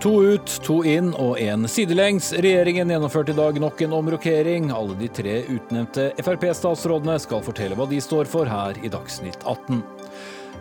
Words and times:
To 0.00 0.22
ut, 0.24 0.48
to 0.64 0.78
inn 0.88 1.10
og 1.20 1.34
én 1.36 1.66
sidelengs. 1.68 2.30
Regjeringen 2.32 2.88
gjennomførte 2.88 3.34
i 3.34 3.36
dag 3.36 3.58
nok 3.60 3.82
en 3.84 3.92
omrokering. 3.98 4.70
Alle 4.72 4.94
de 4.96 5.10
tre 5.12 5.34
utnevnte 5.52 6.06
Frp-statsrådene 6.24 7.18
skal 7.20 7.42
fortelle 7.44 7.76
hva 7.76 7.84
de 7.90 7.98
står 8.00 8.30
for 8.32 8.48
her 8.48 8.80
i 8.80 8.88
Dagsnytt 8.88 9.44
18. 9.44 9.82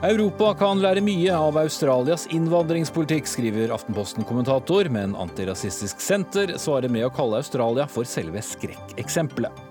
Europa 0.09 0.51
kan 0.59 0.83
lære 0.83 1.05
mye 1.07 1.39
av 1.39 1.55
Australias 1.63 2.27
innvandringspolitikk, 2.35 3.31
skriver 3.31 3.71
Aftenposten-kommentator, 3.79 4.91
men 4.91 5.15
Antirasistisk 5.15 6.03
Senter 6.03 6.57
svarer 6.59 6.91
med 6.91 7.07
å 7.07 7.15
kalle 7.15 7.39
Australia 7.39 7.87
for 7.87 8.07
selve 8.07 8.43
skrekkeksempelet. 8.43 9.68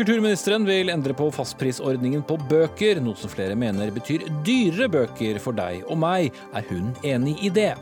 Kulturministeren 0.00 0.64
vil 0.64 0.88
endre 0.88 1.12
på 1.12 1.26
fastprisordningen 1.28 2.22
på 2.24 2.38
bøker, 2.48 3.02
noe 3.04 3.20
som 3.20 3.28
flere 3.28 3.52
mener 3.52 3.90
betyr 3.92 4.24
dyrere 4.46 4.88
bøker 4.88 5.36
for 5.44 5.52
deg 5.52 5.82
og 5.92 6.00
meg. 6.00 6.30
Er 6.56 6.64
hun 6.70 6.94
enig 7.04 7.34
i 7.44 7.52
det? 7.52 7.74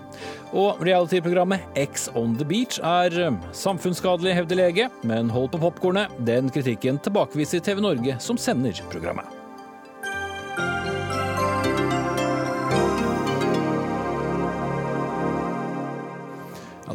Og 0.50 0.82
reality-programmet 0.82 1.78
X 1.78 2.08
on 2.18 2.34
the 2.34 2.48
Beach 2.48 2.82
er 2.82 3.14
um, 3.28 3.38
samfunnsskadelig, 3.54 4.34
hevder 4.34 4.64
lege, 4.64 4.90
men 5.06 5.30
hold 5.30 5.52
på 5.54 5.62
popkornet. 5.68 6.18
Den 6.26 6.50
kritikken 6.50 6.98
tilbakeviser 7.06 7.62
TV 7.62 7.86
Norge, 7.86 8.18
som 8.18 8.34
sender 8.34 8.82
programmet. 8.90 9.37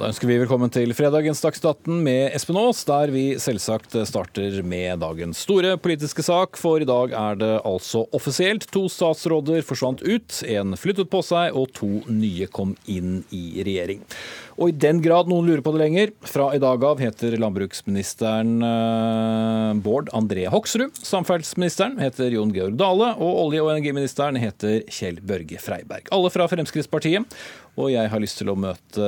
Da 0.04 0.10
ønsker 0.12 0.28
vi 0.28 0.36
velkommen 0.42 0.72
til 0.74 0.92
fredagens 0.98 1.40
Dagsnytt 1.40 1.88
med 1.88 2.34
Espen 2.36 2.58
Aas, 2.60 2.82
der 2.84 3.12
vi 3.14 3.38
selvsagt 3.40 3.96
starter 4.10 4.58
med 4.68 5.00
dagens 5.00 5.46
store 5.46 5.78
politiske 5.80 6.26
sak. 6.26 6.60
For 6.60 6.84
i 6.84 6.88
dag 6.88 7.14
er 7.16 7.40
det 7.40 7.52
altså 7.64 8.04
offisielt. 8.12 8.68
To 8.76 8.90
statsråder 8.92 9.64
forsvant 9.64 10.04
ut, 10.04 10.42
en 10.44 10.76
flyttet 10.76 11.08
på 11.14 11.24
seg, 11.24 11.56
og 11.56 11.72
to 11.78 12.02
nye 12.12 12.50
kom 12.52 12.76
inn 12.92 13.22
i 13.32 13.64
regjering. 13.64 14.04
Og 14.60 14.70
i 14.70 14.76
den 14.84 15.00
grad 15.02 15.32
noen 15.32 15.48
lurer 15.48 15.64
på 15.66 15.72
det 15.74 15.82
lenger, 15.86 16.12
fra 16.28 16.52
i 16.54 16.62
dag 16.62 16.84
av 16.86 17.00
heter 17.02 17.40
landbruksministeren 17.42 18.54
eh, 18.68 19.72
Bård 19.86 20.12
André 20.14 20.46
Hoksrud. 20.52 21.00
Samferdselsministeren 21.00 21.96
heter 22.04 22.36
Jon 22.36 22.54
Georg 22.54 22.76
Dale, 22.82 23.14
og 23.24 23.40
olje- 23.48 23.64
og 23.64 23.72
energiministeren 23.72 24.38
heter 24.42 24.84
Kjell 24.92 25.24
Børge 25.24 25.64
Freiberg. 25.64 26.12
Alle 26.14 26.34
fra 26.34 26.50
Fremskrittspartiet. 26.52 27.40
Og 27.74 27.90
jeg 27.90 28.10
har 28.12 28.22
lyst 28.22 28.38
til 28.38 28.52
å 28.52 28.58
møte 28.60 29.06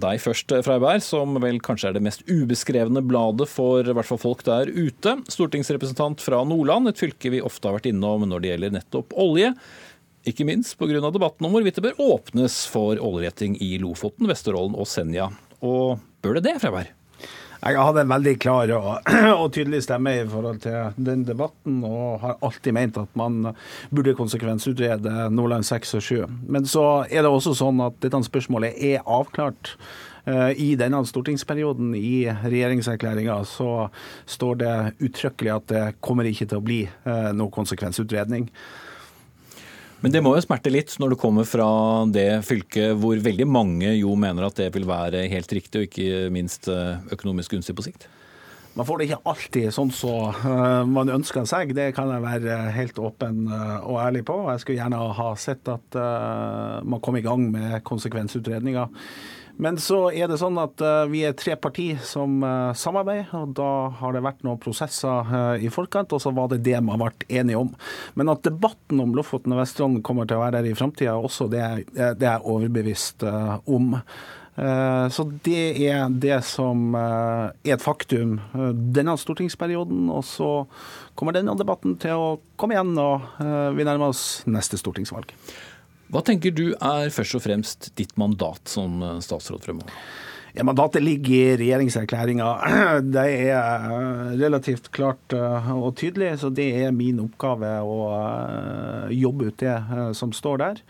deg 0.00 0.20
først, 0.24 0.54
Freiberg, 0.64 1.02
som 1.04 1.36
vel 1.42 1.58
kanskje 1.60 1.90
er 1.90 1.98
det 1.98 2.04
mest 2.06 2.24
ubeskrevne 2.30 3.02
bladet 3.04 3.48
for 3.50 3.84
hvert 3.84 4.08
fall 4.08 4.20
folk 4.22 4.44
der 4.46 4.72
ute. 4.72 5.18
Stortingsrepresentant 5.28 6.24
fra 6.24 6.40
Nordland, 6.48 6.88
et 6.88 7.00
fylke 7.00 7.32
vi 7.34 7.42
ofte 7.44 7.68
har 7.68 7.76
vært 7.76 7.90
innom 7.92 8.24
når 8.30 8.40
det 8.40 8.52
gjelder 8.54 8.76
nettopp 8.78 9.12
olje. 9.20 9.52
Ikke 10.28 10.48
minst 10.48 10.78
pga. 10.80 11.00
debatten 11.12 11.44
om 11.48 11.52
hvorvidt 11.52 11.76
det 11.76 11.84
bør 11.90 12.00
åpnes 12.16 12.62
for 12.72 12.96
oljeretting 12.96 13.58
i 13.60 13.74
Lofoten, 13.80 14.28
Vesterålen 14.28 14.76
og 14.76 14.88
Senja. 14.88 15.28
Og 15.60 16.00
bør 16.24 16.40
det 16.40 16.48
det, 16.48 16.56
Freiberg? 16.64 16.99
Jeg 17.60 17.76
hadde 17.76 18.04
en 18.06 18.12
veldig 18.14 18.32
klar 18.40 18.70
og, 18.72 19.08
og, 19.40 19.46
tydelig 19.52 19.82
stemme 19.84 20.14
i 20.16 20.28
forhold 20.28 20.62
til 20.64 20.94
den 20.96 21.26
debatten, 21.28 21.82
og 21.84 22.22
har 22.22 22.38
alltid 22.40 22.76
ment 22.76 23.00
at 23.00 23.18
man 23.18 23.50
burde 23.92 24.16
konsekvensutrede 24.16 25.26
Nordland 25.34 25.68
6 25.68 25.98
og 25.98 26.06
7. 26.06 26.22
Men 26.48 26.68
så 26.68 26.86
er 27.10 27.26
det 27.26 27.32
også 27.32 27.52
sånn 27.58 27.82
at 27.84 27.98
dette 28.00 28.22
spørsmålet 28.30 28.80
er 28.80 29.04
avklart. 29.04 29.74
Eh, 30.24 30.50
I 30.56 30.70
denne 30.80 31.02
stortingsperioden, 31.04 31.92
i 31.96 32.24
regjeringserklæringa, 32.28 33.42
så 33.44 33.90
står 34.28 34.60
det 34.60 34.74
uttrykkelig 35.10 35.56
at 35.58 35.68
det 35.72 35.86
kommer 36.04 36.28
ikke 36.28 36.48
til 36.48 36.60
å 36.60 36.64
bli 36.64 36.82
eh, 36.88 37.32
noe 37.36 37.52
konsekvensutredning. 37.52 38.48
Men 40.00 40.14
det 40.14 40.22
må 40.24 40.32
jo 40.32 40.40
smerte 40.40 40.72
litt 40.72 40.94
når 41.00 41.12
det 41.12 41.20
kommer 41.20 41.44
fra 41.48 41.66
det 42.08 42.40
fylket 42.48 42.96
hvor 43.00 43.20
veldig 43.20 43.46
mange 43.48 43.90
jo 43.98 44.14
mener 44.16 44.46
at 44.46 44.56
det 44.56 44.70
vil 44.72 44.88
være 44.88 45.26
helt 45.28 45.52
riktig, 45.52 45.82
og 45.82 45.90
ikke 45.90 46.30
minst 46.32 46.70
eh, 46.72 47.02
økonomisk 47.12 47.52
gunstig 47.52 47.76
på 47.76 47.84
sikt? 47.84 48.06
Man 48.78 48.86
får 48.86 49.00
det 49.00 49.08
ikke 49.08 49.28
alltid 49.28 49.74
sånn 49.74 49.90
som 49.92 50.30
så, 50.30 50.46
uh, 50.46 50.86
man 50.88 51.10
ønsker 51.12 51.44
seg, 51.48 51.74
det 51.76 51.90
kan 51.96 52.08
jeg 52.14 52.22
være 52.22 52.58
helt 52.72 53.00
åpen 53.02 53.42
uh, 53.50 53.82
og 53.82 53.98
ærlig 54.00 54.22
på. 54.30 54.38
Jeg 54.46 54.62
skulle 54.62 54.78
gjerne 54.78 55.02
ha 55.18 55.28
sett 55.36 55.68
at 55.68 55.98
man 56.86 57.02
kom 57.04 57.18
i 57.18 57.24
gang 57.26 57.50
med 57.52 57.82
konsekvensutredninger. 57.84 58.88
Men 59.60 59.76
så 59.80 60.06
er 60.08 60.30
det 60.30 60.38
sånn 60.40 60.56
at 60.60 60.80
uh, 60.80 61.04
vi 61.10 61.20
er 61.28 61.36
tre 61.36 61.52
partier 61.60 62.00
som 62.06 62.40
uh, 62.40 62.72
samarbeider, 62.76 63.28
og 63.36 63.52
da 63.58 63.68
har 64.00 64.16
det 64.16 64.24
vært 64.24 64.40
noen 64.46 64.60
prosesser 64.62 65.28
uh, 65.28 65.60
i 65.60 65.68
forkant, 65.72 66.14
og 66.16 66.22
så 66.24 66.32
var 66.32 66.48
det 66.52 66.62
det 66.64 66.78
man 66.84 67.02
vært 67.02 67.26
enige 67.28 67.60
om. 67.60 67.74
Men 68.16 68.32
at 68.32 68.44
debatten 68.46 69.02
om 69.04 69.12
Lofoten 69.16 69.52
og 69.52 69.60
Vesterålen 69.60 70.00
kommer 70.06 70.28
til 70.28 70.40
å 70.40 70.44
være 70.46 70.62
der 70.62 70.72
i 70.72 70.76
framtida 70.78 71.18
også, 71.20 71.50
det 71.52 71.60
er, 71.60 71.84
det 72.16 72.28
jeg 72.28 72.46
overbevist 72.48 73.24
om. 73.68 73.98
Så 75.14 75.24
det 75.44 75.86
er 75.86 76.10
det 76.20 76.40
som 76.44 76.96
er 76.98 77.52
et 77.74 77.80
faktum 77.80 78.34
denne 78.92 79.14
stortingsperioden. 79.20 80.08
Og 80.12 80.24
så 80.26 80.50
kommer 81.18 81.36
denne 81.36 81.54
debatten 81.56 81.96
til 82.02 82.18
å 82.18 82.30
komme 82.60 82.76
igjen 82.76 82.92
når 82.96 83.24
vi 83.78 83.86
nærmer 83.86 84.12
oss 84.12 84.24
neste 84.50 84.80
stortingsvalg. 84.80 85.32
Hva 86.10 86.24
tenker 86.26 86.50
du 86.50 86.72
er 86.74 87.12
først 87.14 87.36
og 87.38 87.44
fremst 87.44 87.92
ditt 87.98 88.16
mandat 88.18 88.70
som 88.70 88.98
eh, 89.02 89.20
statsråd 89.22 89.62
fremover? 89.62 89.94
Ja, 90.56 90.64
mandatet 90.66 91.04
ligger 91.06 91.38
i 91.38 91.54
regjeringserklæringa. 91.60 92.48
Det 93.14 93.26
er 93.46 93.54
eh, 93.54 94.34
relativt 94.40 94.90
klart 94.96 95.36
eh, 95.36 95.70
og 95.70 95.94
tydelig, 96.00 96.32
så 96.42 96.50
det 96.50 96.66
er 96.82 96.96
min 96.96 97.22
oppgave 97.22 97.76
å 97.86 98.02
jobbe 99.14 99.52
ut 99.52 99.62
det 99.62 99.78
som 100.18 100.34
står 100.34 100.62
der. 100.64 100.84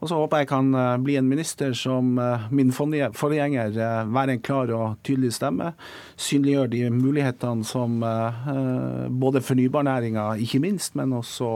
Og 0.00 0.08
så 0.08 0.16
håper 0.20 0.42
jeg 0.42 0.48
kan 0.50 0.66
bli 1.00 1.14
en 1.16 1.28
minister 1.28 1.72
som 1.72 2.18
min 2.52 2.68
forgjenger, 2.76 3.78
være 4.12 4.34
en 4.34 4.42
klar 4.44 4.68
og 4.76 4.98
tydelig 5.08 5.30
stemme. 5.38 5.70
Synliggjøre 6.20 6.68
de 6.74 6.82
mulighetene 6.92 7.64
som 7.64 8.04
både 9.24 9.40
fornybarnæringa, 9.40 10.34
ikke 10.44 10.60
minst, 10.66 10.92
men 11.00 11.16
også 11.16 11.48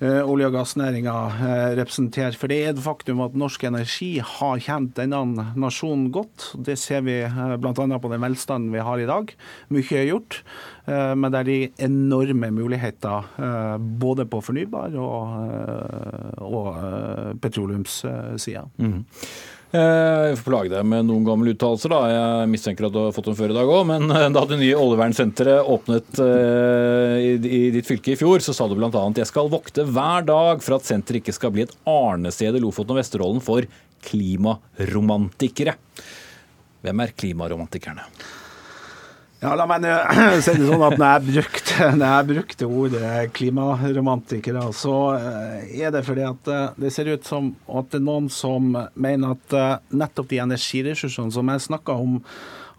olje- 0.00 0.48
og 0.48 0.54
gassnæringa 0.54 1.14
eh, 1.28 1.70
representerer. 1.76 2.36
For 2.38 2.48
det 2.48 2.58
er 2.62 2.72
et 2.72 2.80
faktum 2.80 3.20
at 3.20 3.36
norsk 3.36 3.66
energi 3.68 4.14
har 4.24 4.62
kjent 4.64 4.94
denne 4.96 5.50
nasjonen 5.60 6.08
godt. 6.14 6.54
Det 6.56 6.78
ser 6.80 7.04
vi 7.04 7.18
eh, 7.26 7.54
bl.a. 7.60 7.74
på 7.74 8.12
den 8.12 8.24
velstanden 8.24 8.72
vi 8.72 8.84
har 8.86 9.02
i 9.02 9.08
dag. 9.10 9.34
Mye 9.68 10.00
er 10.00 10.10
gjort. 10.10 10.42
Men 10.90 11.28
det 11.30 11.38
er 11.38 11.46
de 11.46 11.58
enorme 11.86 12.48
muligheter 12.50 13.28
både 14.00 14.24
på 14.26 14.40
fornybar 14.42 14.96
og, 14.98 16.40
og 16.42 17.36
petroleumssida. 17.44 18.64
Mm. 18.80 19.04
Eh, 19.70 20.30
jeg 20.30 20.38
får 20.40 20.46
plage 20.48 20.70
deg 20.72 20.86
med 20.90 21.06
noen 21.06 21.26
gamle 21.26 21.52
uttalelser. 21.54 21.92
Jeg 22.10 22.48
mistenker 22.50 22.88
at 22.88 22.94
du 22.94 22.98
har 23.04 23.12
fått 23.14 23.28
dem 23.30 23.36
før 23.38 23.52
i 23.52 23.56
dag 23.56 23.70
òg. 23.70 23.84
Men 23.86 24.10
eh, 24.10 24.26
da 24.34 24.42
det 24.50 24.58
nye 24.58 24.78
oljevernsenteret 24.78 25.68
åpnet 25.70 26.22
eh, 26.24 27.28
i 27.38 27.60
ditt 27.76 27.86
fylke 27.86 28.16
i 28.16 28.18
fjor, 28.18 28.42
så 28.42 28.54
sa 28.56 28.66
du 28.66 28.74
bl.a.: 28.78 28.90
Jeg 28.90 29.30
skal 29.30 29.52
vokte 29.52 29.86
hver 29.86 30.26
dag 30.26 30.64
for 30.66 30.78
at 30.80 30.90
senteret 30.90 31.22
ikke 31.22 31.36
skal 31.36 31.54
bli 31.54 31.68
et 31.68 31.76
arnested 31.86 32.58
i 32.58 32.64
Lofoten 32.64 32.96
og 32.96 33.00
Vesterålen 33.02 33.44
for 33.44 33.68
klimaromantikere. 34.10 35.76
Hvem 36.82 37.04
er 37.04 37.14
klimaromantikerne? 37.14 38.08
Ja, 39.40 39.54
La 39.56 39.64
meg 39.64 39.80
si 40.44 40.52
det 40.52 40.66
sånn 40.68 40.82
at 40.84 40.98
når 41.00 41.14
jeg 41.14 41.24
brukte, 41.30 41.86
når 41.96 42.26
brukte 42.28 42.66
ordet 42.68 43.12
klimaromantikere, 43.32 44.66
så 44.76 44.96
eh, 45.16 45.70
er 45.80 45.94
det 45.94 46.02
fordi 46.04 46.26
at 46.28 46.50
eh, 46.52 46.66
det 46.84 46.90
ser 46.92 47.08
ut 47.08 47.24
som 47.24 47.54
at 47.64 47.88
det 47.88 48.02
er 48.02 48.04
noen 48.04 48.28
som 48.28 48.74
mener 48.76 49.32
at 49.32 49.56
eh, 49.56 49.78
nettopp 49.96 50.28
de 50.28 50.42
energiressursene 50.44 51.32
som 51.32 51.52
jeg 51.54 51.64
snakka 51.70 51.96
om, 51.96 52.20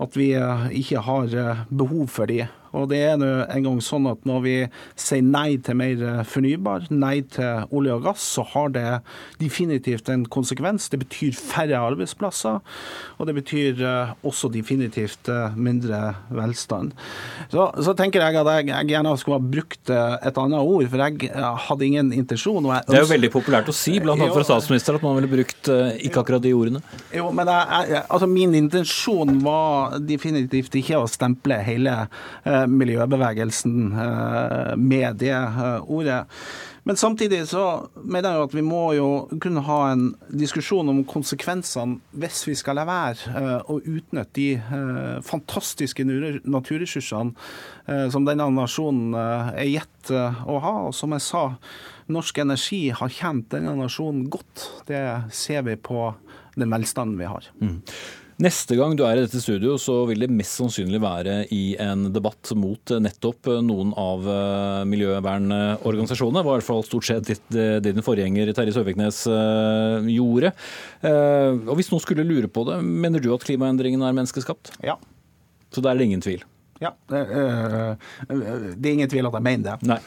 at 0.01 0.17
vi 0.17 0.31
ikke 0.77 1.01
har 1.05 1.33
behov 1.69 2.07
for 2.09 2.29
de. 2.29 2.45
Og 2.77 2.87
det 2.91 3.01
er 3.03 3.21
en 3.21 3.65
gang 3.65 3.79
sånn 3.83 4.07
at 4.11 4.23
når 4.27 4.43
vi 4.45 4.55
sier 4.99 5.25
nei 5.25 5.57
til 5.63 5.77
mer 5.79 6.23
fornybar, 6.27 6.87
nei 6.93 7.21
til 7.33 7.67
olje 7.75 7.97
og 7.97 8.05
gass, 8.07 8.25
så 8.37 8.45
har 8.53 8.71
det 8.75 8.85
definitivt 9.41 10.09
en 10.11 10.25
konsekvens. 10.31 10.89
Det 10.91 11.01
betyr 11.03 11.35
færre 11.37 11.81
arbeidsplasser, 11.91 12.61
og 13.17 13.29
det 13.29 13.35
betyr 13.37 13.81
eh, 13.85 14.13
også 14.27 14.51
definitivt 14.53 15.29
eh, 15.31 15.57
mindre 15.57 16.01
velstand. 16.31 16.95
Så, 17.51 17.67
så 17.83 17.95
tenker 17.97 18.23
jeg 18.23 18.39
at 18.39 18.51
jeg, 18.55 18.69
jeg, 18.71 18.89
gjerne 18.93 19.15
skulle 19.19 19.39
ha 19.39 19.51
brukt 19.57 19.91
eh, 19.93 20.15
et 20.29 20.41
annet 20.41 20.59
ord, 20.61 20.87
for 20.91 21.05
jeg 21.05 21.31
hadde 21.67 21.87
ingen 21.87 22.13
intensjon. 22.15 22.69
det 22.87 22.97
er 22.97 23.05
jo 23.05 23.11
veldig 23.11 23.31
populært 23.33 23.71
å 23.71 23.75
si, 23.75 23.97
bl.a. 24.01 24.15
fra 24.17 24.45
statsministeren, 24.47 25.01
at 25.01 25.05
man 25.05 25.17
ville 25.19 25.31
brukt 25.31 25.71
ikke 25.71 26.23
akkurat 26.23 26.43
de 26.43 26.53
ordene. 26.55 26.83
Jo, 27.15 27.29
men 27.35 27.49
jeg, 27.51 28.01
altså 28.07 28.29
min 28.29 28.55
intensjon 28.57 29.39
var 29.43 29.97
definitivt 30.05 30.75
ikke 30.79 31.01
å 31.01 31.09
stemple 31.09 31.57
hele 31.65 31.95
eh, 32.03 32.60
det 35.17 35.33
eh, 35.33 35.91
ordet. 35.91 36.25
Men 36.83 36.97
samtidig 36.97 37.43
så 37.51 37.87
mener 38.01 38.33
jeg 38.33 38.47
at 38.47 38.55
vi 38.57 38.63
må 38.65 38.81
jo 38.97 39.07
kunne 39.41 39.61
ha 39.67 39.91
en 39.91 40.07
diskusjon 40.33 40.89
om 40.89 41.03
konsekvensene 41.05 41.99
hvis 42.17 42.41
vi 42.47 42.55
skal 42.57 42.79
la 42.79 42.87
være 42.89 43.35
eh, 43.37 43.59
å 43.69 43.77
utnytte 43.77 44.33
de 44.39 45.21
fantastiske 45.25 46.05
naturressursene 46.05 47.33
som 48.13 48.25
denne 48.25 48.47
nasjonen 48.55 49.13
er 49.17 49.67
gitt 49.67 50.11
å 50.11 50.57
ha. 50.63 50.73
Og 50.87 50.93
som 50.95 51.11
jeg 51.13 51.25
sa, 51.25 51.43
norsk 52.11 52.41
energi 52.43 52.81
har 52.95 53.13
kjent 53.13 53.51
denne 53.53 53.75
nasjonen 53.77 54.29
godt. 54.31 54.69
Det 54.87 55.03
ser 55.35 55.65
vi 55.67 55.75
på 55.77 56.11
den 56.55 56.71
velstanden 56.71 57.19
vi 57.19 57.29
har. 57.29 57.47
Mm. 57.61 57.77
Neste 58.41 58.73
gang 58.73 58.95
du 58.97 59.03
er 59.05 59.19
i 59.19 59.21
dette 59.21 59.37
studio, 59.37 59.75
så 59.77 59.99
vil 60.09 60.23
det 60.23 60.31
mest 60.33 60.55
sannsynlig 60.57 60.97
være 61.03 61.35
i 61.53 61.75
en 61.81 62.07
debatt 62.13 62.49
mot 62.57 62.93
nettopp 63.03 63.51
noen 63.61 63.91
av 64.01 64.25
eh, 64.25 64.79
miljøvernorganisasjonene. 64.89 66.41
Det 66.41 66.47
var 66.47 66.55
i 66.55 66.61
hvert 66.61 66.69
fall 66.71 66.85
stort 66.87 67.05
sett 67.05 67.29
det 67.53 67.83
din 67.85 68.01
forgjenger 68.05 68.49
Terje 68.57 68.73
Søviknes 68.73 69.23
eh, 69.29 70.09
gjorde. 70.15 70.55
Eh, 71.05 71.51
og 71.67 71.75
Hvis 71.77 71.91
noen 71.93 72.01
skulle 72.01 72.25
lure 72.25 72.49
på 72.49 72.65
det, 72.71 72.79
mener 72.81 73.21
du 73.21 73.29
at 73.35 73.45
klimaendringene 73.45 74.09
er 74.09 74.17
menneskeskapt? 74.17 74.73
Ja. 74.89 74.97
Så 75.69 75.85
der 75.85 75.93
er 75.93 76.01
det 76.01 76.09
ingen 76.09 76.25
tvil? 76.25 76.41
Ja, 76.81 76.89
det 77.11 77.19
er 77.21 78.87
ingen 78.89 79.09
tvil 79.11 79.27
at 79.29 79.35
jeg 79.37 79.45
mener 79.45 79.65
det. 79.67 79.85
Nei. 79.85 79.99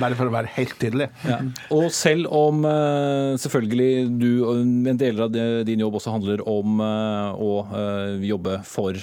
Bare 0.00 0.16
for 0.18 0.26
å 0.26 0.32
være 0.34 0.50
helt 0.56 0.74
tydelig. 0.80 1.06
Ja. 1.22 1.36
Og 1.76 1.86
selv 1.94 2.26
om 2.34 2.64
eh, 2.66 3.36
selvfølgelig 3.38 3.90
du 4.18 4.30
en 4.56 4.98
deler 4.98 5.28
av 5.28 5.36
din 5.68 5.84
jobb 5.84 6.00
også 6.00 6.16
handler 6.16 6.42
om 6.50 6.82
eh, 6.82 7.44
å 7.46 7.52
eh, 7.78 8.26
jobbe 8.26 8.58
for 8.66 8.98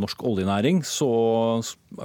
norsk 0.00 0.26
oljenæring, 0.26 0.82
så 0.86 1.08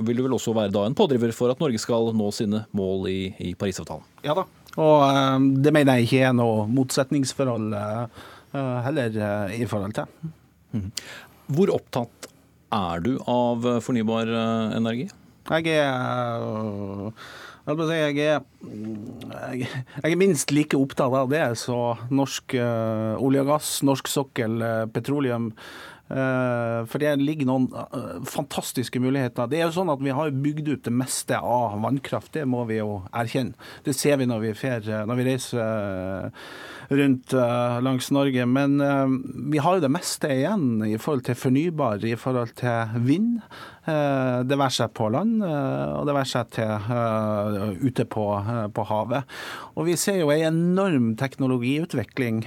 vil 0.06 0.22
du 0.22 0.26
vel 0.28 0.38
også 0.38 0.54
være 0.54 0.74
da 0.76 0.86
en 0.86 0.98
pådriver 0.98 1.34
for 1.34 1.50
at 1.50 1.62
Norge 1.64 1.82
skal 1.82 2.14
nå 2.14 2.30
sine 2.36 2.64
mål 2.78 3.10
i, 3.10 3.20
i 3.50 3.56
Parisavtalen? 3.58 4.06
Ja 4.22 4.38
da, 4.38 4.46
og 4.78 5.50
det 5.66 5.74
mener 5.74 5.98
jeg 5.98 6.12
ikke 6.12 6.28
er 6.30 6.38
noe 6.38 6.68
motsetningsforhold 6.70 7.74
heller 8.86 9.18
i 9.58 9.66
forhold 9.70 9.98
til. 9.98 10.30
Mhm. 10.78 10.92
Hvor 11.50 11.74
opptatt 11.74 12.29
er 12.76 13.06
du 13.06 13.14
av 13.30 13.66
fornybar 13.84 14.30
eh, 14.30 14.78
energi? 14.78 15.08
Jeg 15.50 15.80
er 15.80 16.44
eh, 16.46 17.30
jeg 17.70 18.16
er, 18.18 18.42
jeg 19.62 19.68
er, 20.02 20.16
minst 20.18 20.50
like 20.50 20.78
opptatt 20.78 21.14
av 21.14 21.28
det 21.30 21.44
som 21.62 22.00
norsk 22.10 22.56
olje 22.58 23.44
og 23.44 23.52
gass, 23.52 23.68
norsk 23.86 24.10
sokkel, 24.10 24.64
petroleum. 24.90 25.52
Uh, 26.10 26.88
for 26.90 27.02
det 27.02 27.12
ligger 27.22 27.50
noen 27.50 27.68
fantastiske 28.26 29.02
muligheter. 29.02 29.50
Det 29.50 29.60
er 29.60 29.68
jo 29.68 29.76
sånn 29.78 29.92
at 29.94 30.02
Vi 30.02 30.16
har 30.16 30.34
bygd 30.34 30.72
ut 30.72 30.88
det 30.88 30.96
meste 30.96 31.38
av 31.38 31.78
vannkraft, 31.84 32.34
det 32.34 32.48
må 32.50 32.64
vi 32.70 32.80
jo 32.80 33.04
erkjenne. 33.14 33.54
Det 33.86 33.94
ser 33.98 34.18
vi 34.18 34.28
når 34.30 34.44
vi, 34.48 34.54
fer, 34.58 34.90
når 35.06 35.20
vi 35.20 35.28
reiser 35.28 36.32
rundt 36.90 37.34
langs 37.86 38.10
Norge. 38.16 38.46
Men 38.50 38.80
vi 39.54 39.62
har 39.62 39.78
jo 39.78 39.84
det 39.84 39.92
meste 39.94 40.32
igjen 40.34 40.82
i 40.88 40.98
forhold 40.98 41.28
til 41.28 41.38
fornybar, 41.38 42.02
i 42.06 42.18
forhold 42.18 42.56
til 42.58 42.96
vind. 43.06 43.44
Uh, 43.90 44.42
det 44.46 44.58
være 44.60 44.76
seg 44.76 44.92
på 44.94 45.08
land, 45.14 45.40
og 45.42 46.06
det 46.08 46.14
være 46.16 46.30
seg 46.30 46.52
til 46.54 47.80
ute 47.90 48.06
på, 48.10 48.26
på, 48.76 48.86
havet. 48.90 49.38
Og 49.76 49.88
vi 49.90 49.96
ser 50.00 50.20
jo 50.20 50.30
en 50.34 50.46
enorm 50.50 51.10
teknologiutvikling 51.20 52.44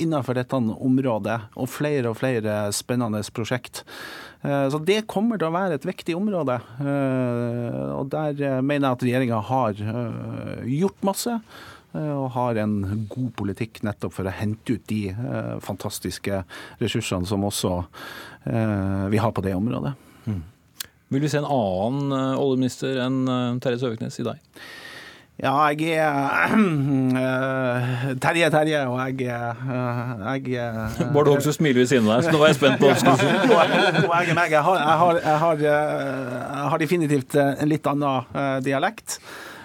innenfor 0.00 0.38
dette 0.38 0.58
området, 0.58 1.38
og 1.56 1.70
flere 1.70 2.12
og 2.12 2.20
flere 2.20 2.64
spennende 2.76 3.22
prosjekt. 3.34 3.82
Så 4.42 4.80
Det 4.82 5.04
kommer 5.10 5.38
til 5.38 5.50
å 5.50 5.54
være 5.54 5.78
et 5.78 5.86
viktig 5.86 6.16
område. 6.18 6.58
Og 7.98 8.08
Der 8.10 8.62
mener 8.62 8.88
jeg 8.88 8.96
at 8.96 9.06
regjeringa 9.06 9.42
har 9.50 9.84
gjort 10.66 11.06
masse. 11.06 11.38
Eh, 11.92 12.14
og 12.16 12.30
har 12.36 12.60
en 12.62 13.06
god 13.10 13.32
politikk 13.36 13.82
nettopp 13.84 14.16
for 14.16 14.28
å 14.28 14.34
hente 14.34 14.78
ut 14.78 14.86
de 14.88 15.02
eh, 15.12 15.56
fantastiske 15.64 16.42
ressursene 16.80 17.28
som 17.28 17.44
også 17.44 17.74
eh, 18.48 19.04
vi 19.12 19.20
har 19.20 19.34
på 19.36 19.44
det 19.44 19.54
området. 19.58 19.92
Mm. 20.26 20.42
Vil 21.12 21.24
vi 21.24 21.28
se 21.28 21.42
en 21.42 21.48
annen 21.48 22.14
oljeminister 22.38 23.02
enn 23.04 23.26
Terje 23.60 23.82
Søviknes 23.82 24.16
i 24.22 24.24
deg? 24.26 24.62
Ja, 25.42 25.52
jeg 25.74 25.96
er 25.98 26.52
uh, 26.54 28.16
Terje 28.22 28.48
Terje, 28.52 28.82
og 28.88 29.00
jeg 29.20 29.28
er 29.32 29.62
uh, 29.66 31.12
Bård 31.12 31.32
Hoksrud 31.32 31.56
smiler 31.56 31.82
ved 31.82 31.90
siden 31.90 32.08
av 32.08 32.20
deg, 32.20 32.28
så 32.28 32.34
nå 32.34 32.42
var 32.42 32.52
jeg 32.52 32.60
spent 32.60 32.80
på 32.80 32.88
hva 32.88 32.96
du 32.96 33.00
skulle 33.00 33.20
si. 33.20 33.28
Jeg 33.28 33.46
har, 34.08 34.28
jeg, 34.28 34.60
har, 34.66 35.22
jeg, 35.22 35.38
har, 35.44 35.64
jeg 35.66 36.68
har 36.74 36.84
definitivt 36.84 37.40
en 37.42 37.72
litt 37.72 37.90
annen 37.90 38.62
dialekt. 38.64 39.18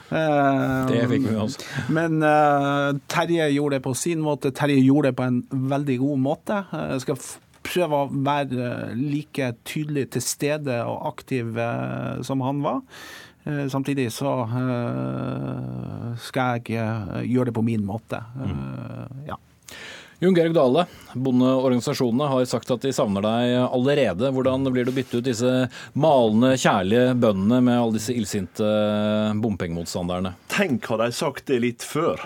Eh, 0.07 0.87
det 0.87 1.03
fikk 1.11 1.25
vi 1.25 1.33
med 1.33 1.41
oss. 1.43 1.57
Men 1.91 2.21
uh, 2.23 2.95
Terje 3.11 3.49
gjorde 3.51 3.77
det 3.77 3.83
på 3.83 3.93
sin 3.97 4.23
måte. 4.23 4.53
Terje 4.55 4.79
gjorde 4.79 5.11
det 5.11 5.17
på 5.19 5.25
en 5.27 5.41
veldig 5.51 5.97
god 6.03 6.21
måte. 6.23 6.61
Eh, 6.71 6.85
jeg 6.93 7.03
skal 7.03 7.19
prøve 7.67 8.01
å 8.01 8.09
være 8.11 8.71
like 8.97 9.51
tydelig 9.67 10.07
til 10.15 10.25
stede 10.25 10.81
og 10.87 11.11
aktiv 11.13 11.53
uh, 11.55 12.23
som 12.25 12.43
han 12.45 12.63
var. 12.65 12.83
Samtidig 13.47 14.09
så 14.11 14.31
skal 16.19 16.57
jeg 16.67 17.29
gjøre 17.31 17.45
det 17.47 17.53
på 17.55 17.63
min 17.63 17.85
måte. 17.87 18.19
Mm. 18.35 19.21
Ja. 19.29 19.37
Jon 20.17 20.33
Georg 20.33 20.53
Dale, 20.55 20.87
bondeorganisasjonene 21.13 22.27
har 22.31 22.45
sagt 22.49 22.71
at 22.73 22.81
de 22.81 22.89
savner 22.95 23.21
deg 23.21 23.51
allerede. 23.67 24.31
Hvordan 24.33 24.65
blir 24.73 24.87
det 24.87 24.89
å 24.89 24.95
bytte 24.95 25.19
ut 25.19 25.27
disse 25.27 25.51
malende, 25.93 26.55
kjærlige 26.57 27.11
bøndene 27.21 27.59
med 27.67 27.77
alle 27.77 27.99
disse 27.99 28.15
illsinte 28.17 28.71
bompengemotstanderne? 29.43 30.33
Tenk 30.49 30.89
hadde 30.89 31.11
jeg 31.11 31.17
sagt 31.19 31.45
det 31.51 31.59
litt 31.61 31.85
før. 31.85 32.25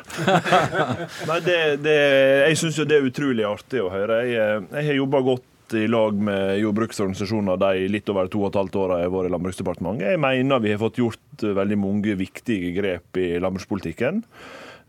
Nei, 1.30 1.42
det, 1.44 1.60
det, 1.84 1.98
jeg 2.46 2.62
syns 2.64 2.80
jo 2.80 2.88
det 2.88 3.02
er 3.02 3.12
utrolig 3.12 3.48
artig 3.50 3.84
å 3.84 3.92
høre. 3.92 4.22
Jeg, 4.30 4.64
jeg 4.72 4.88
har 4.88 5.00
jobba 5.02 5.24
godt 5.28 5.76
i 5.76 5.84
lag 5.92 6.16
med 6.16 6.62
jordbruksorganisasjoner 6.64 7.60
de 7.60 7.92
litt 7.92 8.08
over 8.12 8.32
to 8.32 8.46
og 8.46 8.54
et 8.54 8.62
halvt 8.62 8.82
åra 8.86 9.02
jeg 9.02 9.12
har 9.12 9.16
vært 9.18 9.34
i 9.34 9.36
Landbruksdepartementet. 9.36 10.08
Jeg 10.16 10.26
mener 10.30 10.64
vi 10.64 10.72
har 10.78 10.80
fått 10.80 11.04
gjort 11.04 11.48
veldig 11.60 11.84
mange 11.84 12.16
viktige 12.24 12.72
grep 12.80 13.20
i 13.20 13.34
landbrukspolitikken. 13.44 14.24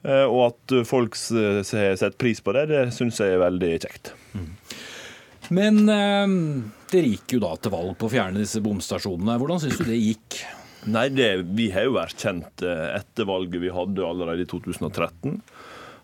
Eh, 0.02 0.25
og 0.26 0.49
at 0.50 0.75
folk 0.88 1.16
har 1.16 1.62
sett 1.66 2.19
pris 2.19 2.43
på 2.43 2.54
det, 2.56 2.66
det 2.72 2.87
syns 2.96 3.20
jeg 3.22 3.37
er 3.37 3.44
veldig 3.44 3.72
kjekt. 3.84 4.14
Mm. 4.34 4.49
Men 5.52 5.82
eh, 5.93 6.38
dere 6.93 7.12
gikk 7.14 7.37
jo 7.37 7.44
da 7.44 7.54
til 7.60 7.75
valg 7.75 7.94
på 7.99 8.08
å 8.08 8.12
fjerne 8.12 8.43
disse 8.43 8.62
bomstasjonene. 8.64 9.38
Hvordan 9.40 9.62
syns 9.62 9.78
du 9.78 9.87
det 9.88 10.00
gikk? 10.00 10.43
Nei, 10.90 11.06
det, 11.14 11.28
Vi 11.54 11.70
har 11.75 11.87
jo 11.87 12.00
erkjent 12.02 12.64
eh, 12.66 12.88
etter 12.99 13.28
valget 13.28 13.62
vi 13.62 13.70
hadde 13.75 14.06
allerede 14.06 14.43
i 14.43 14.50
2013, 14.50 15.38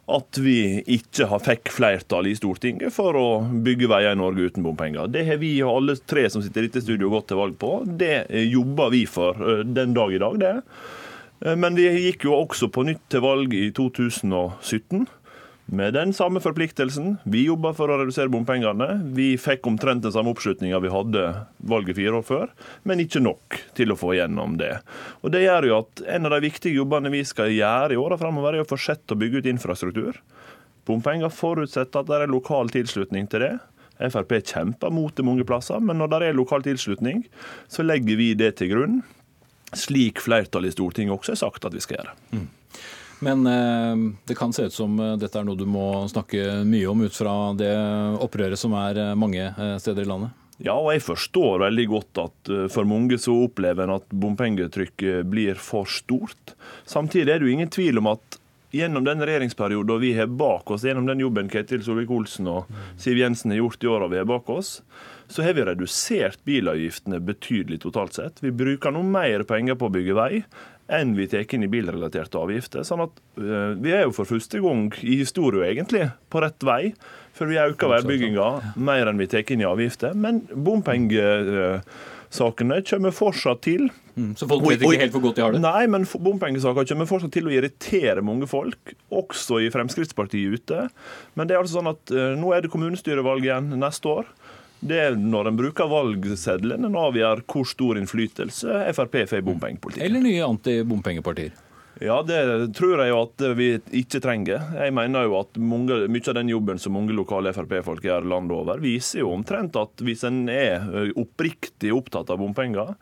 at 0.09 0.39
vi 0.41 0.61
ikke 0.95 1.27
har 1.29 1.43
fikk 1.45 1.73
flertall 1.75 2.31
i 2.31 2.37
Stortinget 2.39 2.95
for 2.95 3.19
å 3.19 3.27
bygge 3.67 3.91
veier 3.91 4.15
i 4.15 4.21
Norge 4.21 4.47
uten 4.49 4.65
bompenger. 4.65 5.11
Det 5.13 5.27
har 5.27 5.41
vi 5.43 5.51
og 5.67 5.83
alle 5.83 5.99
tre 6.01 6.25
som 6.33 6.45
sitter 6.45 6.65
i 6.65 6.71
dette 6.71 6.85
studioet 6.87 7.13
gått 7.13 7.29
til 7.33 7.41
valg 7.43 7.59
på. 7.61 7.73
Det 7.85 8.23
jobber 8.47 8.95
vi 8.95 9.03
for 9.11 9.67
den 9.67 9.93
dag 9.99 10.15
i 10.15 10.23
dag, 10.23 10.39
det. 10.41 10.55
Eh, 11.41 11.57
men 11.57 11.79
vi 11.79 11.89
gikk 12.09 12.27
jo 12.29 12.37
også 12.39 12.71
på 12.73 12.87
nytt 12.89 13.05
til 13.13 13.25
valg 13.25 13.55
i 13.55 13.69
2017 13.75 15.07
med 15.69 15.93
den 15.95 16.15
samme 16.17 16.41
forpliktelsen. 16.41 17.19
Vi 17.29 17.45
jobba 17.45 17.75
for 17.77 17.93
å 17.93 17.99
redusere 18.01 18.33
bompengene. 18.33 18.89
Vi 19.15 19.35
fikk 19.41 19.67
omtrent 19.69 20.07
den 20.07 20.15
samme 20.15 20.33
oppslutninga 20.33 20.81
vi 20.81 20.93
hadde 20.93 21.25
valget 21.69 21.99
fire 21.99 22.21
år 22.21 22.25
før, 22.25 22.53
men 22.89 23.05
ikke 23.05 23.21
nok 23.21 23.59
til 23.77 23.93
å 23.93 23.99
få 24.01 24.15
igjennom 24.17 24.57
det. 24.61 24.79
Og 25.21 25.35
Det 25.35 25.45
gjør 25.45 25.69
jo 25.69 25.81
at 25.83 26.05
en 26.17 26.27
av 26.27 26.35
de 26.35 26.47
viktige 26.49 26.81
jobbene 26.81 27.13
vi 27.13 27.25
skal 27.29 27.53
gjøre 27.53 27.95
i 27.95 28.01
åra 28.01 28.17
framover, 28.21 28.57
er 28.57 28.65
å 28.65 28.71
fortsette 28.71 29.13
å 29.13 29.21
bygge 29.21 29.43
ut 29.43 29.51
infrastruktur. 29.53 30.23
Bompenger 30.89 31.29
forutsetter 31.29 32.01
at 32.01 32.09
det 32.09 32.23
er 32.23 32.33
lokal 32.33 32.73
tilslutning 32.73 33.29
til 33.29 33.45
det. 33.45 33.55
Frp 33.99 34.39
kjemper 34.47 34.93
mot 34.95 35.13
det 35.13 35.27
mange 35.27 35.45
plasser, 35.45 35.83
men 35.83 35.99
når 35.99 36.09
det 36.13 36.27
er 36.31 36.37
lokal 36.39 36.63
tilslutning, 36.65 37.25
så 37.69 37.85
legger 37.85 38.17
vi 38.17 38.33
det 38.39 38.55
til 38.57 38.71
grunn 38.73 39.01
slik 39.77 40.23
flertallet 40.25 40.73
i 40.73 40.77
Stortinget 40.77 41.19
også 41.19 41.35
har 41.35 41.43
sagt 41.43 41.67
at 41.69 41.75
vi 41.77 41.83
skal 41.85 42.01
gjøre. 42.01 42.15
Mm. 42.33 42.47
Men 43.19 43.47
eh, 43.47 44.15
det 44.25 44.35
kan 44.39 44.53
se 44.53 44.69
ut 44.69 44.75
som 44.75 44.99
eh, 45.01 45.17
dette 45.19 45.39
er 45.41 45.47
noe 45.47 45.59
du 45.59 45.67
må 45.67 46.07
snakke 46.11 46.63
mye 46.69 46.91
om 46.91 47.03
ut 47.03 47.15
fra 47.15 47.53
det 47.59 47.73
opprøret 48.23 48.61
som 48.61 48.77
er 48.79 49.01
eh, 49.03 49.17
mange 49.19 49.51
steder 49.83 50.05
i 50.05 50.11
landet? 50.11 50.45
Ja, 50.59 50.75
og 50.75 50.91
jeg 50.91 51.05
forstår 51.07 51.63
veldig 51.63 51.85
godt 51.87 52.19
at 52.19 52.49
for 52.75 52.87
mange 52.89 53.15
så 53.23 53.31
opplever 53.45 53.85
en 53.85 53.95
at 53.95 54.09
bompengetrykket 54.11 55.29
blir 55.31 55.61
for 55.63 55.87
stort. 55.87 56.57
Samtidig 56.83 57.31
er 57.31 57.39
det 57.39 57.47
jo 57.47 57.53
ingen 57.55 57.71
tvil 57.71 58.01
om 58.01 58.11
at 58.11 58.38
gjennom 58.71 59.05
den 59.05 59.25
regjeringsperioden 59.25 60.01
vi 60.01 60.13
har 60.19 60.27
bak 60.27 60.71
oss, 60.71 60.85
gjennom 60.85 61.07
den 61.09 61.21
jobben 61.21 61.49
Ketil 61.53 61.85
Solvik-Olsen 61.85 62.49
og 62.53 62.73
Siv 63.01 63.21
Jensen 63.21 63.55
har 63.55 63.63
gjort 63.63 63.85
i 63.85 63.93
åra 63.93 64.09
vi 64.13 64.21
har 64.21 64.29
bak 64.29 64.51
oss, 64.53 64.79
så 65.29 65.45
har 65.45 65.57
vi 65.57 65.65
redusert 65.69 66.41
bilavgiftene 66.49 67.21
betydelig 67.21 67.83
totalt 67.85 68.17
sett. 68.17 68.43
Vi 68.45 68.53
bruker 68.53 68.93
nå 68.93 69.05
mer 69.05 69.45
penger 69.49 69.77
på 69.79 69.89
å 69.89 69.95
bygge 69.95 70.17
vei 70.17 70.33
enn 70.89 71.13
vi 71.19 71.27
tar 71.29 71.45
inn 71.53 71.67
i 71.67 71.69
bilrelaterte 71.69 72.41
avgifter. 72.41 72.85
Sånn 72.87 73.05
at 73.05 73.19
uh, 73.37 73.77
Vi 73.77 73.93
er 73.93 74.07
jo 74.07 74.15
for 74.17 74.29
første 74.29 74.61
gang 74.65 74.87
i 75.05 75.19
historien 75.21 75.69
egentlig 75.69 76.07
på 76.33 76.41
rett 76.41 76.65
vei. 76.65 76.95
For 77.37 77.51
vi 77.51 77.61
øker 77.61 77.93
veibygginga 77.93 78.47
mer 78.83 79.11
enn 79.11 79.21
vi 79.21 79.29
tar 79.31 79.45
inn 79.53 79.63
i 79.63 79.69
avgifter. 79.69 80.17
Men 80.17 80.41
bompengesakene 82.29 82.83
kommer 82.85 83.11
fortsatt 83.11 83.63
til. 83.63 83.89
Mm, 84.17 84.35
så 84.37 84.49
folk 84.49 84.65
vet 84.67 84.83
ikke 84.83 85.01
helt 85.01 85.13
hvor 85.13 85.23
godt 85.23 85.37
de 85.37 85.43
har 85.43 85.53
det? 85.53 85.61
Nei, 85.63 85.87
men 85.87 86.05
bompengesaker 86.05 86.87
kommer 86.89 87.07
fortsatt 87.07 87.33
til 87.33 87.47
å 87.47 87.53
irritere 87.53 88.23
mange 88.23 88.47
folk, 88.47 88.95
også 89.11 89.61
i 89.63 89.71
Fremskrittspartiet 89.71 90.59
ute. 90.59 90.89
Men 91.35 91.49
det 91.49 91.55
er 91.55 91.63
altså 91.63 91.79
sånn 91.79 91.93
at 91.93 92.13
uh, 92.13 92.35
nå 92.37 92.53
er 92.53 92.63
det 92.63 92.73
kommunestyrevalg 92.73 93.45
igjen 93.47 93.71
neste 93.79 94.09
år. 94.09 94.27
Det 94.81 94.99
er 94.99 95.17
når 95.19 95.49
en 95.51 95.57
bruker 95.59 95.89
valgseddelen 95.91 96.85
en 96.87 96.99
avgjør 96.99 97.43
hvor 97.51 97.67
stor 97.67 97.99
innflytelse 97.99 98.85
Frp 98.95 99.25
får 99.27 99.41
i 99.41 99.47
bompengepolitikken. 99.47 100.07
Eller 100.07 100.23
nye 100.23 100.45
antibompengepartier. 100.47 101.57
Ja, 101.99 102.21
det 102.23 102.41
tror 102.79 103.01
jeg 103.03 103.11
jo 103.11 103.23
at 103.25 103.43
vi 103.59 103.73
ikke 104.01 104.21
trenger. 104.23 104.69
Jeg 104.79 104.95
mener 104.95 105.27
jo 105.27 105.41
at 105.41 105.57
mange, 105.59 106.05
mye 106.07 106.29
av 106.31 106.37
den 106.39 106.53
jobben 106.53 106.79
som 106.79 106.95
mange 106.95 107.17
lokale 107.17 107.51
Frp-folk 107.57 108.05
gjør 108.07 108.29
landet 108.31 108.55
over, 108.55 108.79
viser 108.83 109.25
jo 109.25 109.33
omtrent 109.35 109.75
at 109.81 110.05
hvis 110.07 110.23
en 110.29 110.45
er 110.53 111.11
oppriktig 111.19 111.91
opptatt 111.97 112.31
av 112.31 112.39
bompenger, 112.39 112.95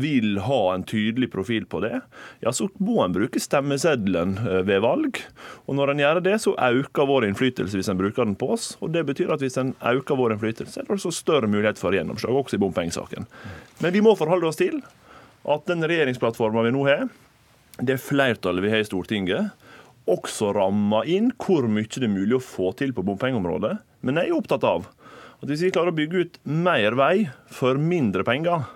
vil 0.00 0.38
ha 0.40 0.60
en 0.72 0.84
tydelig 0.88 1.28
profil 1.30 1.66
på 1.68 1.82
det, 1.84 1.98
ja, 2.40 2.52
så 2.56 2.70
må 2.80 3.02
en 3.04 3.12
bruke 3.12 3.40
stemmeseddelen 3.42 4.38
ved 4.64 4.80
valg. 4.80 5.18
Og 5.68 5.76
når 5.76 5.92
en 5.92 6.00
gjør 6.00 6.20
det, 6.24 6.38
så 6.40 6.54
øker 6.56 7.08
vår 7.10 7.26
innflytelse 7.28 7.76
hvis 7.76 7.90
en 7.92 8.00
bruker 8.00 8.24
den 8.24 8.38
på 8.40 8.54
oss. 8.56 8.70
Og 8.80 8.94
det 8.96 9.04
betyr 9.10 9.34
at 9.34 9.44
hvis 9.44 9.60
en 9.60 9.74
øker 9.92 10.16
vår 10.16 10.34
innflytelse, 10.34 10.80
er 10.80 10.88
det 10.88 10.96
også 10.96 11.12
større 11.14 11.50
mulighet 11.52 11.78
for 11.78 11.92
gjennomslag, 11.92 12.32
også 12.32 12.56
i 12.56 12.62
bompengesaken. 12.64 13.28
Men 13.84 13.92
vi 13.92 14.02
må 14.04 14.16
forholde 14.16 14.48
oss 14.48 14.58
til 14.58 14.80
at 15.42 15.68
den 15.68 15.84
regjeringsplattforma 15.84 16.64
vi 16.64 16.72
nå 16.72 16.88
har, 16.88 17.04
det 17.82 17.98
flertallet 18.02 18.64
vi 18.64 18.72
har 18.72 18.82
i 18.82 18.86
Stortinget, 18.86 19.50
også 20.10 20.50
rammer 20.56 21.06
inn 21.06 21.30
hvor 21.38 21.68
mye 21.70 21.86
det 21.86 22.08
er 22.08 22.10
mulig 22.10 22.38
å 22.38 22.42
få 22.42 22.72
til 22.78 22.94
på 22.94 23.04
bompengeområdet. 23.06 23.76
Men 24.02 24.18
jeg 24.18 24.30
er 24.30 24.38
opptatt 24.38 24.66
av 24.66 24.88
at 25.42 25.50
hvis 25.50 25.64
vi 25.66 25.72
klarer 25.74 25.92
å 25.92 25.98
bygge 25.98 26.22
ut 26.22 26.40
mer 26.46 26.96
vei 26.98 27.26
for 27.50 27.78
mindre 27.78 28.24
penger, 28.26 28.66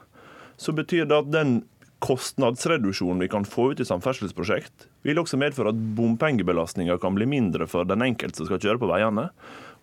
så 0.58 0.74
betyr 0.74 1.06
det 1.06 1.18
at 1.18 1.32
den 1.32 1.58
kostnadsreduksjonen 2.04 3.22
vi 3.24 3.30
kan 3.32 3.46
få 3.48 3.70
ut 3.72 3.80
i 3.80 3.86
samferdselsprosjekt, 3.88 4.86
vil 5.06 5.20
også 5.22 5.38
medføre 5.40 5.72
at 5.72 5.84
bompengebelastninga 5.96 6.98
kan 7.02 7.16
bli 7.16 7.28
mindre 7.30 7.68
for 7.70 7.88
den 7.88 8.04
enkelte 8.04 8.42
som 8.42 8.50
skal 8.50 8.60
kjøre 8.62 8.82
på 8.82 8.90
veiene. 8.90 9.30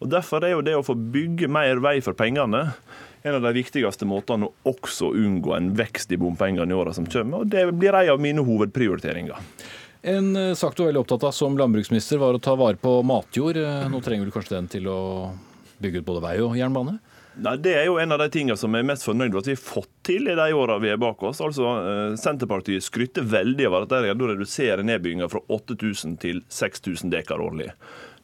Og 0.03 0.12
Derfor 0.12 0.44
er 0.44 0.56
jo 0.56 0.65
det 0.65 0.75
å 0.77 0.86
få 0.86 0.96
bygge 0.96 1.50
mer 1.51 1.82
vei 1.84 1.98
for 2.03 2.15
pengene 2.18 2.68
en 3.24 3.36
av 3.36 3.46
de 3.46 3.53
viktigste 3.56 4.08
måtene 4.08 4.50
å 4.50 4.74
også 4.74 5.13
unngå 5.15 5.56
en 5.56 5.72
vekst 5.77 6.12
i 6.12 6.20
bompengene 6.20 6.68
i 6.72 6.75
åra 6.75 6.94
som 6.96 7.08
kommer. 7.08 7.44
Og 7.44 7.51
det 7.51 7.65
blir 7.72 7.96
ei 7.96 8.10
av 8.12 8.20
mine 8.22 8.44
hovedprioriteringer. 8.44 9.39
En 10.03 10.36
eh, 10.36 10.53
sak 10.60 10.75
du 10.75 10.84
var 10.84 10.92
veldig 10.92 11.06
opptatt 11.06 11.24
av 11.30 11.32
som 11.32 11.56
landbruksminister, 11.58 12.20
var 12.20 12.36
å 12.36 12.44
ta 12.44 12.58
vare 12.60 12.75
på 12.75 12.98
matjord. 13.08 13.58
Eh, 13.62 13.88
nå 13.88 14.03
trenger 14.03 14.27
du 14.27 14.36
kanskje 14.36 14.58
den 14.58 14.68
til 14.72 14.92
å 14.92 15.00
bygge 15.80 16.03
ut 16.03 16.10
både 16.10 16.24
vei 16.25 16.38
og 16.44 16.58
jernbane? 16.60 16.98
Nei, 17.34 17.56
Det 17.63 17.72
er 17.74 17.88
jo 17.88 17.96
en 17.98 18.12
av 18.13 18.20
de 18.22 18.27
tingene 18.30 18.60
som 18.60 18.75
jeg 18.75 18.84
er 18.84 18.89
mest 18.92 19.08
fornøyd 19.08 19.32
med 19.32 19.39
at 19.39 19.48
vi 19.48 19.56
har 19.56 19.63
fått 19.63 19.89
til 20.06 20.27
i 20.30 20.36
de 20.38 20.48
åra 20.53 20.75
vi 20.84 20.92
er 20.92 21.00
bak 21.01 21.24
oss. 21.24 21.39
Altså, 21.42 21.72
eh, 21.80 22.18
Senterpartiet 22.20 22.84
skryter 22.84 23.24
veldig 23.24 23.70
av 23.72 23.77
at 23.80 23.96
de 23.96 24.12
redusere 24.12 24.84
nedbygginga 24.84 25.32
fra 25.32 25.39
8000 25.48 26.20
til 26.20 26.44
6000 26.51 27.15
dekar 27.15 27.42
årlig. 27.42 27.72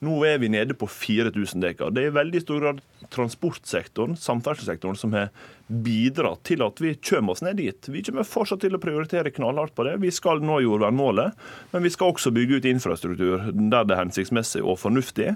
Nå 0.06 0.16
er 0.24 0.38
vi 0.40 0.48
nede 0.48 0.76
på 0.80 0.88
4000 0.88 1.60
dekar. 1.60 1.90
Det 1.92 2.06
er 2.06 2.12
i 2.12 2.16
veldig 2.16 2.40
stor 2.40 2.62
grad 2.64 2.78
transportsektoren, 3.12 4.14
samferdselssektoren, 4.20 4.96
som 4.96 5.16
har 5.18 5.32
bidratt 5.68 6.46
til 6.48 6.64
at 6.64 6.80
vi 6.80 6.94
kommer 7.04 7.36
oss 7.36 7.44
ned 7.44 7.60
dit. 7.60 7.90
Vi 7.92 8.04
kommer 8.08 8.28
fortsatt 8.28 8.64
til 8.64 8.78
å 8.78 8.82
prioritere 8.82 9.34
knallhardt 9.36 9.76
på 9.76 9.84
det. 9.88 9.98
Vi 10.00 10.12
skal 10.16 10.40
nå 10.46 10.62
jordvernmålet, 10.64 11.36
men 11.74 11.84
vi 11.84 11.92
skal 11.92 12.14
også 12.14 12.32
bygge 12.36 12.62
ut 12.62 12.70
infrastruktur 12.70 13.50
der 13.52 13.90
det 13.90 13.98
er 13.98 14.04
hensiktsmessig 14.06 14.64
og 14.64 14.80
fornuftig. 14.80 15.34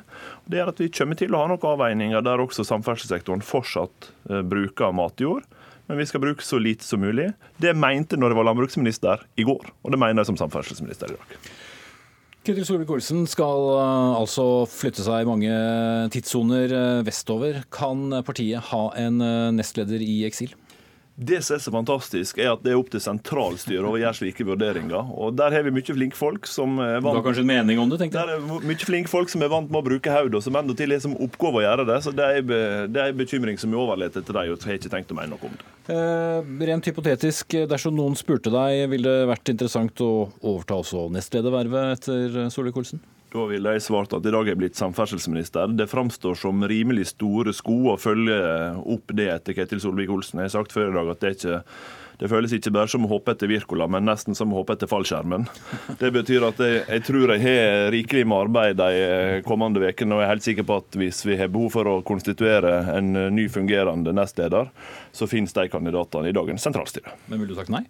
Det 0.48 0.62
gjør 0.62 0.72
at 0.72 0.80
vi 0.86 0.92
kommer 0.96 1.20
til 1.20 1.36
å 1.36 1.44
ha 1.44 1.52
noen 1.52 1.70
avveininger 1.74 2.24
der 2.24 2.46
også 2.46 2.64
samferdselssektoren 2.70 3.44
fortsatt 3.44 4.14
eh, 4.30 4.46
bruker 4.48 4.96
matjord 4.96 5.44
men 5.88 6.00
vi 6.00 6.06
skal 6.08 6.22
bruke 6.24 6.44
så 6.46 6.60
lite 6.64 6.86
som 6.88 7.02
mulig. 7.04 7.34
Det 7.60 7.74
mente 7.76 8.18
når 8.18 8.32
jeg 8.32 8.40
var 8.40 8.48
landbruksminister 8.48 9.26
i 9.36 9.46
går, 9.48 9.68
og 9.84 9.92
det 9.92 10.00
mener 10.00 10.24
jeg 10.24 10.32
som 10.32 10.40
samferdselsminister 10.40 11.12
i 11.12 11.18
dag. 11.18 11.36
Ketil 12.44 12.66
Solvik-Olsen 12.68 13.22
skal 13.32 13.70
uh, 13.72 14.18
altså 14.20 14.66
flytte 14.68 15.00
seg 15.06 15.24
i 15.24 15.28
mange 15.30 15.52
tidssoner 16.12 16.74
uh, 16.76 17.04
vestover. 17.08 17.62
Kan 17.72 18.12
partiet 18.28 18.68
ha 18.68 18.82
en 19.00 19.24
uh, 19.24 19.54
nestleder 19.56 20.04
i 20.04 20.26
eksil? 20.28 20.52
Det 21.16 21.44
som 21.46 21.54
er 21.56 21.60
så 21.62 21.72
fantastisk, 21.74 22.40
er 22.42 22.56
at 22.56 22.64
det 22.66 22.72
er 22.74 22.80
opp 22.80 22.88
til 22.90 23.02
sentralstyret 23.04 23.86
å 23.86 24.00
gjøre 24.02 24.18
slike 24.18 24.46
vurderinger. 24.48 25.12
Og 25.14 25.36
Der 25.38 25.54
har 25.54 25.66
vi 25.66 25.74
mye 25.76 25.94
flinke 25.94 26.18
folk 26.18 26.48
som 26.50 26.80
er 26.82 27.04
vant 27.06 27.14
Du 27.14 27.20
har 27.20 27.28
kanskje 27.28 27.44
en 27.46 27.52
mening 27.52 27.82
om 27.84 27.92
det, 27.92 28.00
tenkte 28.02 28.18
jeg? 28.18 28.40
Der 28.42 28.42
er 28.42 28.66
mye 28.66 28.88
flinke 28.90 29.12
folk 29.12 29.30
som 29.30 29.46
er 29.46 29.52
vant 29.54 29.70
med 29.70 29.84
å 29.84 29.86
bruke 29.86 30.10
hodet, 30.10 30.40
og 30.40 30.46
som 30.46 30.58
endatil 30.58 30.96
har 30.96 31.04
som 31.04 31.14
oppgave 31.14 31.62
å 31.62 31.66
gjøre 31.68 31.86
det. 31.92 32.00
Så 32.02 32.16
det 32.18 32.26
er, 32.26 32.42
det 32.90 33.04
er 33.04 33.14
en 33.14 33.22
bekymring 33.22 33.62
som 33.62 33.70
vi 33.70 33.78
overlater 33.78 34.26
til 34.26 34.34
dem, 34.34 34.56
og 34.56 34.66
har 34.66 34.80
ikke 34.80 34.94
tenkt 34.96 35.14
å 35.14 35.20
mene 35.20 35.36
noe 35.36 35.50
om 35.52 35.54
det. 35.54 35.70
Eh, 35.94 36.52
rent 36.72 36.90
hypotetisk, 36.90 37.60
dersom 37.70 37.94
noen 37.94 38.18
spurte 38.18 38.50
deg, 38.54 38.88
ville 38.90 39.14
det 39.20 39.30
vært 39.30 39.54
interessant 39.54 40.02
å 40.02 40.12
overta 40.42 40.82
også 40.82 41.12
nestledervervet 41.14 42.00
etter 42.00 42.40
Solvik-Olsen? 42.50 43.04
Da 43.34 43.48
ville 43.50 43.72
jeg 43.74 43.82
svart 43.82 44.14
at 44.14 44.28
i 44.30 44.32
dag 44.34 44.46
er 44.46 44.54
jeg 44.54 44.60
blitt 44.62 44.78
samferdselsminister. 44.78 45.72
Det 45.74 45.90
framstår 45.90 46.38
som 46.38 46.62
rimelig 46.70 47.08
store 47.16 47.54
sko 47.58 47.80
å 47.90 47.98
følge 47.98 48.38
opp 48.94 49.10
det 49.18 49.26
etter 49.34 49.58
Ketil 49.58 49.82
Solvik-Olsen. 49.82 50.44
Jeg 50.44 50.52
har 50.52 50.58
sagt 50.60 50.76
før 50.76 50.92
i 50.92 50.98
dag 51.00 51.10
at 51.16 51.24
det 51.24 51.36
ikke 51.40 51.62
det 52.22 52.30
føles 52.30 52.54
ikke 52.54 52.72
bare 52.72 52.88
som 52.88 53.08
å 53.08 53.10
hoppe 53.10 53.34
etter 53.34 53.50
Wirkola, 53.50 53.88
men 53.90 54.06
nesten 54.06 54.38
som 54.38 54.54
å 54.54 54.60
hoppe 54.60 54.76
etter 54.78 54.88
fallskjermen. 54.88 55.48
Det 56.00 56.12
betyr 56.14 56.46
at 56.46 56.62
jeg, 56.62 56.84
jeg 56.86 57.06
tror 57.10 57.34
jeg 57.34 57.42
har 57.42 57.90
rikelig 57.92 58.28
med 58.30 58.46
arbeid 58.46 58.78
de 58.80 59.42
kommende 59.48 59.82
ukene, 59.82 60.16
og 60.16 60.22
jeg 60.22 60.28
er 60.28 60.32
helt 60.36 60.46
sikker 60.46 60.68
på 60.70 60.78
at 60.84 61.00
hvis 61.02 61.24
vi 61.26 61.40
har 61.42 61.52
behov 61.52 61.74
for 61.74 61.90
å 61.90 61.98
konstituere 62.06 62.76
en 62.94 63.12
ny 63.34 63.48
fungerende 63.52 64.14
nestleder, 64.16 64.70
så 65.12 65.28
finnes 65.28 65.58
de 65.58 65.66
kandidatene 65.74 66.30
i 66.30 66.38
dagens 66.38 66.70
sentralstyre. 66.70 67.18
Men 67.28 67.42
vil 67.42 67.52
du 67.52 67.58
sagt 67.58 67.74
nei? 67.74 67.88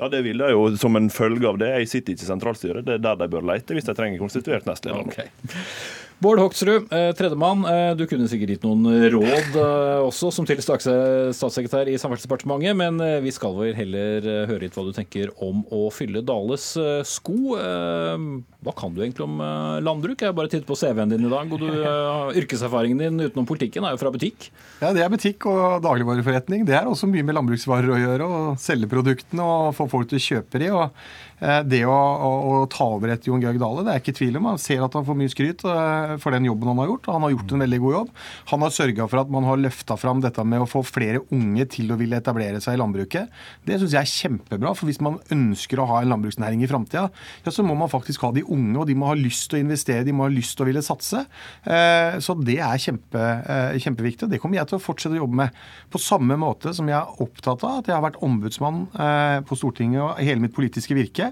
Ja, 0.00 0.08
Det 0.08 0.22
vil 0.24 0.40
jeg 0.40 0.54
jo 0.54 0.62
som 0.80 0.96
en 0.96 1.10
følge 1.12 1.48
av 1.48 1.58
det. 1.60 1.68
Jeg 1.78 1.90
sitter 1.90 2.14
ikke 2.14 2.24
i 2.24 2.30
sentralstyret. 2.30 2.86
Det 2.86 2.94
er 2.96 3.02
der 3.04 3.18
de 3.20 3.28
bør 3.30 3.44
lete 3.52 3.76
hvis 3.76 3.86
de 3.86 3.94
trenger 3.94 4.22
konstituert 4.22 4.66
nestleder. 4.66 5.04
Okay. 5.04 5.28
Bård 6.22 6.38
Hoksrud, 6.38 6.92
eh, 6.92 7.10
tredjemann. 7.18 7.64
Eh, 7.66 7.96
du 7.98 8.04
kunne 8.06 8.28
sikkert 8.30 8.52
gitt 8.52 8.66
noen 8.66 8.84
råd 9.10 9.56
eh, 9.58 10.02
også, 10.04 10.28
som 10.30 10.46
til 10.46 10.60
statssekretær 10.62 11.88
i 11.90 11.96
Samferdselsdepartementet, 11.98 12.76
men 12.78 13.00
vi 13.24 13.32
skal 13.34 13.56
vel 13.56 13.74
heller 13.74 14.28
høre 14.46 14.60
litt 14.62 14.76
hva 14.76 14.84
du 14.86 14.92
tenker 14.94 15.32
om 15.42 15.64
å 15.74 15.88
fylle 15.94 16.22
Dales 16.22 16.68
sko. 17.08 17.56
Hva 17.56 18.74
kan 18.78 18.94
du 18.94 19.00
egentlig 19.02 19.26
om 19.26 19.40
landbruk? 19.82 20.22
Jeg 20.22 20.30
har 20.30 20.36
bare 20.36 20.52
tittet 20.52 20.68
på 20.68 20.78
CV-en 20.78 21.10
din 21.10 21.26
i 21.26 21.32
dag, 21.32 21.50
og 21.50 21.64
du, 21.64 21.66
yrkeserfaringen 22.38 23.02
din 23.02 23.24
utenom 23.24 23.48
politikken 23.48 23.86
er 23.88 23.96
jo 23.96 24.02
fra 24.04 24.12
butikk? 24.14 24.50
Ja, 24.82 24.92
det 24.94 25.02
er 25.02 25.10
butikk 25.10 25.48
og 25.50 25.82
dagligvareforretning. 25.82 26.66
Det 26.68 26.78
er 26.78 26.86
også 26.90 27.10
mye 27.10 27.26
med 27.26 27.38
landbruksvarer 27.40 27.90
å 27.90 28.00
gjøre. 28.04 28.30
Å 28.30 28.56
selge 28.62 28.90
produktene 28.92 29.42
og 29.42 29.74
få 29.78 29.88
folk 29.90 30.12
til 30.12 30.20
å 30.20 30.26
kjøpe 30.28 30.62
de. 30.62 30.70
og 30.76 30.90
det 31.42 31.80
å, 31.88 31.90
å, 31.92 32.30
å, 32.46 32.58
ta 32.70 32.86
over 32.94 33.10
etter 33.10 33.30
Jon 33.30 33.42
Georg 33.42 33.58
Dale, 33.58 33.82
det 33.82 33.92
er 33.92 34.02
ikke 34.02 34.14
tvil 34.14 34.38
om. 34.38 34.46
Han 34.52 34.60
ser 34.62 34.82
at 34.84 34.94
han 34.94 35.06
får 35.06 35.16
mye 35.18 35.32
skryt 35.32 35.64
eh, 35.66 36.12
for 36.22 36.34
den 36.34 36.46
jobben 36.46 36.70
han 36.70 36.78
har 36.78 36.90
gjort. 36.92 37.08
Han 37.10 37.26
har 37.26 37.32
gjort 37.34 37.54
en 37.56 37.64
veldig 37.64 37.80
god 37.82 37.96
jobb. 37.96 38.12
Han 38.52 38.62
har 38.62 38.74
sørga 38.76 39.06
for 39.10 39.22
at 39.22 39.32
man 39.34 39.46
har 39.48 39.58
løfta 39.58 39.96
fram 39.98 40.22
dette 40.22 40.44
med 40.46 40.62
å 40.62 40.68
få 40.70 40.84
flere 40.86 41.24
unge 41.34 41.66
til 41.72 41.90
å 41.90 41.98
ville 41.98 42.20
etablere 42.22 42.60
seg 42.62 42.76
i 42.76 42.80
landbruket. 42.80 43.32
Det 43.66 43.80
syns 43.80 43.96
jeg 43.96 44.06
er 44.06 44.12
kjempebra. 44.12 44.74
For 44.78 44.90
hvis 44.90 45.02
man 45.02 45.18
ønsker 45.34 45.82
å 45.82 45.88
ha 45.90 46.02
en 46.02 46.12
landbruksnæring 46.14 46.62
i 46.62 46.70
framtida, 46.70 47.08
ja, 47.42 47.54
så 47.54 47.66
må 47.66 47.74
man 47.78 47.90
faktisk 47.90 48.22
ha 48.26 48.30
de 48.36 48.44
unge, 48.46 48.76
og 48.78 48.86
de 48.86 48.96
må 48.98 49.10
ha 49.10 49.18
lyst 49.18 49.50
til 49.50 49.58
å 49.58 49.64
investere, 49.64 50.06
de 50.06 50.14
må 50.14 50.28
ha 50.28 50.32
lyst 50.32 50.54
til 50.58 50.66
å 50.66 50.70
ville 50.70 50.84
satse. 50.86 51.24
Eh, 51.66 52.20
så 52.22 52.38
det 52.38 52.60
er 52.62 52.82
kjempe, 52.86 53.26
kjempeviktig, 53.82 54.28
og 54.28 54.36
det 54.36 54.42
kommer 54.42 54.60
jeg 54.60 54.70
til 54.70 54.78
å 54.78 54.84
fortsette 54.84 55.18
å 55.18 55.24
jobbe 55.24 55.42
med. 55.42 55.60
På 55.90 56.00
samme 56.02 56.38
måte 56.38 56.70
som 56.76 56.86
jeg 56.86 57.00
er 57.00 57.26
opptatt 57.26 57.66
av 57.66 57.82
at 57.82 57.90
jeg 57.90 57.98
har 57.98 58.06
vært 58.06 58.22
ombudsmann 58.22 58.84
på 59.48 59.56
Stortinget 59.58 60.00
og 60.04 60.22
hele 60.22 60.42
mitt 60.44 60.54
politiske 60.54 60.94
virke. 60.96 61.31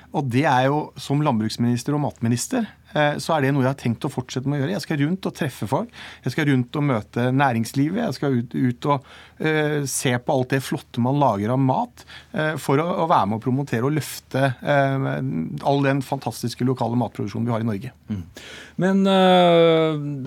Og 0.11 0.27
det 0.31 0.45
er 0.49 0.67
jo 0.67 0.83
som 0.99 1.23
landbruksminister 1.23 1.95
og 1.95 2.03
matminister 2.03 2.67
Eh, 2.93 3.17
så 3.23 3.35
er 3.35 3.45
det 3.45 3.53
noe 3.55 3.65
jeg 3.65 3.71
har 3.71 3.79
tenkt 3.79 4.07
å 4.07 4.11
fortsette 4.11 4.49
med 4.49 4.59
å 4.59 4.63
gjøre. 4.63 4.75
Jeg 4.75 4.85
skal 4.85 5.01
rundt 5.05 5.27
og 5.29 5.35
treffe 5.37 5.67
folk. 5.69 5.91
Jeg 6.25 6.35
skal 6.35 6.49
rundt 6.51 6.79
og 6.79 6.87
møte 6.87 7.27
næringslivet. 7.35 8.01
Jeg 8.03 8.17
skal 8.17 8.39
ut, 8.39 8.55
ut 8.55 8.87
og 8.91 9.05
uh, 9.41 9.77
se 9.89 10.11
på 10.17 10.35
alt 10.35 10.55
det 10.55 10.61
flotte 10.65 11.03
man 11.03 11.19
lager 11.21 11.53
av 11.53 11.61
mat, 11.61 12.03
uh, 12.35 12.55
for 12.61 12.81
å, 12.81 12.87
å, 13.03 13.07
være 13.09 13.31
med 13.31 13.39
å 13.39 13.43
promotere 13.43 13.87
og 13.87 13.95
løfte 13.95 14.43
uh, 14.59 15.07
all 15.67 15.85
den 15.85 16.03
fantastiske 16.05 16.67
lokale 16.67 16.99
matproduksjonen 16.99 17.47
vi 17.47 17.55
har 17.55 17.63
i 17.63 17.69
Norge. 17.69 17.93
Mm. 18.11 18.23
Men 18.81 19.03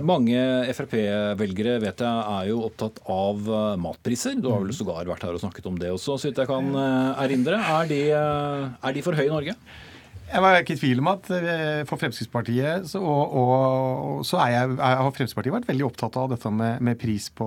mange 0.07 0.39
Frp-velgere 0.77 1.73
vet 1.83 2.03
jeg 2.05 2.27
er 2.37 2.51
jo 2.53 2.61
opptatt 2.69 3.01
av 3.11 3.49
matpriser. 3.83 4.37
Du 4.39 4.47
har 4.53 4.61
vel 4.63 4.71
mm. 4.71 4.77
sågar 4.79 5.09
vært 5.11 5.25
her 5.27 5.35
og 5.35 5.43
snakket 5.43 5.67
om 5.67 5.81
det 5.81 5.91
også, 5.91 6.15
så 6.21 6.29
vidt 6.29 6.39
jeg 6.39 6.51
kan 6.53 6.69
erindre. 7.25 7.59
Er 7.59 7.91
de, 7.91 8.01
er 8.15 8.95
de 8.95 9.03
for 9.03 9.19
høye 9.19 9.27
i 9.27 9.33
Norge? 9.33 9.57
Jeg 10.25 10.41
var 10.41 10.57
ikke 10.57 10.75
i 10.75 10.79
tvil 10.81 11.03
om 11.03 11.09
at 11.13 11.29
eh, 11.37 11.83
for 11.87 12.01
Fremskrittspartiet 12.01 12.89
så, 12.89 12.99
og, 12.99 13.35
og, 13.39 14.23
så 14.27 14.41
jeg, 14.49 14.73
har 14.81 15.03
Fremskrittspartiet 15.05 15.53
vært 15.55 15.69
veldig 15.69 15.85
opptatt 15.87 16.17
av 16.19 16.31
dette 16.33 16.51
med, 16.51 16.81
med 16.83 16.99
pris 16.99 17.29
på, 17.29 17.47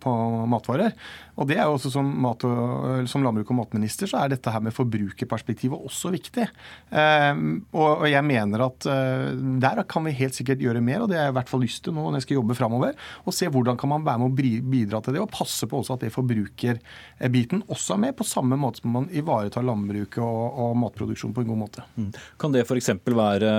på, 0.00 0.12
matvarer. 0.48 0.94
Og 1.40 1.48
det 1.48 1.56
er 1.58 1.66
jo 1.66 1.76
også 1.78 1.90
som, 1.94 2.08
mat 2.22 2.44
og, 2.46 3.08
som 3.10 3.24
landbruk- 3.24 3.50
og 3.52 3.58
matminister 3.58 4.10
så 4.10 4.20
er 4.22 4.32
dette 4.34 4.52
her 4.52 4.62
med 4.64 4.74
forbrukerperspektivet 4.76 5.86
også 5.88 6.12
viktig. 6.12 6.46
Um, 6.92 7.62
og, 7.72 8.04
og, 8.04 8.06
jeg 8.12 8.24
mener 8.28 8.66
at 8.68 8.86
uh, 8.86 9.32
der 9.62 9.82
kan 9.88 10.04
vi 10.06 10.14
helt 10.18 10.36
sikkert 10.36 10.62
gjøre 10.62 10.84
mer, 10.84 11.02
og 11.02 11.10
det 11.10 11.18
har 11.18 11.30
jeg 11.30 11.34
i 11.34 11.38
hvert 11.40 11.52
fall 11.52 11.64
lyst 11.64 11.82
til 11.86 11.96
nå 11.96 12.04
når 12.04 12.20
jeg 12.20 12.26
skal 12.28 12.38
jobbe 12.38 12.58
framover. 12.58 12.96
Og 13.24 13.36
se 13.36 13.48
hvordan 13.48 13.80
kan 13.80 13.92
man 13.94 14.06
være 14.06 14.22
med 14.22 14.30
å 14.30 14.66
bidra 14.76 15.00
til 15.02 15.16
det, 15.16 15.24
og 15.24 15.32
passe 15.32 15.68
på 15.68 15.80
også 15.80 15.96
at 15.96 16.06
det 16.06 16.12
forbrukerbiten 16.14 17.64
også 17.66 17.96
er 17.96 18.04
med, 18.06 18.16
på 18.18 18.28
samme 18.28 18.60
måte 18.60 18.84
som 18.84 18.92
man 19.00 19.08
ivaretar 19.10 19.64
landbruket 19.66 20.22
og, 20.22 20.76
matproduksjon 20.82 21.32
på 21.34 21.44
en 21.44 21.52
god 21.52 21.62
måte. 21.64 21.84
Mm. 21.96 22.11
Kan 22.40 22.54
det 22.54 22.64
f.eks. 22.66 22.90
være 23.04 23.52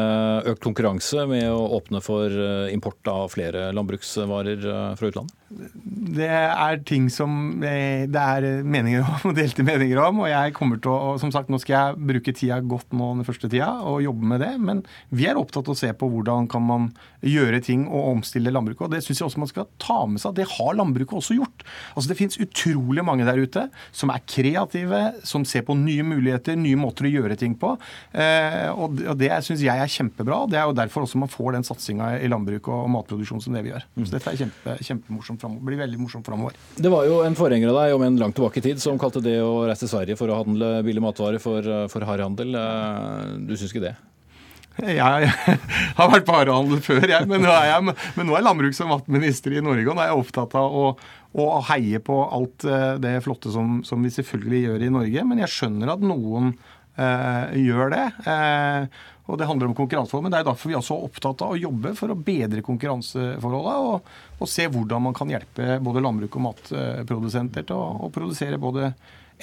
økt 0.51 0.63
konkurranse 0.63 1.27
med 1.29 1.48
å 1.51 1.63
åpne 1.79 2.01
for 2.03 2.31
eh, 2.31 2.74
import 2.74 3.12
av 3.12 3.31
flere 3.33 3.72
landbruksvarer 3.75 4.67
eh, 4.74 4.91
fra 5.00 5.12
utlandet? 5.12 5.38
Det 5.53 6.27
er 6.29 6.79
ting 6.88 7.07
som 7.12 7.60
det 7.62 8.19
er 8.19 8.63
meninger 8.65 9.05
om, 9.05 9.33
delte 9.38 9.65
meninger 9.65 10.00
om. 10.03 10.24
Og 10.24 10.29
jeg 10.31 10.53
kommer 10.57 10.81
til 10.81 10.93
å 10.93 11.15
Som 11.22 11.31
sagt, 11.33 11.51
nå 11.51 11.60
skal 11.62 11.75
jeg 11.75 12.07
bruke 12.10 12.33
tida 12.36 12.60
godt 12.60 12.93
nå 12.95 13.12
den 13.19 13.27
første 13.27 13.50
tida 13.51 13.69
og 13.86 14.03
jobbe 14.03 14.29
med 14.33 14.43
det. 14.43 14.51
Men 14.62 14.83
vi 15.13 15.27
er 15.29 15.39
opptatt 15.39 15.69
av 15.69 15.75
å 15.75 15.79
se 15.79 15.91
på 15.93 16.10
hvordan 16.10 16.48
kan 16.51 16.65
man 16.65 16.89
gjøre 17.24 17.62
ting 17.63 17.86
og 17.88 18.17
omstille 18.17 18.51
landbruket. 18.53 18.86
Og 18.88 18.95
det 18.95 19.03
syns 19.05 19.22
jeg 19.22 19.27
også 19.27 19.43
man 19.43 19.51
skal 19.51 19.69
ta 19.81 20.00
med 20.10 20.24
seg. 20.24 20.36
Det 20.39 20.48
har 20.55 20.77
landbruket 20.79 21.19
også 21.19 21.38
gjort. 21.38 21.65
Altså 21.93 22.12
Det 22.12 22.19
finnes 22.19 22.39
utrolig 22.43 23.05
mange 23.05 23.27
der 23.27 23.39
ute 23.39 23.67
som 23.95 24.12
er 24.13 24.24
kreative, 24.27 25.01
som 25.27 25.45
ser 25.48 25.65
på 25.67 25.77
nye 25.79 26.05
muligheter, 26.07 26.57
nye 26.60 26.79
måter 26.79 27.07
å 27.07 27.13
gjøre 27.13 27.38
ting 27.39 27.55
på. 27.60 27.75
Eh, 28.12 28.69
og 28.74 29.00
det 29.19 29.31
syns 29.45 29.63
jeg 29.63 29.79
er 29.79 29.91
kjempebra. 29.91 30.43
Det 30.51 30.60
er 30.60 30.67
jo 30.69 30.77
derfor 30.77 31.05
også 31.05 31.22
man 31.22 31.31
får 31.31 31.57
den 31.57 31.67
satsinga 31.67 32.13
i 32.19 32.31
landbruk 32.31 32.69
og 32.74 32.89
matproduksjon 32.98 33.43
som 33.43 33.55
det 33.55 33.63
vi 33.65 33.74
gjør. 33.74 33.88
Så 34.03 34.10
dette 34.17 34.33
er 34.33 34.41
kjempe, 34.43 34.77
kjempemorsomt 34.83 35.42
framover. 35.43 35.67
Blir 35.69 35.81
veldig 35.83 36.00
morsomt 36.01 36.27
framover. 36.27 36.57
Det 36.75 36.91
var 36.93 37.05
jo 37.09 37.19
en 37.27 37.38
forgjenger 37.38 37.73
av 37.73 37.81
deg, 37.81 37.97
om 37.97 38.07
en 38.07 38.23
langt 38.23 38.39
tilbake 38.39 38.63
i 38.63 38.65
tid, 38.71 38.81
som 38.83 38.97
kalte 39.01 39.21
det 39.23 39.38
å 39.43 39.67
reise 39.67 39.85
til 39.85 39.93
Sverige 39.93 40.17
for 40.19 40.31
å 40.31 40.39
handle 40.41 40.79
billig 40.88 41.03
matvarer 41.03 41.43
for, 41.43 41.67
for 41.91 42.07
hardhandel. 42.07 42.57
Eh, 42.57 43.38
du 43.45 43.55
syns 43.57 43.75
ikke 43.75 43.85
det? 43.89 43.95
Jeg, 44.81 45.29
har 45.97 46.09
vært 46.09 46.25
på 46.25 46.33
varehandel 46.33 46.79
før, 46.81 47.03
jeg, 47.05 47.27
men 47.29 47.43
nå 47.45 47.51
er 47.53 47.67
jeg 47.69 47.93
men 48.17 48.25
nå 48.25 48.38
er 48.38 48.45
landbruks- 48.45 48.81
og 48.81 48.89
matminister 48.89 49.53
i 49.53 49.62
Norge. 49.62 49.85
Og 49.85 49.97
nå 49.97 50.01
er 50.01 50.09
jeg 50.09 50.23
opptatt 50.23 50.55
av 50.57 50.77
å, 50.77 50.85
å 51.38 51.50
heie 51.69 52.01
på 52.03 52.17
alt 52.25 52.65
eh, 52.65 52.93
det 53.03 53.19
flotte 53.25 53.53
som, 53.53 53.81
som, 53.85 54.01
vi 54.01 54.13
selvfølgelig 54.13 54.63
gjør 54.63 54.88
i 54.88 54.93
Norge. 54.97 55.25
Men 55.29 55.43
jeg 55.43 55.53
skjønner 55.53 55.93
at 55.93 56.05
noen 56.05 56.55
eh, 56.97 57.53
gjør 57.62 57.93
det. 57.93 58.05
Eh, 58.33 59.03
og 59.23 59.39
det 59.39 59.47
handler 59.47 59.69
om 59.69 59.75
konkurranseforhold. 59.77 60.25
Men 60.25 60.33
det 60.33 60.41
er 60.41 60.47
derfor 60.49 60.71
vi 60.71 60.75
er 60.75 60.83
så 60.83 60.97
opptatt 60.99 61.43
av 61.45 61.53
å 61.53 61.59
jobbe 61.59 61.93
for 61.95 62.11
å 62.11 62.19
bedre 62.19 62.63
konkurranseforholdene. 62.65 63.75
Og, 63.87 64.09
og 64.39 64.51
se 64.51 64.67
hvordan 64.71 65.05
man 65.05 65.15
kan 65.15 65.31
hjelpe 65.31 65.77
både 65.83 66.03
landbruk 66.03 66.35
og 66.39 66.45
matprodusenter 66.49 67.67
til 67.69 67.79
å, 67.79 68.09
produsere 68.13 68.59
både 68.59 68.91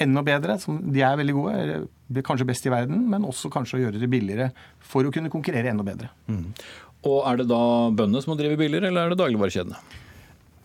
enda 0.00 0.22
bedre, 0.25 0.58
som 0.60 0.78
de 0.92 1.02
er 1.04 1.16
veldig 1.18 1.37
gode, 1.37 1.80
kanskje 2.26 2.49
best 2.52 2.68
i 2.68 2.72
verden, 2.72 3.02
men 3.10 3.25
også 3.26 3.50
kanskje 3.52 3.78
å 3.78 3.82
gjøre 3.87 4.00
det 4.00 4.10
billigere 4.12 4.50
for 4.84 5.06
å 5.06 5.12
kunne 5.14 5.32
konkurrere 5.32 5.72
enda 5.72 5.84
bedre. 5.87 6.12
Mm. 6.28 6.52
Og 7.08 7.25
Er 7.25 7.40
det 7.40 7.49
da 7.49 7.64
bøndene 7.88 8.20
som 8.20 8.34
må 8.34 8.38
drive 8.38 8.60
billigere, 8.60 8.92
eller 8.92 9.08
er 9.08 9.14
det 9.14 9.20
dagligvarekjedene? 9.22 9.80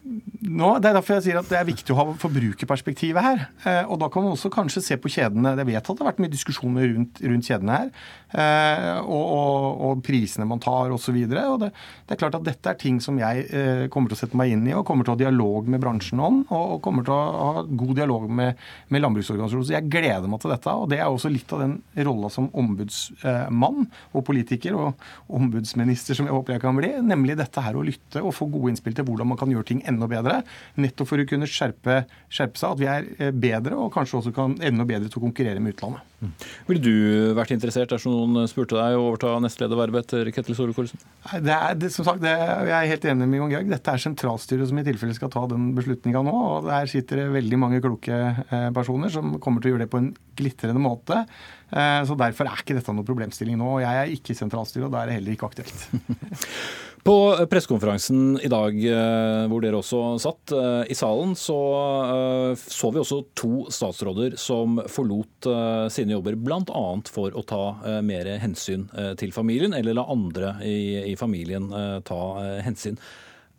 Nå, 0.06 0.68
Det 0.80 0.90
er 0.90 0.98
derfor 1.00 1.18
jeg 1.18 1.26
sier 1.26 1.40
at 1.40 1.50
det 1.50 1.58
er 1.58 1.68
viktig 1.68 1.94
å 1.94 1.98
ha 1.98 2.06
forbrukerperspektivet 2.22 3.26
her. 3.26 3.46
Eh, 3.66 3.84
og 3.90 4.00
Da 4.00 4.10
kan 4.14 4.24
man 4.24 4.36
også 4.36 4.52
kanskje 4.54 4.84
se 4.84 4.98
på 5.02 5.10
kjedene. 5.10 5.56
Jeg 5.58 5.66
vet 5.66 5.82
at 5.82 5.90
det 5.90 6.04
har 6.04 6.12
vært 6.12 6.22
mye 6.22 6.34
diskusjoner 6.34 6.94
rundt, 6.94 7.22
rundt 7.24 7.50
kjedene 7.50 7.80
her. 7.80 7.90
Eh, 8.36 9.00
og, 9.02 9.26
og, 9.26 9.82
og, 9.88 10.04
prisene 10.06 10.46
man 10.46 10.62
tar 10.62 10.94
osv. 10.94 11.18
Det, 11.26 11.72
det 12.06 12.16
er 12.16 12.20
klart 12.22 12.38
at 12.38 12.46
dette 12.46 12.70
er 12.70 12.78
ting 12.78 13.00
som 13.02 13.18
jeg 13.20 13.46
eh, 13.50 13.86
kommer 13.94 14.12
til 14.12 14.18
å 14.18 14.22
sette 14.22 14.38
meg 14.38 14.54
inn 14.54 14.66
i 14.68 14.76
og 14.76 14.86
kommer 14.86 15.08
til 15.08 15.14
å 15.14 15.16
ha 15.16 15.24
dialog 15.24 15.70
med 15.72 15.82
bransjen 15.82 16.22
om. 16.22 16.44
Og, 16.50 16.76
og 16.76 16.84
kommer 16.86 17.08
til 17.08 17.16
å 17.16 17.22
ha 17.56 17.66
god 17.66 17.96
dialog 17.98 18.30
med, 18.30 18.62
med 18.94 19.06
landbruksorganisasjoner. 19.06 19.70
Så 19.70 19.78
jeg 19.78 19.90
gleder 19.90 20.30
meg 20.30 20.44
til 20.44 20.54
dette. 20.54 20.76
Og 20.76 20.90
det 20.92 21.02
er 21.02 21.10
også 21.10 21.34
litt 21.34 21.56
av 21.56 21.66
den 21.66 21.80
rolla 22.06 22.30
som 22.34 22.52
ombudsmann 22.54 23.88
og 24.14 24.28
politiker 24.28 24.78
og 24.78 25.08
ombudsminister 25.34 26.18
som 26.18 26.30
jeg 26.30 26.36
håper 26.36 26.58
jeg 26.58 26.66
kan 26.68 26.78
bli. 26.78 26.94
Nemlig 27.02 27.40
dette 27.40 27.66
her 27.66 27.80
å 27.80 27.86
lytte 27.86 28.22
og 28.22 28.36
få 28.36 28.50
gode 28.52 28.76
innspill 28.76 28.96
til 28.98 29.08
hvordan 29.08 29.32
man 29.32 29.40
kan 29.40 29.52
gjøre 29.52 29.72
ting 29.72 29.82
enda 29.88 29.95
enda 29.96 30.10
bedre. 30.12 30.42
Nettopp 30.82 31.10
for 31.10 31.22
å 31.22 31.28
kunne 31.30 31.50
skjerpe, 31.50 32.04
skjerpe 32.30 32.62
seg, 32.62 32.76
at 32.76 32.82
vi 32.84 32.92
er 32.92 33.08
eh, 33.18 33.32
bedre 33.32 33.80
og 33.80 33.94
kanskje 33.96 34.20
også 34.22 34.36
kan 34.36 34.58
enda 34.60 34.86
bedre 34.88 35.10
til 35.10 35.22
å 35.22 35.26
konkurrere 35.26 35.64
med 35.64 35.76
utlandet. 35.76 36.04
Mm. 36.22 36.32
Ville 36.70 36.82
du 36.84 36.96
vært 37.36 37.52
interessert 37.56 37.92
dersom 37.92 38.14
noen 38.16 38.48
spurte 38.50 38.78
deg 38.78 38.96
å 38.96 39.10
overta 39.10 39.34
nestledervervet 39.44 40.06
etter 40.06 40.32
Ketil 40.36 40.58
Solvik-Olsen? 40.58 41.02
Det 41.44 41.56
er, 41.56 41.76
det, 41.80 41.92
som 41.94 42.08
sagt, 42.08 42.24
det, 42.24 42.32
jeg 42.32 42.76
er 42.78 42.92
helt 42.94 43.08
enig 43.12 43.28
med 43.30 43.42
Jon 43.42 43.52
Georg. 43.56 43.74
Dette 43.74 43.96
er 43.96 44.06
sentralstyret 44.06 44.72
som 44.72 44.80
i 44.80 44.86
tilfelle 44.88 45.18
skal 45.18 45.32
ta 45.34 45.44
den 45.52 45.74
beslutninga 45.78 46.24
nå. 46.26 46.36
og 46.36 46.70
Der 46.70 46.90
sitter 46.92 47.24
det 47.24 47.28
veldig 47.36 47.62
mange 47.62 47.84
kloke 47.84 48.22
eh, 48.32 48.70
personer 48.76 49.14
som 49.14 49.38
kommer 49.44 49.62
til 49.62 49.72
å 49.72 49.76
gjøre 49.76 49.86
det 49.86 49.92
på 49.92 50.02
en 50.02 50.12
glitrende 50.40 50.82
måte. 50.82 51.24
Eh, 51.72 52.02
så 52.08 52.18
Derfor 52.20 52.50
er 52.50 52.64
ikke 52.64 52.78
dette 52.78 52.96
noen 52.96 53.08
problemstilling 53.08 53.60
nå. 53.60 53.78
og 53.78 53.84
Jeg 53.84 54.02
er 54.02 54.16
ikke 54.16 54.34
i 54.34 54.40
sentralstyret, 54.40 54.88
og 54.88 54.96
da 54.96 55.04
er 55.04 55.12
det 55.12 55.20
heller 55.20 55.36
ikke 55.36 55.52
aktuelt. 55.52 55.88
På 57.06 57.46
pressekonferansen 57.50 58.40
i 58.42 58.48
dag, 58.50 58.86
eh, 58.86 59.44
hvor 59.46 59.62
dere 59.62 59.78
også 59.78 60.00
satt 60.24 60.50
eh, 60.58 60.88
i 60.90 60.96
salen, 60.98 61.36
så 61.38 61.58
eh, 62.02 62.58
så 62.58 62.90
vi 62.90 62.98
også 62.98 63.20
to 63.38 63.68
statsråder 63.70 64.40
som 64.42 64.80
forlot 64.90 65.50
sine 65.94 66.16
jobber 66.16 66.34
bl.a. 66.34 66.84
for 67.06 67.38
å 67.38 67.46
ta 67.46 67.62
mer 68.02 68.32
hensyn 68.42 68.88
til 69.22 69.36
familien, 69.36 69.76
eller 69.78 70.00
la 70.00 70.08
andre 70.10 70.56
i, 70.66 71.14
familien 71.20 71.70
ta 72.08 72.20
hensyn. 72.66 72.98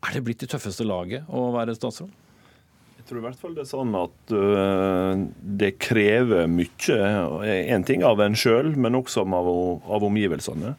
Er 0.03 0.17
det 0.17 0.27
blitt 0.27 0.43
det 0.43 0.51
tøffeste 0.51 0.87
laget 0.89 1.31
å 1.31 1.47
være 1.55 1.79
statsråd? 1.79 2.11
Jeg 2.99 3.07
tror 3.07 3.21
i 3.21 3.27
hvert 3.29 3.39
fall 3.39 3.55
det 3.55 3.63
er 3.63 3.71
sånn 3.71 3.95
at 3.95 4.39
det 5.63 5.77
krever 5.79 6.49
mye. 6.51 7.03
En 7.77 7.87
ting 7.87 8.03
av 8.03 8.25
en 8.25 8.35
sjøl, 8.35 8.75
men 8.75 8.99
også 8.99 9.23
av 9.23 10.09
omgivelsene. 10.11 10.75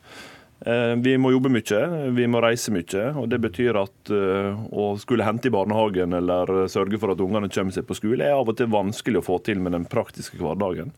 Eh, 0.65 0.95
vi 0.97 1.13
må 1.21 1.31
jobbe 1.31 1.51
mye, 1.53 1.81
vi 2.17 2.25
må 2.29 2.41
reise 2.41 2.73
mye. 2.73 3.03
og 3.13 3.29
Det 3.29 3.39
betyr 3.43 3.77
at 3.77 4.11
eh, 4.13 4.57
å 4.73 4.89
skulle 4.97 5.27
hente 5.27 5.51
i 5.51 5.53
barnehagen 5.53 6.17
eller 6.17 6.65
sørge 6.71 6.97
for 7.01 7.13
at 7.13 7.21
ungene 7.21 7.51
kommer 7.53 7.75
seg 7.75 7.85
på 7.87 7.97
skole, 7.99 8.25
er 8.25 8.39
av 8.39 8.49
og 8.49 8.57
til 8.57 8.71
vanskelig 8.73 9.21
å 9.21 9.27
få 9.29 9.39
til 9.45 9.61
med 9.61 9.77
den 9.77 9.85
praktiske 9.89 10.39
hverdagen. 10.41 10.93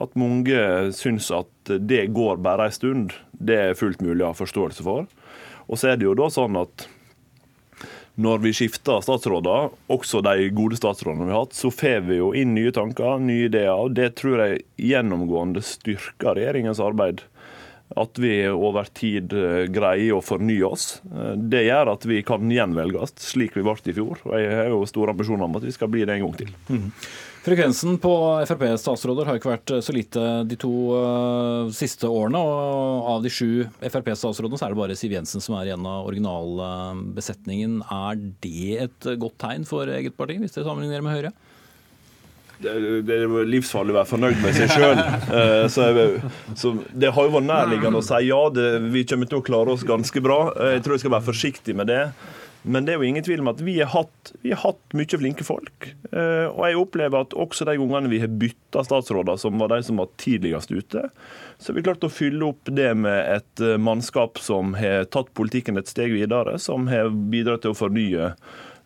At 0.00 0.14
mange 0.16 0.92
syns 0.96 1.28
at 1.34 1.74
det 1.82 2.06
går 2.16 2.38
bare 2.40 2.70
en 2.70 2.74
stund, 2.74 3.12
det 3.32 3.58
er 3.58 3.78
fullt 3.78 4.00
mulig 4.00 4.24
å 4.24 4.30
ha 4.30 4.38
forståelse 4.38 4.86
for. 4.86 5.10
Og 5.68 5.78
så 5.78 5.92
er 5.92 5.98
det 5.98 6.06
jo 6.06 6.16
da 6.16 6.30
sånn 6.32 6.56
at 6.60 6.86
når 8.22 8.42
vi 8.44 8.52
skifter 8.52 9.00
statsråder, 9.00 9.70
også 9.92 10.20
de 10.24 10.50
gode 10.52 10.76
statsrådene 10.76 11.26
vi 11.26 11.32
har 11.32 11.46
hatt, 11.46 11.56
så 11.56 11.70
får 11.72 12.02
vi 12.08 12.18
jo 12.18 12.32
inn 12.36 12.52
nye 12.52 12.72
tanker, 12.74 13.20
nye 13.24 13.48
ideer. 13.48 13.72
og 13.72 13.94
Det 13.96 14.10
tror 14.20 14.42
jeg 14.44 14.64
gjennomgående 14.76 15.62
styrker 15.64 16.36
regjeringens 16.36 16.80
arbeid 16.84 17.24
at 17.96 18.18
vi 18.18 18.32
over 18.48 18.88
tid 18.94 19.32
eh, 19.36 19.64
greier 19.72 20.16
å 20.16 20.22
fornye 20.24 20.64
oss. 20.68 21.00
Eh, 21.08 21.34
det 21.36 21.64
gjør 21.66 21.92
at 21.94 22.06
vi 22.08 22.22
kan 22.26 22.50
gjenvelges, 22.50 23.14
slik 23.22 23.56
vi 23.58 23.64
ble 23.66 23.76
i 23.84 23.96
fjor. 23.96 24.22
Og 24.28 24.32
Jeg 24.38 24.56
har 24.56 24.72
jo 24.72 24.80
store 24.88 25.14
ambisjoner 25.14 25.46
om 25.46 25.60
at 25.60 25.66
vi 25.66 25.74
skal 25.74 25.90
bli 25.92 26.06
det 26.08 26.16
en 26.16 26.26
gang 26.26 26.40
til. 26.40 26.50
Mm. 26.70 26.88
Frekvensen 27.42 27.96
på 27.98 28.12
Frp-statsråder 28.46 29.26
har 29.26 29.38
ikke 29.38 29.50
vært 29.50 29.72
så 29.82 29.94
lite 29.94 30.20
de 30.46 30.54
to 30.62 30.70
siste 31.74 32.06
årene. 32.06 32.38
og 32.38 33.08
Av 33.16 33.24
de 33.24 33.32
sju 33.34 33.64
Frp-statsrådene 33.82 34.60
så 34.60 34.68
er 34.68 34.76
det 34.76 34.78
bare 34.78 34.98
Siv 34.98 35.16
Jensen 35.16 35.42
som 35.42 35.56
er 35.58 35.72
igjen 35.72 35.88
av 35.90 36.06
originalbesetningen. 36.06 37.80
Er 37.82 38.22
det 38.46 38.76
et 38.86 39.10
godt 39.18 39.40
tegn 39.42 39.66
for 39.66 39.90
eget 39.90 40.14
parti, 40.14 40.38
hvis 40.38 40.54
dere 40.54 40.68
sammenligner 40.70 41.02
med 41.02 41.18
Høyre? 41.18 41.34
Det 42.62 43.16
er 43.16 43.48
livsfarlig 43.48 43.94
å 43.94 43.98
være 44.00 44.10
fornøyd 44.10 44.42
med 44.42 44.58
seg 44.58 44.76
sjøl. 44.76 45.02
Eh, 45.32 45.64
så, 45.72 45.86
så, 46.58 46.72
det 46.98 47.12
har 47.14 47.26
jo 47.26 47.32
vært 47.36 47.46
nærliggende 47.48 48.00
å 48.02 48.04
si 48.04 48.18
ja, 48.26 48.40
det, 48.52 48.66
vi 48.92 49.04
kommer 49.08 49.28
til 49.30 49.40
å 49.40 49.44
klare 49.44 49.72
oss 49.74 49.84
ganske 49.86 50.20
bra. 50.24 50.38
Eh, 50.52 50.74
jeg 50.76 50.84
tror 50.84 50.96
jeg 50.96 51.04
skal 51.04 51.14
være 51.14 51.28
forsiktig 51.30 51.76
med 51.78 51.88
det. 51.88 52.02
Men 52.62 52.84
det 52.86 52.92
er 52.92 53.00
jo 53.00 53.08
ingen 53.08 53.24
tvil 53.26 53.40
om 53.42 53.50
at 53.50 53.62
vi 53.64 53.78
har 53.80 53.90
hatt, 53.90 54.32
vi 54.44 54.52
har 54.52 54.60
hatt 54.62 54.96
mye 54.98 55.18
flinke 55.18 55.46
folk. 55.46 55.88
Eh, 56.10 56.44
og 56.50 56.60
jeg 56.66 56.80
opplever 56.82 57.24
at 57.24 57.36
også 57.38 57.66
de 57.68 57.78
gangene 57.80 58.12
vi 58.12 58.20
har 58.22 58.34
bytta 58.42 58.84
statsråder, 58.86 59.40
som 59.40 59.56
var 59.62 59.72
de 59.72 59.80
som 59.86 60.02
var 60.02 60.12
tidligst 60.20 60.74
ute, 60.74 61.06
så 61.58 61.72
har 61.72 61.78
vi 61.78 61.86
klart 61.86 62.06
å 62.06 62.12
fylle 62.12 62.52
opp 62.52 62.70
det 62.70 62.90
med 62.98 63.18
et 63.38 63.64
mannskap 63.82 64.42
som 64.42 64.76
har 64.78 65.08
tatt 65.10 65.32
politikken 65.38 65.80
et 65.80 65.90
steg 65.90 66.14
videre, 66.14 66.58
som 66.62 66.90
har 66.92 67.10
bidratt 67.10 67.64
til 67.64 67.74
å 67.74 67.78
fornye 67.78 68.34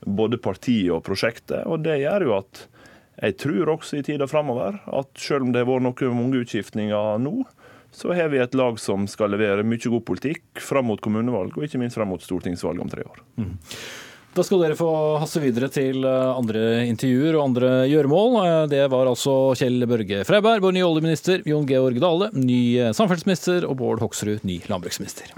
både 0.07 0.39
partiet 0.39 0.95
og 0.95 1.05
prosjektet. 1.07 1.65
Og 1.67 1.83
det 1.85 2.01
gjør 2.05 2.29
jo 2.29 2.39
at 2.39 2.67
jeg 3.17 3.37
tror 3.41 3.77
også 3.77 4.01
i 4.01 4.05
tida 4.05 4.29
framover 4.29 4.81
at 4.87 5.13
selv 5.21 5.47
om 5.47 5.53
det 5.55 5.63
har 5.63 5.71
vært 5.71 5.87
noen 5.87 6.19
mange 6.19 6.43
utskiftninger 6.45 7.23
nå, 7.23 7.39
så 7.97 8.13
har 8.13 8.29
vi 8.29 8.43
et 8.43 8.57
lag 8.59 8.77
som 8.81 9.07
skal 9.09 9.33
levere 9.33 9.65
mye 9.65 9.93
god 9.93 10.05
politikk 10.05 10.61
fram 10.61 10.91
mot 10.91 11.01
kommunevalg, 11.01 11.55
og 11.57 11.65
ikke 11.65 11.81
minst 11.81 11.97
fram 11.97 12.13
mot 12.13 12.23
stortingsvalg 12.23 12.83
om 12.83 12.91
tre 12.93 13.07
år. 13.07 13.23
Mm. 13.41 13.55
Da 14.37 14.45
skal 14.45 14.61
dere 14.61 14.77
få 14.77 14.91
hasse 15.17 15.41
videre 15.41 15.71
til 15.73 16.05
eh, 16.05 16.27
andre 16.29 16.85
intervjuer 16.91 17.39
og 17.39 17.45
andre 17.47 17.71
gjøremål. 17.89 18.35
Eh, 18.43 18.59
det 18.75 18.83
var 18.93 19.09
altså 19.09 19.55
Kjell 19.57 19.87
Børge 19.89 20.27
Freiberg, 20.29 20.61
vår 20.61 20.77
nye 20.77 20.85
oljeminister, 20.85 21.41
Jon 21.49 21.65
Georg 21.69 21.97
Dale, 22.03 22.29
ny 22.37 22.61
eh, 22.83 22.93
samferdselsminister, 22.97 23.65
og 23.65 23.79
Bård 23.81 24.05
Hoksrud, 24.05 24.45
ny 24.45 24.61
landbruksminister. 24.69 25.33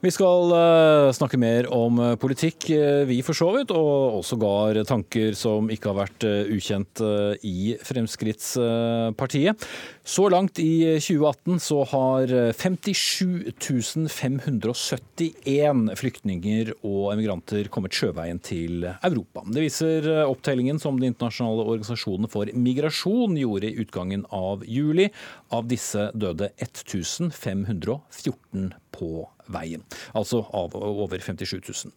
Vi 0.00 0.08
skal 0.08 0.48
uh, 0.48 1.12
snakke 1.12 1.36
mer 1.36 1.66
om 1.76 1.98
uh, 2.00 2.14
politikk, 2.16 2.70
uh, 2.72 3.02
vi 3.04 3.18
for 3.20 3.36
så 3.36 3.50
vidt, 3.52 3.68
og 3.76 4.14
også 4.22 4.38
gar 4.40 4.78
tanker 4.88 5.34
som 5.36 5.66
ikke 5.68 5.90
har 5.90 5.98
vært 5.98 6.24
ukjent 6.24 7.02
i 7.44 7.76
Fremskrittspartiet. 7.84 9.60
Så 10.00 10.24
langt 10.32 10.56
i 10.62 10.96
2018 10.96 11.60
så 11.60 11.84
har 11.90 12.32
57 12.56 14.08
571 14.08 15.92
flyktninger 16.00 16.72
og 16.80 17.12
emigranter 17.12 17.68
kommet 17.68 17.92
sjøveien 17.92 18.40
til 18.40 18.88
Europa. 19.04 19.44
Det 19.52 19.66
viser 19.66 20.08
opptellingen 20.22 20.80
som 20.80 20.96
Den 20.96 21.12
internasjonale 21.12 21.66
organisasjonen 21.74 22.32
for 22.32 22.48
migrasjon 22.56 23.36
gjorde 23.36 23.68
i 23.68 23.76
utgangen 23.84 24.24
av 24.32 24.64
juli. 24.64 25.12
Av 25.52 25.68
disse 25.68 26.08
døde 26.16 26.48
1514 26.56 28.72
på 28.96 29.28
veien. 29.52 29.84
Altså 30.16 30.42
av 30.56 30.74
over 30.76 31.22
57 31.22 31.56
000. 31.60 31.94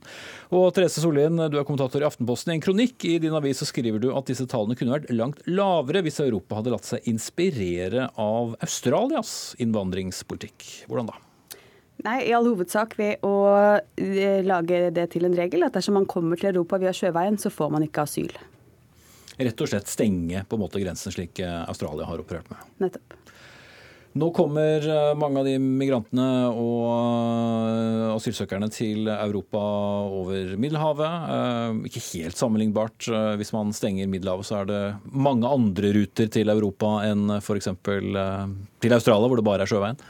Og 0.58 0.70
Therese 0.76 1.04
Sollien, 1.04 1.38
du 1.50 1.58
er 1.60 1.68
kommentator 1.68 2.04
i 2.04 2.08
Aftenposten. 2.08 2.54
I 2.54 2.58
en 2.58 2.64
kronikk 2.64 3.06
i 3.10 3.18
din 3.24 3.36
avis 3.38 3.62
så 3.64 3.70
skriver 3.70 4.02
du 4.04 4.10
at 4.14 4.30
disse 4.30 4.48
tallene 4.50 4.78
kunne 4.80 4.96
vært 4.96 5.12
langt 5.14 5.44
lavere 5.50 6.04
hvis 6.06 6.22
Europa 6.24 6.60
hadde 6.60 6.74
latt 6.74 6.90
seg 6.90 7.10
inspirere 7.10 8.10
av 8.20 8.56
Australias 8.64 9.54
innvandringspolitikk. 9.64 10.88
Hvordan 10.90 11.12
da? 11.12 11.20
Nei, 12.04 12.18
I 12.28 12.34
all 12.36 12.50
hovedsak 12.50 12.98
ved 13.00 13.22
å 13.24 13.34
eh, 13.96 14.42
lage 14.44 14.90
det 14.96 15.08
til 15.14 15.28
en 15.28 15.38
regel 15.38 15.64
at 15.64 15.78
dersom 15.78 15.96
man 16.00 16.10
kommer 16.10 16.40
til 16.40 16.52
Europa 16.52 16.82
via 16.82 16.92
sjøveien, 16.96 17.38
så 17.40 17.54
får 17.54 17.72
man 17.72 17.86
ikke 17.86 18.04
asyl. 18.08 18.34
Rett 19.34 19.62
og 19.66 19.70
slett 19.70 19.90
stenge 19.90 20.44
på 20.46 20.58
en 20.58 20.62
måte 20.62 20.82
grensen 20.82 21.14
slik 21.14 21.40
Australia 21.42 22.06
har 22.06 22.22
operert 22.22 22.50
med. 22.52 22.66
Nettopp. 22.84 23.16
Nå 24.14 24.28
kommer 24.30 24.84
eh, 24.90 25.16
mange 25.18 25.42
av 25.42 25.48
de 25.48 25.56
migrantene 25.58 26.26
og 26.54 26.84
eh, 26.86 28.12
asylsøkerne 28.14 28.70
til 28.70 29.10
Europa 29.10 29.62
over 30.06 30.54
Middelhavet. 30.62 31.32
Eh, 31.34 31.80
ikke 31.90 32.04
helt 32.12 32.38
sammenlignbart. 32.38 33.10
Hvis 33.40 33.54
man 33.56 33.74
stenger 33.74 34.12
Middelhavet, 34.12 34.46
så 34.46 34.60
er 34.62 34.70
det 34.70 34.82
mange 35.10 35.50
andre 35.50 35.96
ruter 35.98 36.30
til 36.34 36.54
Europa 36.54 37.00
enn 37.08 37.40
f.eks. 37.40 37.72
til 37.82 38.98
Australia, 39.00 39.32
hvor 39.32 39.42
det 39.42 39.48
bare 39.50 39.66
er 39.66 39.74
sjøveien. 39.74 40.06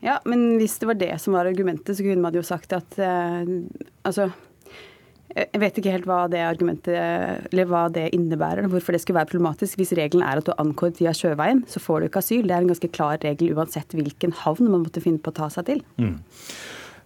Ja, 0.00 0.20
men 0.30 0.54
hvis 0.56 0.78
det 0.80 0.88
var 0.88 0.96
det 0.96 1.12
som 1.20 1.36
var 1.36 1.50
argumentet, 1.50 1.98
så 1.98 2.06
kunne 2.06 2.22
man 2.22 2.36
jo 2.38 2.44
sagt 2.46 2.72
at 2.72 3.00
altså 4.06 4.30
jeg 5.36 5.60
vet 5.60 5.78
ikke 5.80 5.92
helt 5.92 6.08
hva 6.08 6.22
det 6.30 6.40
argumentet, 6.40 6.96
eller 7.52 7.68
hva 7.68 7.84
det 7.92 8.08
innebærer, 8.16 8.68
hvorfor 8.72 8.96
det 8.96 9.02
skulle 9.02 9.20
være 9.20 9.32
problematisk. 9.34 9.76
Hvis 9.80 9.92
regelen 9.98 10.24
er 10.24 10.40
at 10.40 10.48
du 10.48 10.54
ankommer 10.56 10.96
via 10.98 11.12
sjøveien, 11.16 11.62
så 11.68 11.82
får 11.82 12.00
du 12.00 12.08
ikke 12.08 12.22
asyl. 12.24 12.48
Det 12.48 12.56
er 12.56 12.64
en 12.64 12.72
ganske 12.72 12.90
klar 12.94 13.20
regel 13.22 13.52
uansett 13.52 13.92
hvilken 13.98 14.32
havn 14.44 14.70
man 14.72 14.86
måtte 14.86 15.04
finne 15.04 15.20
på 15.22 15.34
å 15.34 15.38
ta 15.42 15.50
seg 15.52 15.68
til. 15.68 15.84
Mm. 16.00 16.16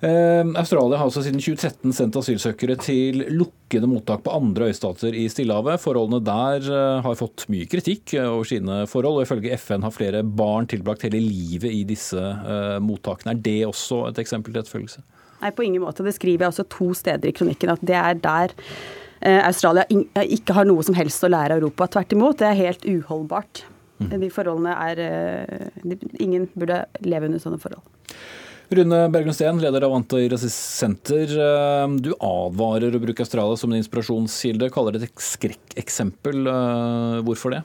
Eh, 0.03 0.45
Australia 0.59 0.99
har 0.99 1.07
altså 1.07 1.23
siden 1.23 1.39
2013 1.39 1.93
sendt 1.95 2.17
asylsøkere 2.19 2.75
til 2.83 3.21
lukkede 3.37 3.87
mottak 3.87 4.25
på 4.25 4.33
andre 4.35 4.73
øystater 4.73 5.15
i 5.15 5.29
Stillehavet. 5.31 5.79
Forholdene 5.79 6.19
der 6.27 6.67
eh, 6.67 7.03
har 7.05 7.19
fått 7.19 7.45
mye 7.53 7.69
kritikk 7.71 8.17
over 8.25 8.49
sine 8.51 8.81
forhold, 8.91 9.21
og 9.21 9.29
ifølge 9.29 9.55
FN 9.63 9.87
har 9.87 9.95
flere 9.95 10.25
barn 10.27 10.67
tilbrakt 10.67 11.07
hele 11.07 11.23
livet 11.23 11.71
i 11.71 11.85
disse 11.87 12.19
eh, 12.19 12.81
mottakene. 12.83 13.37
Er 13.37 13.45
det 13.47 13.61
også 13.69 14.09
et 14.09 14.19
eksempel 14.25 14.51
til 14.51 14.65
etterfølgelse? 14.65 15.07
Nei, 15.43 15.51
på 15.51 15.65
ingen 15.67 15.83
måte. 15.83 16.05
Det 16.07 16.15
skriver 16.15 16.47
jeg 16.47 16.55
også 16.55 16.69
to 16.71 16.93
steder 16.95 17.31
i 17.31 17.35
kronikken, 17.35 17.73
at 17.73 17.83
det 17.83 17.99
er 17.99 18.21
der 18.23 18.55
eh, 19.21 19.41
Australia 19.43 19.85
eh, 19.91 20.37
ikke 20.39 20.55
har 20.55 20.69
noe 20.69 20.85
som 20.87 20.97
helst 20.99 21.25
å 21.27 21.33
lære 21.33 21.59
Europa. 21.59 21.91
Tvert 21.91 22.15
imot, 22.15 22.39
det 22.43 22.53
er 22.53 22.61
helt 22.61 22.87
uholdbart. 22.87 23.65
Mm. 24.03 24.15
De 24.23 24.31
forholdene 24.35 24.77
er 24.87 25.03
eh, 25.03 25.99
Ingen 26.23 26.49
burde 26.55 26.85
leve 27.07 27.29
under 27.29 27.43
sånne 27.43 27.61
forhold. 27.63 27.83
Rune 28.73 29.03
Berglund 29.13 29.37
Steen, 29.37 29.59
leder 29.61 29.85
av 29.85 29.93
Antirasist 29.99 30.79
Senter. 30.79 31.35
Du 32.01 32.15
advarer 32.15 32.95
å 32.97 33.01
bruke 33.03 33.21
Australia 33.21 33.59
som 33.61 33.69
en 33.69 33.83
inspirasjonskilde, 33.83 34.71
kaller 34.73 34.97
det 34.97 35.11
et 35.11 35.25
skrekkeksempel. 35.27 36.49
Hvorfor 37.27 37.53
det? 37.53 37.61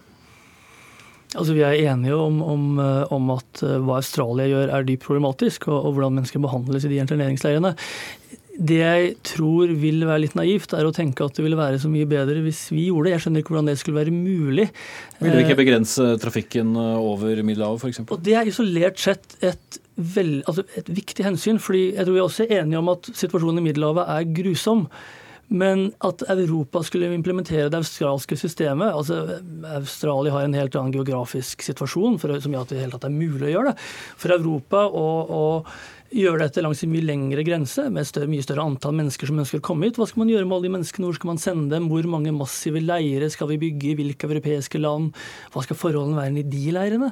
Altså, 1.36 1.52
vi 1.58 1.63
er 1.66 1.82
enige 1.92 2.16
om, 2.16 2.40
om, 2.40 2.68
eh, 2.80 3.12
om, 3.12 3.34
at 3.36 3.63
eh, 3.66 3.80
hva 3.84 4.00
Australia 4.00 4.48
gjør 4.48 4.72
er 4.72 4.86
dypt 4.88 5.04
problematisk, 5.04 5.68
og, 5.68 5.82
og 5.82 5.98
hvordan 5.98 6.16
mennesker 6.16 6.44
behandles 6.44 6.88
i 6.88 6.94
de 6.94 7.02
interneringsleirene. 7.04 7.74
Det 8.58 8.78
jeg 8.80 9.10
tror 9.28 9.74
vil 9.78 10.06
være 10.08 10.24
litt 10.24 10.38
naivt, 10.40 10.72
er 10.74 10.88
å 10.88 10.94
tenke 10.96 11.28
at 11.28 11.36
det 11.38 11.44
ville 11.46 11.60
være 11.60 11.82
så 11.84 11.92
mye 11.92 12.08
bedre 12.10 12.40
hvis 12.46 12.63
vi 12.72 12.88
gjorde 12.88 13.10
det. 13.10 13.18
Jeg 13.18 13.26
skjønner 13.26 13.44
ikke 13.44 13.54
hvordan 13.54 13.70
det 13.70 13.76
skulle 13.82 14.00
være 14.00 14.16
mulig. 14.16 14.70
Ville 15.20 15.36
vi 15.36 15.44
ikke 15.46 15.58
eh, 15.58 15.62
begrense 15.66 16.08
trafikken 16.24 16.74
over 16.80 17.44
Middelhavet 17.44 17.84
f.eks.? 17.84 18.02
Det 18.24 18.40
er 18.40 18.50
isolert 18.50 19.04
sett 19.04 19.38
et, 19.46 19.80
vel, 20.16 20.40
altså 20.48 20.66
et 20.80 20.90
viktig 20.90 21.28
hensyn. 21.28 21.60
fordi 21.62 21.90
jeg 21.92 22.08
tror 22.08 22.16
vi 22.16 22.24
er 22.24 22.32
også 22.32 22.50
enige 22.50 22.82
om 22.82 22.96
at 22.96 23.12
situasjonen 23.12 23.62
i 23.62 23.68
Middelhavet 23.68 24.16
er 24.16 24.36
grusom. 24.40 24.88
Men 25.47 25.91
at 26.03 26.25
Europa 26.27 26.81
skulle 26.83 27.07
implementere 27.15 27.69
det 27.71 27.79
australske 27.79 28.36
systemet 28.39 28.91
altså 28.91 29.39
Australia 29.77 30.33
har 30.36 30.47
en 30.47 30.57
helt 30.57 30.75
annen 30.75 30.95
geografisk 30.95 31.63
situasjon 31.63 32.17
for, 32.19 32.36
som 32.43 32.55
gjør 32.55 32.65
at 32.67 32.73
det 32.75 33.07
er 33.07 33.13
mulig 33.13 33.47
å 33.47 33.53
gjøre 33.53 33.71
det. 33.71 33.86
For 34.19 34.36
Europa 34.36 34.83
å, 34.91 35.05
å 35.23 35.45
gjøre 36.13 36.46
dette 36.46 36.63
langs 36.63 36.82
en 36.84 36.91
mye 36.91 37.04
lengre 37.06 37.43
grense, 37.46 37.84
med 37.93 38.08
større, 38.08 38.30
mye 38.32 38.43
større 38.46 38.63
antall 38.63 38.96
mennesker 38.96 39.30
som 39.30 39.41
ønsker 39.41 39.60
å 39.60 39.65
komme 39.65 39.88
hit. 39.88 40.00
Hva 40.00 40.08
skal 40.10 40.24
man 40.24 40.32
gjøre 40.32 40.48
med 40.48 40.58
alle 40.58 40.67
de 40.67 40.74
menneskene? 40.78 41.08
Hvor 41.10 41.17
skal 41.20 41.32
man 41.32 41.41
sende 41.41 41.76
dem? 41.76 41.89
Hvor 41.91 42.08
mange 42.10 42.34
massive 42.36 42.82
leirer 42.84 43.32
skal 43.34 43.52
vi 43.52 43.60
bygge? 43.65 43.91
I 43.91 43.96
hvilke 44.00 44.30
europeiske 44.30 44.82
land? 44.82 45.13
Hva 45.54 45.63
skal 45.65 45.80
forholdene 45.80 46.20
være 46.20 46.43
i 46.43 46.48
de 46.48 46.76
leirene? 46.76 47.12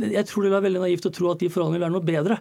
Jeg 0.00 0.26
tror 0.30 0.44
det 0.44 0.50
vil 0.50 0.56
være 0.56 0.68
veldig 0.68 0.84
naivt 0.86 1.08
å 1.10 1.14
tro 1.14 1.32
at 1.34 1.42
de 1.42 1.50
forholdene 1.52 1.78
vil 1.78 1.86
være 1.86 1.96
noe 1.96 2.08
bedre. 2.12 2.40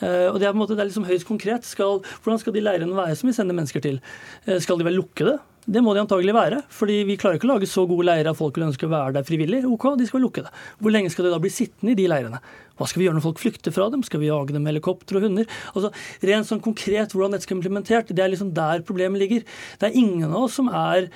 Eh, 0.00 0.28
og 0.30 0.40
Det 0.40 0.48
er 0.48 0.54
på 0.54 0.58
en 0.58 0.62
måte, 0.64 0.76
det 0.76 0.84
er 0.84 0.90
liksom 0.90 1.08
høyst 1.08 1.28
konkret. 1.28 1.68
Skal, 1.68 2.00
hvordan 2.24 2.40
skal 2.42 2.56
de 2.56 2.64
leirene 2.64 2.96
være 2.96 3.18
som 3.18 3.30
vi 3.30 3.36
sender 3.36 3.58
mennesker 3.58 3.84
til? 3.84 4.00
Eh, 4.46 4.60
skal 4.64 4.80
de 4.80 4.88
være 4.88 4.98
lukkede? 4.98 5.38
Det 5.64 5.80
må 5.80 5.94
de 5.96 6.02
antagelig 6.02 6.34
være. 6.36 6.58
fordi 6.68 6.98
vi 7.08 7.16
klarer 7.16 7.38
ikke 7.38 7.48
å 7.48 7.54
lage 7.54 7.68
så 7.70 7.86
gode 7.88 8.04
leirer 8.04 8.28
at 8.30 8.36
folk 8.36 8.58
vil 8.58 8.66
ønske 8.66 8.84
å 8.84 8.92
være 8.92 9.14
der 9.16 9.24
frivillig. 9.24 9.62
Ok, 9.64 9.86
de 9.96 10.06
skal 10.08 10.20
lukke 10.20 10.44
det. 10.44 10.52
Hvor 10.78 10.92
lenge 10.92 11.12
skal 11.12 11.24
de 11.24 11.32
da 11.32 11.40
bli 11.40 11.52
sittende 11.52 11.94
i 11.94 11.98
de 11.98 12.08
leirene? 12.10 12.40
Hva 12.76 12.88
skal 12.90 13.00
vi 13.00 13.06
gjøre 13.06 13.16
når 13.16 13.24
folk 13.24 13.40
flykter 13.40 13.72
fra 13.72 13.88
dem? 13.92 14.02
Skal 14.04 14.20
vi 14.20 14.28
jage 14.28 14.52
dem 14.52 14.64
med 14.66 14.74
helikopter 14.74 15.16
og 15.16 15.24
hunder? 15.24 15.48
Altså, 15.72 15.92
Rent 16.26 16.50
sånn 16.50 16.62
konkret 16.64 17.14
hvordan 17.14 17.36
dette 17.36 17.46
skal 17.46 17.58
implementert, 17.60 18.12
det 18.12 18.24
er 18.24 18.32
liksom 18.34 18.52
der 18.56 18.84
problemet 18.84 19.22
ligger. 19.22 19.46
Det 19.80 19.88
er 19.88 19.98
ingen 19.98 20.28
av 20.28 20.48
oss 20.48 20.58
som 20.60 20.68
er, 20.68 21.08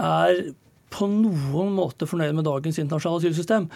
er 0.00 0.42
på 0.92 1.08
noen 1.08 1.72
måte 1.76 2.08
fornøyd 2.08 2.36
med 2.36 2.46
dagens 2.48 2.80
internasjonale 2.80 3.22
asylsystem. 3.22 3.68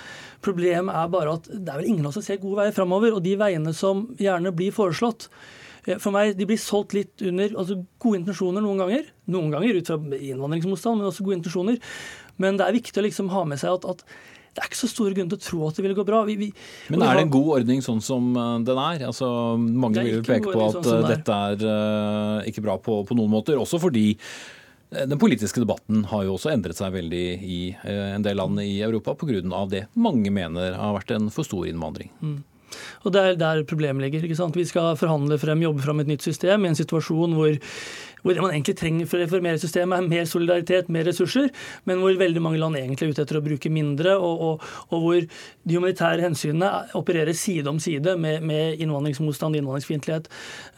Problemet 0.44 0.96
er 0.96 1.12
bare 1.12 1.36
at 1.38 1.50
det 1.50 1.72
er 1.72 1.80
vel 1.82 1.92
ingen 1.92 2.04
av 2.06 2.12
oss 2.12 2.20
som 2.20 2.26
ser 2.26 2.40
gode 2.40 2.60
veier 2.60 2.76
framover. 2.76 3.16
Og 3.16 3.24
de 3.24 3.36
veiene 3.40 3.72
som 3.76 4.06
gjerne 4.20 4.52
blir 4.56 4.74
foreslått, 4.76 5.28
for 6.02 6.14
meg, 6.14 6.34
de 6.38 6.46
blir 6.48 6.58
solgt 6.58 6.96
litt 6.96 7.22
under 7.22 7.52
altså 7.54 7.80
gode 8.02 8.22
intensjoner 8.22 8.64
noen 8.64 8.80
ganger. 8.82 9.10
Noen 9.30 9.52
ganger 9.54 9.78
ut 9.78 9.90
fra 9.90 9.98
innvandringsmotstand, 10.00 10.98
men 10.98 11.10
også 11.10 11.26
gode 11.26 11.38
intensjoner. 11.40 11.78
Men 12.42 12.58
det 12.58 12.66
er 12.66 12.76
viktig 12.76 13.02
å 13.02 13.06
liksom 13.06 13.30
ha 13.32 13.44
med 13.48 13.60
seg 13.62 13.76
at, 13.78 13.86
at 13.94 14.02
det 14.56 14.62
er 14.64 14.70
ikke 14.70 14.78
så 14.80 14.88
store 14.88 15.12
grunn 15.12 15.28
til 15.28 15.36
å 15.36 15.44
tro 15.44 15.58
at 15.66 15.76
det 15.76 15.84
ville 15.84 15.96
gå 15.98 16.04
bra. 16.08 16.22
Vi, 16.24 16.34
vi, 16.40 16.50
Men 16.88 17.04
er 17.04 17.18
det 17.18 17.26
en 17.26 17.32
god 17.34 17.48
ordning 17.58 17.82
sånn 17.84 18.00
som 18.04 18.30
eh, 18.32 18.52
den 18.64 18.80
er? 18.80 19.02
Altså, 19.10 19.28
mange 19.60 20.04
vil 20.06 20.22
peke 20.24 20.48
på 20.48 20.62
at 20.64 20.78
sånn 20.80 21.04
dette 21.04 21.40
er 21.50 21.64
uh, 21.68 22.46
ikke 22.48 22.64
bra 22.64 22.78
på, 22.80 23.02
på, 23.04 23.16
noen 23.18 23.34
måter. 23.34 23.60
Også 23.60 23.80
fordi 23.82 24.14
den 24.96 25.20
politiske 25.20 25.60
debatten 25.60 26.06
har 26.08 26.24
jo 26.24 26.38
også 26.38 26.54
endret 26.54 26.78
seg 26.78 26.94
veldig 26.94 27.24
i 27.44 27.60
uh, 27.82 28.14
en 28.14 28.24
del 28.24 28.40
land 28.40 28.62
i 28.64 28.80
Europa 28.86 29.12
pga. 29.20 29.42
det 29.68 29.86
mange 29.92 30.32
mener 30.32 30.78
har 30.80 30.96
vært 30.96 31.12
en 31.18 31.28
for 31.34 31.44
stor 31.44 31.68
innvandring. 31.68 32.08
Mm. 32.24 32.38
Og 33.04 33.12
Det 33.12 33.22
er 33.22 33.38
der 33.40 33.62
problemet 33.64 34.02
ligger. 34.02 34.24
ikke 34.24 34.38
sant? 34.38 34.56
Vi 34.56 34.64
skal 34.64 34.96
forhandle 34.96 35.38
frem, 35.38 35.62
jobbe 35.62 35.82
frem 35.82 36.00
et 36.00 36.10
nytt 36.10 36.22
system 36.22 36.64
i 36.64 36.68
en 36.68 36.78
situasjon 36.78 37.34
hvor, 37.36 37.56
hvor 38.22 38.34
det 38.34 38.42
man 38.42 38.54
egentlig 38.54 38.76
trenger 38.78 39.06
for 39.06 39.18
å 39.18 39.24
reformere 39.24 39.60
systemet, 39.62 39.98
er 39.98 40.08
mer 40.10 40.24
solidaritet, 40.26 40.88
mer 40.92 41.06
ressurser, 41.06 41.50
men 41.86 42.00
hvor 42.02 42.16
veldig 42.18 42.42
mange 42.42 42.58
land 42.58 42.78
egentlig 42.78 43.06
er 43.06 43.14
ute 43.14 43.22
etter 43.22 43.38
å 43.38 43.44
bruke 43.44 43.70
mindre, 43.70 44.16
og, 44.18 44.42
og, 44.48 44.64
og 44.90 45.04
hvor 45.04 45.20
de 45.20 45.76
humanitære 45.78 46.24
hensynene 46.24 46.70
opererer 46.98 47.36
side 47.38 47.70
om 47.70 47.78
side 47.82 48.16
med, 48.18 48.42
med 48.46 48.82
innvandringsmotstand, 48.82 49.60
innvandringsfiendtlighet. 49.60 50.26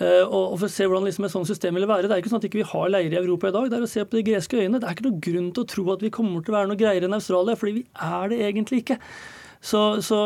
Uh, 0.01 0.25
og, 0.27 0.43
og, 0.43 0.59
for 0.61 0.69
å 0.69 0.75
se 0.75 0.89
hvordan 0.89 1.09
liksom 1.09 1.29
et 1.29 1.35
sånt 1.35 1.51
system 1.51 1.79
ville 1.79 1.89
være. 1.89 2.09
Det 2.09 2.19
er 2.19 2.25
ikke 2.25 2.35
sånn 2.35 2.43
at 2.43 2.49
ikke 2.51 2.61
vi 2.61 2.67
ikke 2.67 2.77
har 2.77 2.93
leirer 2.93 3.17
i 3.17 3.23
Europa 3.23 3.49
i 3.49 3.57
dag. 3.57 3.71
Det 3.71 3.81
er 3.81 3.89
å 3.89 3.91
se 3.95 4.05
på 4.05 4.19
de 4.19 4.27
greske 4.29 4.61
øyene. 4.61 4.81
Det 4.81 4.89
er 4.89 4.99
ikke 4.99 5.09
noe 5.09 5.23
grunn 5.29 5.49
til 5.55 5.65
å 5.65 5.71
tro 5.73 5.87
at 5.95 6.05
vi 6.05 6.13
kommer 6.15 6.45
til 6.45 6.55
å 6.55 6.59
være 6.59 6.73
noe 6.73 6.81
greiere 6.81 7.09
enn 7.09 7.17
Australia, 7.17 7.57
fordi 7.59 7.79
vi 7.81 7.85
er 8.09 8.33
det 8.33 8.43
egentlig 8.51 8.83
ikke. 8.85 8.99
Så, 9.65 9.83
så 10.05 10.21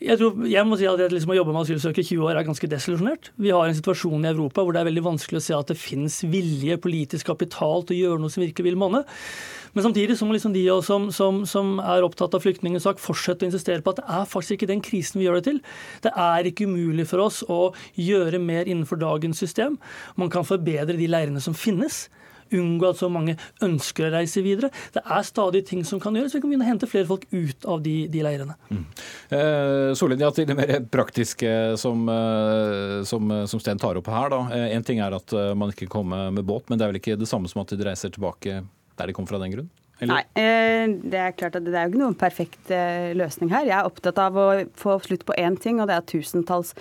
jeg, 0.00 0.16
tror, 0.16 0.44
jeg, 0.48 0.64
må 0.64 0.78
si 0.80 0.86
at 0.88 0.96
det 0.96 1.10
liksom 1.12 1.34
å 1.34 1.36
jobbe 1.36 1.52
med 1.52 1.66
asylsøkere 1.66 2.00
i 2.00 2.08
20 2.08 2.24
år 2.24 2.38
er 2.40 2.46
ganske 2.46 2.68
desillusjonert. 2.72 3.30
Vi 3.36 3.52
har 3.52 3.68
en 3.68 3.76
situasjon 3.76 4.24
i 4.24 4.30
Europa 4.30 4.64
hvor 4.64 4.72
det 4.72 4.80
er 4.80 4.88
veldig 4.88 5.02
vanskelig 5.04 5.40
å 5.42 5.44
se 5.44 5.56
at 5.56 5.72
det 5.72 5.76
finnes 5.76 6.16
vilje, 6.32 6.78
politisk 6.80 7.28
kapital 7.28 7.84
til 7.84 7.98
å 7.98 8.00
gjøre 8.00 8.22
noe 8.22 8.32
som 8.32 8.44
virkelig 8.44 8.70
vil 8.70 8.78
monne. 8.80 9.02
Men 9.76 9.84
samtidig 9.84 10.16
så 10.18 10.26
må 10.26 10.34
liksom 10.34 10.54
de 10.56 10.64
som, 10.86 11.10
som, 11.14 11.42
som, 11.46 11.76
er 11.84 12.06
opptatt 12.06 12.32
av 12.34 12.42
flyktningesak, 12.42 13.02
fortsette 13.02 13.44
å 13.44 13.50
insistere 13.50 13.84
på 13.84 13.92
at 13.92 14.00
det 14.00 14.06
er 14.16 14.30
faktisk 14.30 14.56
ikke 14.56 14.70
den 14.72 14.82
krisen 14.84 15.20
vi 15.20 15.28
gjør 15.28 15.38
det 15.38 15.46
til. 15.50 15.60
Det 16.06 16.14
er 16.16 16.48
ikke 16.48 16.66
umulig 16.70 17.06
for 17.10 17.26
oss 17.26 17.42
å 17.46 17.60
gjøre 18.00 18.40
mer 18.42 18.64
innenfor 18.64 18.98
dagens 19.00 19.38
system. 19.44 19.76
Man 20.18 20.32
kan 20.32 20.48
forbedre 20.48 20.96
de 20.98 21.10
leirene 21.10 21.44
som 21.44 21.54
finnes 21.54 22.06
unngå 22.56 22.90
at 22.90 23.00
så 23.00 23.10
mange 23.12 23.36
ønsker 23.64 24.08
å 24.08 24.12
reise 24.14 24.44
videre. 24.44 24.72
Det 24.94 25.02
er 25.04 25.26
stadig 25.26 25.64
ting 25.68 25.84
som 25.86 26.02
kan 26.02 26.16
gjøres. 26.16 26.34
Vi 26.36 26.42
kan 26.42 26.52
begynne 26.52 26.66
å 26.66 26.70
hente 26.70 26.90
flere 26.90 27.08
folk 27.10 27.26
ut 27.30 27.68
av 27.70 27.84
de, 27.84 27.96
de 28.12 28.24
leirene. 28.26 28.56
Mm. 28.70 28.84
Eh, 29.36 29.90
Solin, 29.98 30.22
ja, 30.22 30.32
til 30.34 30.48
det 30.48 30.58
mer 30.58 30.74
praktiske 30.90 31.54
som, 31.80 32.04
eh, 32.10 33.00
som, 33.08 33.34
som 33.50 33.62
Sten 33.62 33.80
tar 33.80 34.00
opp 34.00 34.10
her. 34.10 34.36
En 34.70 34.86
ting 34.86 35.00
er 35.02 35.16
at 35.16 35.34
man 35.58 35.72
ikke 35.74 35.90
kommer 35.90 36.30
med 36.34 36.46
båt, 36.48 36.68
men 36.68 36.78
det 36.78 36.86
er 36.86 36.92
vel 36.92 37.00
ikke 37.02 37.18
det 37.20 37.28
samme 37.30 37.50
som 37.50 37.62
at 37.62 37.72
de 37.74 37.86
reiser 37.86 38.12
tilbake 38.14 38.60
der 39.00 39.10
de 39.10 39.16
kom 39.16 39.28
fra 39.28 39.40
den 39.40 39.54
grunn? 39.54 39.70
Eller? 40.00 40.14
Nei, 40.14 40.22
eh, 40.40 40.94
det 41.12 41.20
er 41.20 41.36
klart 41.36 41.58
at 41.58 41.66
det 41.66 41.76
er 41.76 41.84
jo 41.84 41.92
ikke 41.92 42.00
noen 42.00 42.16
perfekt 42.16 42.70
eh, 42.72 43.10
løsning 43.16 43.50
her. 43.52 43.66
Jeg 43.68 43.76
er 43.76 43.88
opptatt 43.88 44.20
av 44.22 44.38
å 44.38 44.48
få 44.80 44.96
slutt 45.04 45.26
på 45.28 45.36
én 45.40 45.58
ting, 45.60 45.80
og 45.80 45.90
det 45.90 45.98
er 45.98 46.06
tusentalls 46.08 46.72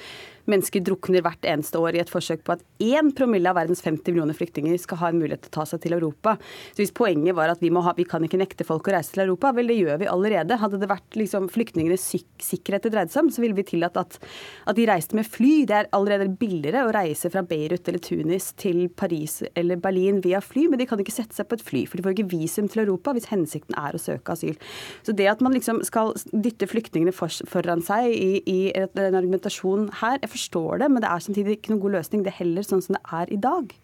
mennesker 0.52 0.84
drukner 0.86 1.24
hvert 1.26 1.46
eneste 1.48 1.80
år 1.80 1.98
i 1.98 2.02
et 2.04 2.12
forsøk 2.12 2.44
på 2.46 2.56
at 2.56 2.64
én 2.84 3.12
promille 3.16 3.50
av 3.50 3.58
verdens 3.60 3.84
50 3.86 4.14
millioner 4.14 4.38
flyktninger 4.38 4.76
skal 4.82 5.02
ha 5.02 5.12
en 5.12 5.20
mulighet 5.22 5.46
til 5.46 5.52
å 5.52 5.58
ta 5.60 5.66
seg 5.70 5.84
til 5.84 5.96
Europa. 5.98 6.36
Så 6.74 6.84
Hvis 6.84 6.96
poenget 6.96 7.38
var 7.38 7.52
at 7.54 7.62
vi, 7.64 7.72
ha, 7.74 7.94
vi 7.98 8.08
kan 8.10 8.26
ikke 8.26 8.40
nekte 8.42 8.68
folk 8.68 8.88
å 8.90 8.96
reise 8.96 9.14
til 9.16 9.26
Europa, 9.26 9.52
vel 9.56 9.72
det 9.72 9.80
gjør 9.80 10.02
vi 10.02 10.10
allerede. 10.12 10.60
Hadde 10.62 10.80
det 10.82 10.90
vært 10.90 11.18
liksom, 11.20 11.50
flyktningenes 11.54 12.06
sikkerhet 12.44 12.88
det 12.88 12.94
dreide 12.96 13.14
seg 13.14 13.26
om, 13.26 13.32
så 13.34 13.44
ville 13.44 13.58
vi 13.58 13.68
tillatt 13.68 14.00
at, 14.00 14.20
at, 14.66 14.76
de 14.78 14.88
reiste 14.90 15.18
med 15.18 15.28
fly. 15.28 15.54
Det 15.70 15.78
er 15.78 15.92
allerede 15.96 16.30
billigere 16.40 16.86
å 16.88 16.94
reise 16.96 17.32
fra 17.34 17.44
Beirut 17.46 17.88
eller 17.90 18.04
Tunis 18.04 18.52
til 18.60 18.88
Paris 18.90 19.42
eller 19.56 19.80
Berlin 19.82 20.22
via 20.26 20.42
fly, 20.44 20.68
men 20.72 20.82
de 20.82 20.88
kan 20.90 21.02
ikke 21.02 21.16
sette 21.16 21.38
seg 21.38 21.50
på 21.50 21.60
et 21.60 21.66
fly, 21.66 21.86
for 21.90 22.00
de 22.00 22.06
får 22.06 22.18
ikke 22.18 22.30
visum 22.34 22.70
til 22.72 22.86
Europa 22.86 23.14
hvis 23.16 23.30
hensikten 23.32 23.78
er 23.80 23.96
å 23.96 24.02
søke 24.02 24.36
asyl. 24.36 24.58
Så 25.06 25.16
det 25.16 25.30
at 25.32 25.44
man 25.46 25.56
liksom 25.56 25.84
skal 25.88 26.14
dytte 26.32 26.70
flyktningene 26.70 27.14
foran 27.14 27.84
seg 27.86 28.12
i, 28.14 28.42
i 28.50 28.60
en 28.76 29.18
argumentasjon 29.20 29.90
her, 30.02 30.20
jeg 30.24 30.34
forstår 30.40 30.82
det, 30.82 30.90
men 30.90 31.04
det 31.04 31.12
er 31.12 31.28
samtidig 31.28 31.60
ikke 31.60 31.76
noen 31.76 31.84
god 31.84 31.96
løsning, 32.00 32.24
det 32.26 32.38
heller 32.40 32.66
sånn 32.66 32.84
som 32.86 32.96
det 32.96 33.04
er 33.20 33.36
i 33.36 33.40
dag. 33.44 33.76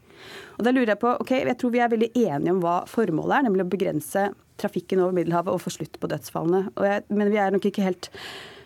Og 0.55 0.65
da 0.65 0.71
lurer 0.71 0.93
Jeg 0.93 1.01
på, 1.03 1.11
ok, 1.21 1.31
jeg 1.43 1.57
tror 1.59 1.75
vi 1.75 1.83
er 1.83 1.91
veldig 1.91 2.11
enige 2.15 2.55
om 2.55 2.63
hva 2.63 2.79
formålet 2.89 3.37
er, 3.37 3.47
nemlig 3.49 3.65
å 3.65 3.71
begrense 3.75 4.25
trafikken 4.61 5.01
over 5.03 5.15
Middelhavet 5.17 5.51
og 5.51 5.63
få 5.65 5.73
slutt 5.75 5.99
på 5.99 6.09
dødsfallene. 6.11 6.69
Jeg, 6.87 7.03
men 7.11 7.31
vi 7.33 7.41
er 7.43 7.51
nok 7.51 7.67
ikke 7.67 7.83
helt 7.85 8.09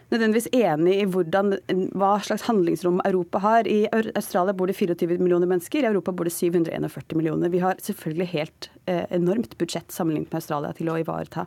nødvendigvis 0.10 0.50
enig 0.56 0.96
i 1.02 1.06
hvordan, 1.10 1.54
hva 1.98 2.12
slags 2.26 2.48
handlingsrom 2.48 3.00
Europa 3.06 3.42
har. 3.44 3.70
I 3.70 3.86
Australia 3.94 4.56
bor 4.58 4.70
det 4.70 4.78
24 4.80 5.20
millioner 5.22 5.50
mennesker, 5.50 5.84
i 5.84 5.90
Europa 5.92 6.14
bor 6.16 6.30
det 6.30 6.34
741 6.36 7.18
millioner. 7.18 7.54
Vi 7.54 7.62
har 7.64 7.80
selvfølgelig 7.84 8.30
helt 8.34 8.70
eh, 8.86 9.06
enormt 9.16 9.58
budsjett 9.58 9.92
sammenlignet 9.94 10.32
med 10.34 10.42
Australia 10.42 10.74
til 10.78 10.90
å 10.90 11.00
ivareta 11.02 11.46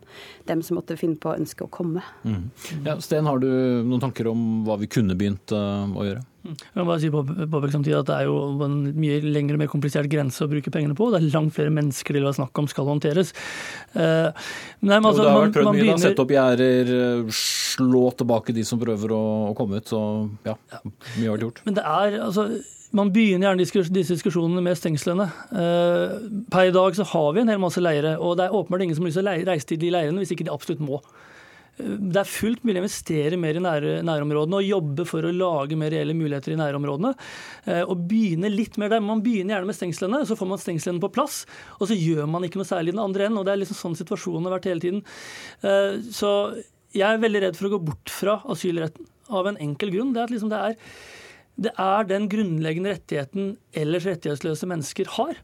dem 0.50 0.62
som 0.62 0.78
måtte 0.78 0.98
finne 1.00 1.18
på 1.18 1.32
å 1.32 1.38
ønske 1.38 1.66
å 1.66 1.72
komme. 1.72 2.04
Mm. 2.22 2.50
Ja, 2.86 2.98
Sten, 3.02 3.26
har 3.26 3.42
du 3.42 3.48
noen 3.48 4.02
tanker 4.02 4.30
om 4.30 4.62
hva 4.66 4.78
vi 4.80 4.90
kunne 4.90 5.18
begynt 5.18 5.54
uh, 5.54 5.88
å 5.90 6.06
gjøre? 6.06 6.22
Mm. 6.42 6.56
Jeg 6.58 6.78
må 6.80 6.84
bare 6.88 6.98
si 6.98 7.08
på, 7.14 7.20
på 7.22 7.58
samtidig 7.70 8.00
at 8.00 8.08
Det 8.08 8.14
er 8.16 8.26
jo 8.26 8.64
en 8.66 8.72
mye 8.98 9.20
lengre 9.22 9.54
og 9.54 9.60
mer 9.62 9.68
komplisert 9.70 10.10
grense 10.10 10.42
å 10.42 10.50
bruke 10.50 10.72
pengene 10.74 10.96
på. 10.98 11.06
Det 11.12 11.20
er 11.20 11.28
langt 11.36 11.54
flere 11.54 11.70
mennesker 11.74 12.18
det 12.18 12.24
var 12.24 12.34
snakk 12.34 12.62
om 12.62 12.70
skal 12.70 12.88
håndteres. 12.90 13.30
Uh, 13.94 14.30
nei, 14.82 14.96
men 14.96 15.06
altså, 15.06 15.22
det 15.22 15.30
har 15.30 15.44
vært 15.44 15.58
prøvd 15.58 15.70
mye. 15.70 15.78
Begynner... 15.82 16.02
Sette 16.02 16.24
opp 16.24 16.34
gjerder, 16.34 16.92
slå 17.72 18.04
tilbake 18.18 18.54
de 18.56 18.64
som 18.68 18.80
prøver 18.80 19.14
å, 19.16 19.24
å 19.50 19.56
komme 19.58 19.80
ut. 19.80 19.88
Så 19.90 19.98
ja, 20.46 20.56
mye 20.84 21.26
har 21.26 21.34
vært 21.36 21.46
gjort. 21.48 21.64
Men 21.66 21.78
det 21.78 21.84
er, 21.88 22.18
altså, 22.28 22.46
man 22.96 23.12
begynner 23.14 23.48
gjerne 23.48 23.64
disse 23.96 24.16
diskusjonene 24.16 24.64
med 24.64 24.78
stengslene. 24.78 25.28
Uh, 25.52 26.16
per 26.52 26.68
i 26.68 26.76
dag 26.76 26.96
så 26.98 27.06
har 27.14 27.32
vi 27.32 27.44
en 27.44 27.52
hel 27.52 27.62
masse 27.62 27.82
leire, 27.82 28.18
og 28.20 28.38
det 28.38 28.46
er 28.46 28.56
åpenbart 28.56 28.86
ingen 28.86 28.98
som 28.98 29.06
har 29.06 29.12
lyst 29.12 29.22
til 29.22 29.32
å 29.32 29.36
reise 29.52 29.70
til 29.70 29.82
de 29.82 29.92
leirene 29.94 30.22
hvis 30.22 30.34
ikke 30.36 30.48
de 30.48 30.54
absolutt 30.54 30.84
må. 30.84 31.00
Det 31.80 32.20
er 32.20 32.28
fullt 32.28 32.66
mulig 32.66 32.76
å 32.76 32.82
investere 32.82 33.38
mer 33.40 33.56
i 33.56 33.62
nær, 33.62 33.84
nærområdene 34.04 34.58
og 34.58 34.66
jobbe 34.66 35.06
for 35.08 35.24
å 35.24 35.32
lage 35.32 35.78
mer 35.80 35.90
reelle 35.94 36.14
muligheter 36.14 36.52
i 36.52 36.58
nærområdene. 36.60 37.14
Eh, 37.64 37.80
og 37.80 38.04
begynne 38.10 38.50
litt 38.52 38.76
mer 38.80 38.92
der. 38.92 39.00
Man 39.02 39.22
begynner 39.24 39.56
gjerne 39.56 39.70
med 39.70 39.78
stengslene, 39.78 40.20
så 40.28 40.36
får 40.38 40.50
man 40.50 40.60
stengslene 40.60 41.00
på 41.02 41.10
plass. 41.16 41.42
Og 41.80 41.88
så 41.88 41.96
gjør 41.96 42.28
man 42.30 42.44
ikke 42.44 42.60
noe 42.60 42.68
særlig 42.68 42.92
den 42.92 43.02
andre 43.02 43.26
enden. 43.26 43.40
Og 43.40 43.48
det 43.48 43.54
er 43.54 43.62
liksom 43.62 43.78
sånn 43.78 43.98
situasjonen 44.02 44.50
har 44.50 44.58
vært 44.58 44.68
hele 44.68 44.84
tiden. 44.84 45.00
Eh, 45.64 45.96
så 46.12 46.34
jeg 46.92 47.08
er 47.08 47.22
veldig 47.22 47.42
redd 47.46 47.58
for 47.58 47.68
å 47.68 47.74
gå 47.74 47.82
bort 47.90 48.12
fra 48.12 48.38
asylretten 48.52 49.08
av 49.32 49.48
en 49.48 49.58
enkel 49.62 49.92
grunn. 49.94 50.12
Det 50.14 50.22
er 50.22 50.34
liksom 50.34 50.52
det, 50.52 50.60
er, 50.60 50.98
det 51.68 51.72
er 51.80 52.10
den 52.10 52.28
grunnleggende 52.32 52.96
rettigheten 52.96 53.54
ellers 53.82 54.08
rettighetsløse 54.08 54.68
mennesker 54.68 55.14
har. 55.16 55.40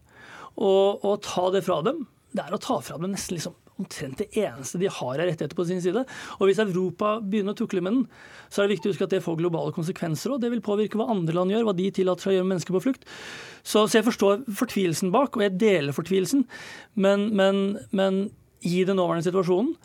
Og 0.59 1.07
å 1.07 1.17
ta 1.23 1.49
det 1.55 1.65
fra 1.67 1.81
dem, 1.87 2.05
det 2.35 2.45
er 2.45 2.55
å 2.55 2.61
ta 2.61 2.81
fra 2.85 2.99
dem 3.01 3.15
nesten 3.15 3.39
liksom 3.39 3.57
omtrent 3.79 4.19
det 4.19 4.27
eneste 4.43 4.79
de 4.81 4.89
har 4.91 5.21
av 5.21 5.29
rettigheter 5.29 5.57
på 5.57 5.67
sin 5.69 5.81
side. 5.83 6.03
Og 6.39 6.49
hvis 6.49 6.61
Europa 6.63 7.17
begynner 7.23 7.55
å 7.55 7.59
tukle 7.59 7.83
med 7.85 7.95
den, 7.95 8.07
så 8.51 8.61
er 8.61 8.67
det 8.67 8.77
viktig 8.77 8.91
å 8.91 8.95
huske 8.95 9.07
at 9.07 9.15
det 9.15 9.23
får 9.25 9.39
globale 9.39 9.75
konsekvenser 9.77 10.35
òg. 10.35 10.43
Det 10.43 10.51
vil 10.51 10.65
påvirke 10.65 10.99
hva 10.99 11.07
andre 11.15 11.37
land 11.37 11.55
gjør, 11.55 11.69
hva 11.69 11.77
de 11.79 11.87
tillater 11.95 12.27
seg 12.27 12.33
å 12.33 12.37
gjøre 12.37 12.49
med 12.49 12.57
mennesker 12.57 12.75
på 12.75 12.83
flukt. 12.89 13.07
Så, 13.63 13.85
så, 13.85 14.01
jeg 14.01 14.09
forstår 14.09 14.43
fortvilelsen 14.61 15.15
bak, 15.15 15.39
og 15.39 15.47
jeg 15.47 15.59
deler 15.63 15.95
fortvilelsen, 15.95 16.43
men, 16.99 17.29
men, 17.39 17.63
men 17.95 18.25
i 18.67 18.83
den 18.89 18.99
nåværende 18.99 19.29
situasjonen 19.29 19.77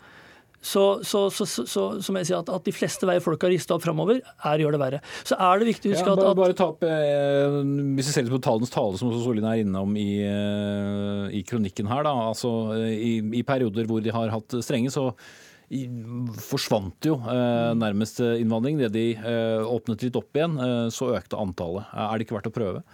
så, 0.64 0.84
så, 1.04 1.26
så, 1.28 1.44
så, 1.68 1.84
jeg 2.16 2.28
si 2.30 2.34
at, 2.36 2.48
at 2.48 2.64
de 2.64 2.72
fleste 2.72 3.08
veier 3.08 3.22
folk 3.24 3.42
har 3.44 3.52
rista 3.52 3.76
opp 3.76 3.84
framover, 3.84 4.20
er 4.48 4.62
gjør 4.62 4.76
det 4.76 4.80
verre. 4.80 5.00
Så 5.26 5.36
er 5.36 5.60
det 5.60 5.68
viktig 5.68 5.90
å 5.90 5.94
huske 5.94 6.08
ja, 6.08 6.16
bare, 6.16 6.32
at, 6.32 6.38
bare 6.40 6.56
ta 6.56 6.68
opp, 6.72 6.84
eh, 6.88 7.58
Hvis 7.98 8.08
vi 8.08 8.14
ser 8.14 8.26
litt 8.26 8.34
på 8.34 8.42
tallenes 8.44 8.72
tale, 8.72 8.98
som 9.00 9.10
også 9.10 9.26
Solin 9.26 9.48
er 9.50 9.60
innom 9.60 9.92
i, 10.00 10.08
eh, 10.24 11.26
i 11.36 11.42
kronikken 11.46 11.90
her, 11.90 12.06
da, 12.08 12.14
altså 12.30 12.54
i, 12.88 13.18
i, 13.20 13.44
perioder 13.46 13.90
hvor 13.90 14.04
de 14.04 14.14
har 14.14 14.32
hatt 14.32 14.56
strenge, 14.64 14.92
så 14.94 15.10
i, 15.74 15.84
forsvant 16.44 17.08
jo 17.08 17.18
eh, 17.20 17.72
nærmest 17.76 18.22
innvandring. 18.24 18.80
Det 18.80 18.92
de 18.94 19.06
eh, 19.16 19.60
åpnet 19.64 20.06
litt 20.06 20.16
opp 20.20 20.36
igjen, 20.36 20.56
eh, 20.60 20.86
så 20.94 21.12
økte 21.16 21.40
antallet. 21.40 21.92
Er 21.92 22.16
det 22.16 22.26
ikke 22.26 22.38
verdt 22.38 22.52
å 22.52 22.56
prøve? 22.56 22.84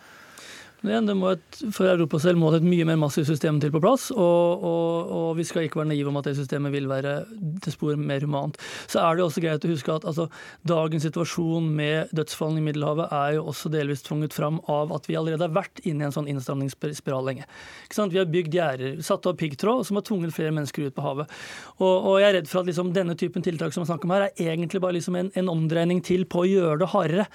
Et, 0.80 1.58
for 1.76 1.84
Europa 1.84 2.18
selv 2.22 2.40
må 2.40 2.48
det 2.52 2.62
et 2.62 2.68
mye 2.70 2.86
mer 2.88 2.96
massivt 2.96 3.28
system 3.28 3.58
til 3.60 3.72
på 3.74 3.82
plass. 3.84 4.08
Og, 4.14 4.64
og, 4.64 5.10
og, 5.12 5.26
vi 5.36 5.44
skal 5.44 5.66
ikke 5.66 5.82
være 5.82 5.90
naive 5.92 6.08
om 6.08 6.16
at 6.16 6.30
det 6.30 6.38
systemet 6.38 6.72
vil 6.72 6.88
være 6.88 7.18
til 7.64 7.74
spor 7.74 8.00
mer 8.00 8.24
humant. 8.24 8.56
Så 8.88 9.02
er 9.02 9.18
det 9.18 9.26
også 9.26 9.44
greit 9.44 9.66
å 9.66 9.72
huske 9.72 9.92
at 9.92 10.06
altså, 10.08 10.30
dagens 10.68 11.04
situasjon 11.04 11.68
med 11.76 12.14
dødsfallene 12.16 12.62
i 12.62 12.66
Middelhavet 12.70 13.12
er 13.12 13.36
jo 13.36 13.46
også 13.52 13.72
delvis 13.72 14.06
tvunget 14.06 14.36
fram 14.36 14.62
av 14.72 14.94
at 14.96 15.08
vi 15.10 15.18
allerede 15.20 15.44
har 15.44 15.54
vært 15.54 15.84
inne 15.84 16.06
i 16.06 16.08
en 16.08 16.16
sånn 16.16 16.30
innstramningsspiral 16.32 17.28
lenge. 17.28 17.48
Vi 17.90 18.18
har 18.18 18.32
bygd 18.32 18.56
gjerder, 18.56 19.00
satt 19.04 19.28
av 19.28 19.36
piggtråd, 19.40 19.84
som 19.86 20.00
har 20.00 20.06
tvunget 20.08 20.32
flere 20.34 20.54
mennesker 20.56 20.88
ut 20.88 20.96
på 20.96 21.04
havet. 21.04 21.40
Og, 21.78 21.92
og 21.92 22.20
jeg 22.22 22.30
er 22.30 22.38
redd 22.40 22.48
for 22.48 22.62
at 22.62 22.70
liksom, 22.70 22.94
denne 22.96 23.18
typen 23.20 23.44
tiltak 23.44 23.76
som 23.76 23.84
vi 23.84 23.92
snakker 23.92 24.08
om 24.08 24.16
her, 24.16 24.30
er 24.30 24.54
egentlig 24.54 24.80
bare 24.80 24.96
liksom 24.96 25.18
en, 25.20 25.34
en 25.36 25.52
omdreining 25.52 26.00
til 26.06 26.24
på 26.24 26.46
å 26.46 26.48
gjøre 26.48 26.80
det 26.80 26.94
hardere. 26.94 27.28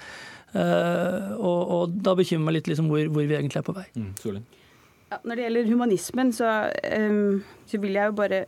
Uh, 0.56 1.34
og, 1.36 1.72
og, 1.76 1.96
da 2.04 2.14
bekymrer 2.16 2.48
meg 2.48 2.60
litt 2.60 2.70
liksom 2.70 2.86
hvor, 2.88 3.02
hvor, 3.12 3.26
vi 3.26 3.36
egentlig 3.36 3.60
er 3.60 3.66
på 3.66 3.76
vei. 3.76 3.88
Mm, 3.98 4.44
ja, 5.06 5.18
når 5.22 5.38
det 5.38 5.42
gjelder 5.44 5.72
humanismen, 5.72 6.30
så, 6.34 6.52
um, 6.96 7.42
så, 7.68 7.80
vil 7.82 7.98
jeg 7.98 8.08
jo 8.08 8.14
bare 8.16 8.38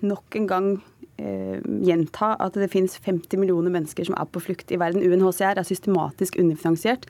nok 0.00 0.38
en 0.38 0.46
gang 0.48 0.68
uh, 0.78 1.58
gjenta 1.84 2.30
at 2.40 2.56
det 2.56 2.70
finnes 2.72 2.96
50 3.04 3.42
millioner 3.42 3.74
mennesker 3.74 4.08
som 4.08 4.16
er 4.16 4.30
på 4.32 4.42
flukt 4.46 4.72
i 4.72 4.78
verden. 4.80 5.04
UNHCR 5.04 5.60
er 5.60 5.68
systematisk 5.68 6.38
underfinansiert. 6.40 7.04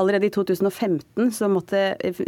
Allerede 0.00 0.30
i 0.30 0.32
2015 0.34 1.34
så 1.36 1.50
måtte 1.52 1.82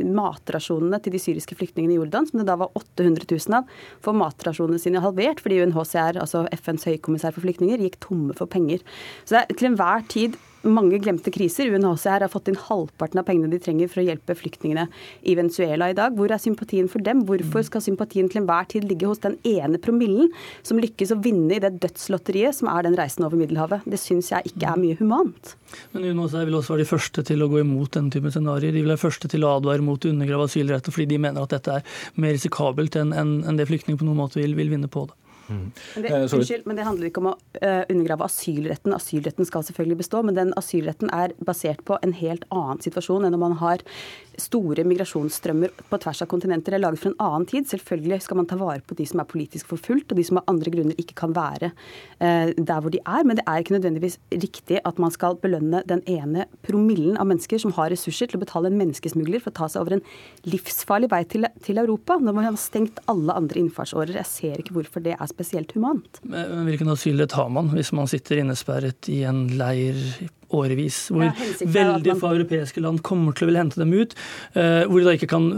matrasjonene 0.05 1.01
til 1.01 1.17
de 1.17 1.23
syriske 1.23 1.57
flyktningene 1.57 1.97
i 1.97 1.99
Jordan, 2.03 2.29
som 2.29 2.43
det 2.43 2.49
da 2.51 2.59
var 2.61 2.77
800 2.77 3.25
000 3.31 3.59
av, 3.63 3.73
få 4.05 4.15
matrasjonene 4.21 4.83
sine 4.83 5.03
halvert 5.07 5.41
fordi 5.41 5.63
UNHCR, 5.65 6.21
altså 6.21 6.45
FNs 6.61 6.91
høykommissær 6.93 7.33
for 7.33 7.47
flyktninger, 7.47 7.81
gikk 7.89 8.03
tomme 8.05 8.37
for 8.37 8.51
penger. 8.51 8.85
Så 9.25 9.39
det 9.39 9.45
er 9.47 9.57
til 9.57 9.73
enhver 9.73 10.07
tid 10.13 10.39
mange 10.67 10.99
glemte 11.03 11.33
kriser. 11.33 11.71
UNHCR 11.73 12.25
har 12.25 12.33
fått 12.33 12.51
inn 12.51 12.59
halvparten 12.59 13.21
av 13.21 13.27
pengene 13.29 13.51
de 13.53 13.61
trenger 13.63 13.91
for 13.91 14.03
å 14.03 14.07
hjelpe 14.07 14.37
flyktningene 14.37 14.87
i 15.23 15.37
Venezuela 15.39 15.91
i 15.91 15.97
dag. 15.97 16.17
Hvor 16.17 16.33
er 16.33 16.43
sympatien 16.43 16.91
for 16.91 17.05
dem? 17.05 17.23
Hvorfor 17.29 17.65
skal 17.67 17.85
sympatien 17.85 18.29
til 18.31 18.43
enhver 18.43 18.69
tid 18.71 18.87
ligge 18.89 19.09
hos 19.09 19.23
den 19.25 19.39
ene 19.49 19.81
promillen 19.83 20.31
som 20.67 20.81
lykkes 20.83 21.15
å 21.15 21.21
vinne 21.25 21.57
i 21.57 21.63
det 21.63 21.73
dødslotteriet 21.83 22.59
som 22.59 22.71
er 22.73 22.87
den 22.87 22.99
reisen 22.99 23.27
over 23.27 23.41
Middelhavet? 23.41 23.87
Det 23.89 24.01
syns 24.01 24.33
jeg 24.35 24.53
ikke 24.53 24.75
er 24.75 24.83
mye 24.83 24.99
humant. 25.01 25.55
Men 25.95 26.11
UNHCR 26.11 26.49
vil 26.49 26.59
også 26.61 26.75
være 26.75 26.85
de 26.85 26.91
første 26.91 27.27
til 27.31 27.45
å 27.45 27.51
gå 27.53 27.63
imot 27.63 27.95
denne 27.97 28.13
typen 28.13 28.35
scenarioer. 28.35 28.75
De 28.75 28.85
vil 28.85 28.93
være 28.93 29.05
første 29.07 29.31
til 29.31 29.47
å 29.47 29.57
advare 29.61 29.85
mot 29.87 30.05
å 30.05 30.13
undergrave 30.13 30.51
asylretten 30.51 30.95
fordi 30.95 31.13
de 31.15 31.23
mener 31.23 31.45
at 31.45 31.57
dette 31.57 31.81
er 31.81 31.99
mer 32.21 32.37
risikabelt 32.37 32.99
enn 33.01 33.59
det 33.59 33.69
flyktninger 33.71 34.01
på 34.01 34.09
noen 34.09 34.21
måte 34.21 34.41
vil, 34.43 34.57
vil 34.59 34.73
vinne 34.73 34.91
på 34.91 35.07
det. 35.09 35.17
Mm. 35.51 35.73
Men, 35.95 36.03
det, 36.03 36.11
eh, 36.15 36.23
unnskyld, 36.23 36.67
men 36.67 36.79
det 36.79 36.87
handler 36.87 37.11
ikke 37.11 37.23
om 37.25 37.33
å 37.33 37.35
uh, 37.35 37.83
undergrave 37.91 38.27
asylretten. 38.27 38.95
Asylretten 38.95 39.49
skal 39.49 39.65
selvfølgelig 39.67 40.01
bestå, 40.05 40.23
men 40.27 40.39
den 40.39 40.53
asylretten 40.61 41.11
er 41.15 41.35
basert 41.43 41.83
på 41.89 41.99
en 42.05 42.15
helt 42.21 42.47
annen 42.55 42.83
situasjon 42.85 43.27
enn 43.27 43.35
når 43.35 43.43
man 43.43 43.57
har 43.61 43.83
store 44.41 44.87
migrasjonsstrømmer 44.89 45.75
på 45.91 45.99
tvers 46.01 46.23
av 46.25 46.31
kontinenter. 46.31 46.73
Det 46.73 46.79
er 46.79 46.85
laget 46.85 47.03
for 47.03 47.11
en 47.11 47.19
annen 47.27 47.49
tid. 47.51 47.67
Selvfølgelig 47.69 48.23
skal 48.25 48.39
man 48.39 48.49
ta 48.49 48.57
vare 48.61 48.81
på 48.87 48.97
de 48.97 49.05
som 49.11 49.21
er 49.21 49.29
politisk 49.29 49.69
forfulgt, 49.69 50.15
og 50.15 50.21
de 50.21 50.25
som 50.25 50.39
av 50.41 50.49
andre 50.53 50.73
grunner 50.73 51.03
ikke 51.03 51.19
kan 51.19 51.35
være 51.37 51.73
uh, 51.75 52.55
der 52.55 52.79
hvor 52.79 52.95
de 52.95 53.03
er. 53.03 53.27
Men 53.27 53.41
det 53.41 53.45
er 53.45 53.65
ikke 53.65 53.77
nødvendigvis 53.77 54.21
riktig 54.31 54.81
at 54.87 55.03
man 55.03 55.13
skal 55.13 55.37
belønne 55.43 55.83
den 55.91 56.05
ene 56.09 56.47
promillen 56.67 57.19
av 57.21 57.29
mennesker 57.29 57.61
som 57.61 57.75
har 57.77 57.91
ressurser 57.93 58.31
til 58.31 58.39
å 58.39 58.45
betale 58.45 58.71
en 58.71 58.79
menneskesmugler 58.79 59.43
for 59.43 59.53
å 59.53 59.59
ta 59.61 59.71
seg 59.73 59.83
over 59.83 59.99
en 59.99 60.07
livsfarlig 60.49 61.11
vei 61.11 61.25
til, 61.29 61.51
til 61.67 61.83
Europa, 61.83 62.21
når 62.23 62.39
man 62.39 62.49
har 62.49 62.61
stengt 62.61 63.03
alle 63.11 63.35
andre 63.35 63.61
innfartsårer. 63.61 64.15
Jeg 64.23 64.31
ser 64.31 64.63
ikke 64.63 64.79
hvorfor 64.79 65.03
det 65.05 65.19
er 65.19 65.27
spesielt 65.27 65.40
spesielt 65.41 65.73
humant. 65.77 66.21
Men 66.29 66.67
hvilken 66.69 66.91
asylrett 66.93 67.33
har 67.39 67.49
man 67.51 67.71
hvis 67.73 67.93
man 67.97 68.07
sitter 68.11 68.43
innesperret 68.43 69.09
i 69.09 69.23
en 69.29 69.47
leir 69.57 69.97
årevis, 70.51 70.97
hvor 71.15 71.23
Ja, 71.29 71.33
veldig 71.63 72.11
man- 72.11 72.21
få 72.21 72.33
europeiske 72.35 72.81
land 72.83 73.03
kommer 73.07 73.33
til 73.33 73.47
å 73.47 73.51
ville 73.53 73.63
hente 73.63 73.79
dem 73.79 73.93
ut. 73.95 74.15
eh, 74.55 74.85
hvor 74.85 74.99
De 74.99 75.05
da 75.07 75.15
ikke 75.17 75.29
kan, 75.31 75.49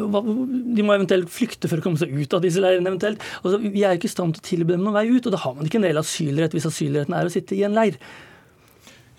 de 0.74 0.82
må 0.82 0.92
eventuelt 0.94 1.28
flykte 1.32 1.68
for 1.68 1.78
å 1.78 1.82
komme 1.82 1.98
seg 1.98 2.12
ut 2.12 2.34
av 2.34 2.42
disse 2.42 2.60
leirene. 2.60 2.86
eventuelt. 2.92 3.18
Altså, 3.42 3.58
vi 3.58 3.82
er 3.84 3.96
ikke 3.96 4.04
i 4.04 4.12
stand 4.12 4.34
til 4.36 4.42
å 4.42 4.48
tilby 4.64 4.72
dem 4.76 4.84
noen 4.84 4.92
vei 4.92 5.08
ut, 5.08 5.24
og 5.26 5.32
da 5.32 5.38
har 5.38 5.54
man 5.54 5.64
ikke 5.66 5.76
en 5.76 5.82
reell 5.88 5.98
asylrett 6.02 6.52
hvis 6.52 6.66
asylretten 6.68 7.14
er 7.14 7.24
å 7.24 7.32
sitte 7.32 7.56
i 7.56 7.62
en 7.64 7.72
leir. 7.74 7.96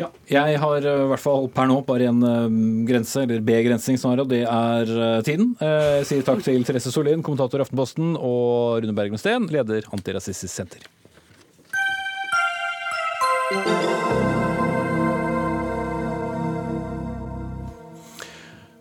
Ja, 0.04 0.44
jeg 0.50 0.60
har 0.62 0.88
eh, 0.88 1.04
i 1.06 1.10
hvert 1.12 1.24
fall 1.24 1.48
per 1.54 1.70
nå 1.70 1.80
bare 1.88 2.10
en 2.12 2.24
eh, 2.28 2.58
grense, 2.89 3.24
eller 3.24 3.44
begrensning 3.46 4.00
snarere, 4.02 4.26
og 4.26 4.32
det 4.34 4.44
er 4.44 4.94
eh, 4.98 5.22
tiden. 5.28 5.54
Jeg 5.62 6.10
sier 6.10 6.28
takk 6.28 6.44
til 6.46 6.66
Therese 6.68 6.94
Sollien, 6.94 7.24
kommentator 7.26 7.62
i 7.62 7.66
Aftenposten, 7.68 8.16
og 8.18 8.84
Rune 8.84 8.98
Bergmen 8.98 9.22
Steen, 9.22 9.48
leder 9.54 9.88
Antirasistisk 9.94 10.54
Senter. 10.54 10.92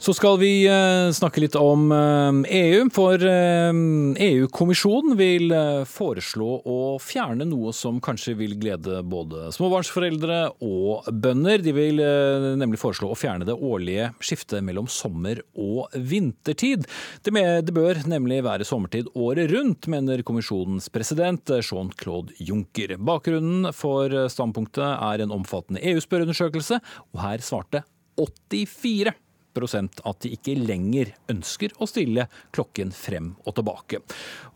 Så 0.03 0.11
skal 0.19 0.35
vi 0.41 0.65
eh, 0.67 1.12
snakke 1.15 1.45
litt 1.45 1.55
om 1.55 1.85
eh, 1.95 2.38
EU, 2.59 2.88
for 2.91 3.23
eh, 3.23 3.69
EU-kommisjonen 4.25 5.15
vil 5.15 5.55
foreslå 5.87 6.49
å 6.67 6.79
fjerne 6.99 7.47
noe 7.47 7.71
som 7.77 8.01
kanskje 8.03 8.35
vil 8.41 8.57
glede 8.59 8.99
både 9.07 9.53
småbarnsforeldre 9.55 10.41
og 10.67 11.07
bønder. 11.23 11.62
De 11.62 11.77
vil 11.77 12.03
nemlig 12.59 12.83
foreslå 12.83 13.12
å 13.12 13.21
fjerne 13.21 13.47
det 13.47 13.55
årlige 13.55 14.11
skiftet 14.19 14.67
mellom 14.67 14.91
sommer- 14.91 15.45
og 15.55 15.95
vintertid. 15.95 16.91
Det, 17.23 17.71
bør 17.71 18.03
nemlig 18.11 18.43
være 18.43 18.67
sommertid 18.67 19.15
året 19.15 19.55
rundt, 19.55 19.87
mener 19.87 20.27
kommisjonens 20.27 20.91
president 20.91 21.55
Jean-Claude 21.62 22.35
Juncker. 22.43 22.99
Bakgrunnen 22.99 23.71
for 23.71 24.11
standpunktet 24.35 24.97
er 24.99 25.23
en 25.23 25.38
omfattende 25.38 25.85
EU-spørreundersøkelse, 25.95 26.83
og 27.12 27.29
her 27.29 27.53
svarte 27.53 27.87
84 28.19 29.15
at 29.57 30.21
de 30.25 30.33
ikke 30.35 30.57
lenger 30.57 31.12
ønsker 31.33 31.75
å 31.79 31.88
stille 31.88 32.29
klokken 32.55 32.93
frem 32.95 33.33
og 33.45 33.57
tilbake. 33.59 34.03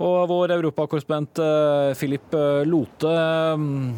Og 0.00 0.28
vår 0.30 0.56
europakorrespondent 0.56 1.42
eh, 1.42 1.94
Philip 1.98 2.34
eh, 2.34 2.62
Lote, 2.68 3.16
mm, 3.60 3.90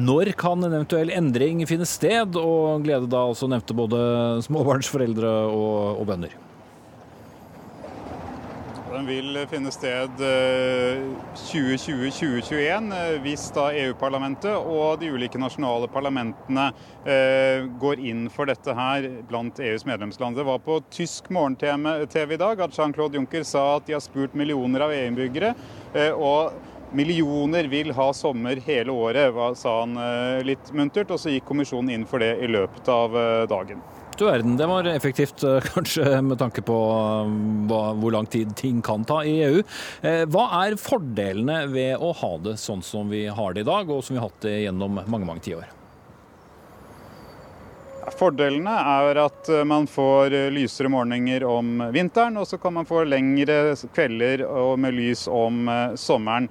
når 0.00 0.32
kan 0.38 0.62
en 0.62 0.72
eventuell 0.72 1.10
endring 1.10 1.64
finne 1.66 1.88
sted, 1.88 2.36
og 2.38 2.86
glede 2.86 3.10
da 3.10 3.24
altså 3.26 3.50
nevnte 3.50 3.74
både 3.74 3.98
småbarnsforeldre 4.46 5.34
og, 5.50 5.98
og 6.00 6.06
bønder? 6.12 6.38
Den 9.00 9.06
vil 9.08 9.38
finne 9.48 9.70
sted 9.72 10.18
eh, 10.20 10.98
2020-2021 11.40 12.90
eh, 12.92 13.14
hvis 13.24 13.46
da 13.56 13.70
EU-parlamentet 13.72 14.52
og 14.52 14.98
de 15.00 15.08
ulike 15.14 15.40
nasjonale 15.40 15.88
parlamentene 15.88 16.66
eh, 17.08 17.64
går 17.80 18.02
inn 18.10 18.26
for 18.28 18.50
dette 18.50 18.74
her 18.76 19.06
blant 19.30 19.56
EUs 19.56 19.86
medlemsland. 19.88 20.36
Det 20.36 20.44
var 20.44 20.60
på 20.66 20.82
tysk 20.92 21.30
morgen-TV 21.32 22.34
i 22.36 22.40
dag 22.42 22.60
at 22.60 22.76
Jean-Claude 22.76 23.16
Juncker 23.16 23.46
sa 23.48 23.78
at 23.78 23.88
de 23.88 23.96
har 23.96 24.04
spurt 24.04 24.36
millioner 24.36 24.84
av 24.84 24.92
EU-innbyggere. 24.92 25.54
eh, 25.94 26.12
og 26.12 26.52
Millioner 26.92 27.70
vil 27.70 27.92
ha 27.94 28.10
sommer 28.12 28.60
hele 28.66 28.92
året, 28.92 29.32
sa 29.56 29.78
han 29.80 29.96
eh, 29.96 30.44
litt 30.44 30.74
muntert. 30.76 31.14
Og 31.14 31.22
så 31.22 31.32
gikk 31.32 31.48
kommisjonen 31.48 31.94
inn 31.94 32.04
for 32.04 32.20
det 32.20 32.34
i 32.42 32.50
løpet 32.50 32.92
av 32.92 33.16
eh, 33.16 33.48
dagen. 33.48 33.80
Du 34.18 34.26
verden, 34.26 34.56
det 34.56 34.66
var 34.68 34.84
effektivt, 34.84 35.42
eh, 35.42 35.60
kanskje 35.74 36.20
med 36.22 36.38
tanke 36.38 36.62
på 36.66 36.76
eh, 36.76 37.32
hva, 37.70 37.80
hvor 37.96 38.12
lang 38.12 38.28
tid 38.28 38.52
ting 38.58 38.82
kan 38.84 39.06
ta 39.08 39.22
i 39.24 39.38
EU. 39.46 39.62
Eh, 40.04 40.26
Hva 40.28 40.46
er 40.64 40.76
fordelene 40.80 41.62
ved 41.72 41.96
å 41.96 42.12
ha 42.20 42.32
det 42.44 42.58
sånn 42.60 42.84
som 42.84 43.08
vi 43.12 43.24
har 43.32 43.56
det 43.56 43.64
i 43.64 43.70
dag, 43.70 43.88
og 43.88 44.04
som 44.04 44.16
vi 44.16 44.20
har 44.20 44.28
hatt 44.28 44.42
det 44.44 44.56
gjennom 44.66 45.00
mange, 45.06 45.24
mange 45.24 45.46
tiår? 45.46 45.79
Fordelene 48.08 48.72
er 48.72 49.18
at 49.20 49.48
eh, 49.52 49.64
man 49.68 49.86
får 49.90 50.34
eh, 50.36 50.48
lysere 50.52 50.88
morgener 50.92 51.44
om 51.48 51.82
vinteren, 51.92 52.38
og 52.40 52.46
så 52.48 52.58
kan 52.60 52.74
man 52.74 52.88
få 52.88 53.02
lengre 53.04 53.74
kvelder 53.94 54.44
med 54.80 54.96
lys 54.96 55.26
om 55.28 55.68
eh, 55.68 55.94
sommeren. 56.00 56.48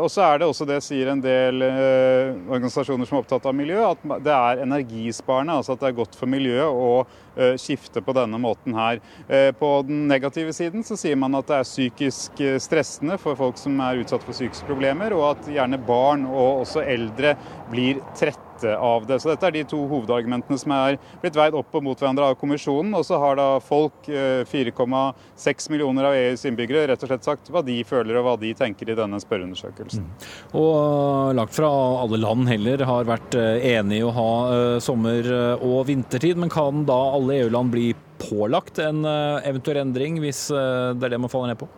Og 0.00 0.08
så 0.10 0.24
er 0.24 0.40
det 0.40 0.48
også 0.48 0.66
det 0.68 0.80
sier 0.84 1.10
en 1.12 1.20
del 1.20 1.60
organisasjoner 1.66 3.08
som 3.08 3.18
er 3.18 3.24
opptatt 3.24 3.48
av 3.48 3.56
miljø, 3.56 3.82
at 3.84 4.00
det 4.24 4.32
er 4.32 4.62
energisparende, 4.64 5.58
altså 5.60 5.76
at 5.76 5.82
det 5.82 5.90
er 5.90 5.98
godt 5.98 6.16
for 6.16 6.30
miljøet 6.32 7.12
skifte 7.60 8.02
på 8.04 8.14
denne 8.16 8.38
måten 8.40 8.74
her. 8.76 9.00
Eh, 9.28 9.50
På 9.56 9.82
den 9.86 10.06
negative 10.08 10.52
siden 10.56 10.84
så 10.86 10.96
sier 10.98 11.16
man 11.16 11.34
at 11.38 11.46
det 11.50 11.58
er 11.60 11.68
psykisk 11.68 12.40
eh, 12.40 12.58
stressende 12.62 13.18
for 13.20 13.36
folk 13.38 13.58
som 13.60 13.78
er 13.84 14.02
utsatt 14.02 14.24
for 14.24 14.32
psykiske 14.36 14.66
problemer, 14.68 15.12
og 15.16 15.30
at 15.34 15.50
gjerne 15.52 15.78
barn 15.86 16.26
og 16.26 16.62
også 16.64 16.84
eldre 16.86 17.36
blir 17.72 18.00
trette 18.16 18.42
av 18.80 19.04
det. 19.04 19.18
Så 19.20 19.28
Dette 19.28 19.44
er 19.44 19.52
de 19.52 19.62
to 19.68 19.82
hovedargumentene 19.90 20.56
som 20.56 20.72
er 20.72 20.94
blitt 21.20 21.34
veid 21.36 21.52
opp 21.58 21.74
og 21.76 21.82
mot 21.84 22.00
hverandre 22.00 22.30
av 22.30 22.38
kommisjonen. 22.40 22.94
Og 22.96 23.02
så 23.04 23.18
har 23.20 23.36
da 23.36 23.48
folk, 23.60 24.06
eh, 24.08 24.46
4,6 24.48 25.68
millioner 25.74 26.06
av 26.08 26.14
EUs 26.16 26.44
innbyggere, 26.48 26.86
rett 26.88 27.02
og 27.04 27.10
slett 27.10 27.26
sagt 27.26 27.50
hva 27.52 27.60
de 27.66 27.74
føler 27.84 28.16
og 28.16 28.24
hva 28.24 28.36
de 28.40 28.54
tenker 28.56 28.88
i 28.88 28.96
denne 28.96 29.20
spørreundersøkelsen. 29.20 30.06
Og 30.56 30.72
eh, 30.72 31.34
langt 31.36 31.52
fra 31.52 31.68
alle 32.00 32.16
land 32.22 32.48
heller 32.48 32.84
har 32.88 33.04
vært 33.04 33.36
enige 33.36 34.08
å 34.08 34.14
ha 34.16 34.30
eh, 34.54 34.78
sommer- 34.80 35.28
og 35.60 35.86
vintertid, 35.90 36.38
men 36.40 36.48
kan 36.48 36.84
da 36.88 36.96
alle 37.18 37.25
EU-land 37.34 37.70
bli 37.70 37.94
pålagt 38.18 38.78
en 38.78 39.04
eh, 39.04 39.48
eventuell 39.48 39.82
endring, 39.82 40.20
hvis 40.22 40.48
eh, 40.50 40.94
det 40.96 41.08
er 41.08 41.16
det 41.16 41.24
man 41.24 41.32
faller 41.32 41.54
ned 41.54 41.60
på? 41.60 41.68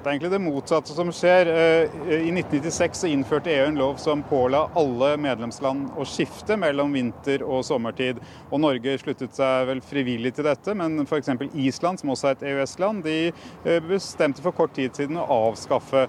Det 0.00 0.08
er 0.08 0.14
egentlig 0.14 0.30
det 0.32 0.38
motsatte 0.40 0.94
som 0.96 1.10
skjer. 1.12 1.48
Eh, 1.52 1.96
I 2.24 2.30
1996 2.32 3.02
så 3.02 3.10
innførte 3.10 3.52
EU 3.52 3.66
en 3.68 3.76
lov 3.82 3.98
som 4.00 4.22
påla 4.24 4.62
alle 4.80 5.10
medlemsland 5.20 5.90
å 6.00 6.06
skifte 6.08 6.56
mellom 6.56 6.94
vinter- 6.96 7.44
og 7.44 7.60
sommertid. 7.68 8.22
Og 8.48 8.62
Norge 8.64 8.96
sluttet 9.02 9.36
seg 9.36 9.68
vel 9.68 9.84
frivillig 9.84 10.32
til 10.38 10.48
dette, 10.48 10.72
men 10.72 11.02
f.eks. 11.04 11.28
Island, 11.52 12.00
som 12.00 12.14
også 12.14 12.30
er 12.30 12.38
et 12.38 12.46
EØS-land, 12.54 13.04
de 13.04 13.76
bestemte 13.90 14.40
for 14.40 14.56
kort 14.56 14.72
tid 14.78 14.96
siden 14.96 15.20
å 15.20 15.28
avskaffe 15.50 16.06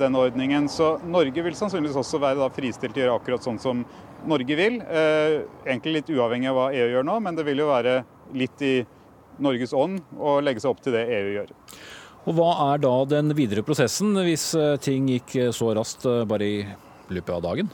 denne 0.00 0.24
ordningen. 0.24 0.70
Så 0.72 0.94
Norge 1.04 1.44
vil 1.44 1.60
sannsynligvis 1.60 2.00
også 2.00 2.22
være 2.24 2.48
fristilt 2.56 2.96
til 2.96 3.04
å 3.04 3.08
gjøre 3.10 3.20
akkurat 3.20 3.44
sånn 3.44 3.60
som 3.60 3.84
Norge 4.28 4.58
vil. 4.58 4.80
Eh, 4.82 5.42
Egentlig 5.66 6.00
litt 6.00 6.12
uavhengig 6.14 6.50
av 6.50 6.58
hva 6.58 6.66
EU 6.74 6.88
gjør 6.94 7.06
nå, 7.06 7.18
men 7.24 7.38
det 7.38 7.46
vil 7.46 7.62
jo 7.62 7.70
være 7.70 8.00
litt 8.36 8.64
i 8.66 8.74
Norges 9.42 9.74
ånd 9.76 10.00
å 10.16 10.38
legge 10.44 10.62
seg 10.62 10.72
opp 10.72 10.82
til 10.84 10.96
det 10.96 11.04
EU 11.18 11.32
gjør. 11.36 11.54
Og 12.26 12.38
hva 12.38 12.50
er 12.72 12.82
da 12.82 12.94
den 13.10 13.34
videre 13.38 13.62
prosessen, 13.66 14.16
hvis 14.26 14.48
eh, 14.58 14.76
ting 14.82 15.10
gikk 15.12 15.36
eh, 15.38 15.52
så 15.54 15.70
raskt 15.78 16.06
bare 16.28 16.48
i 16.48 16.62
løpet 17.12 17.34
av 17.36 17.44
dagen? 17.44 17.70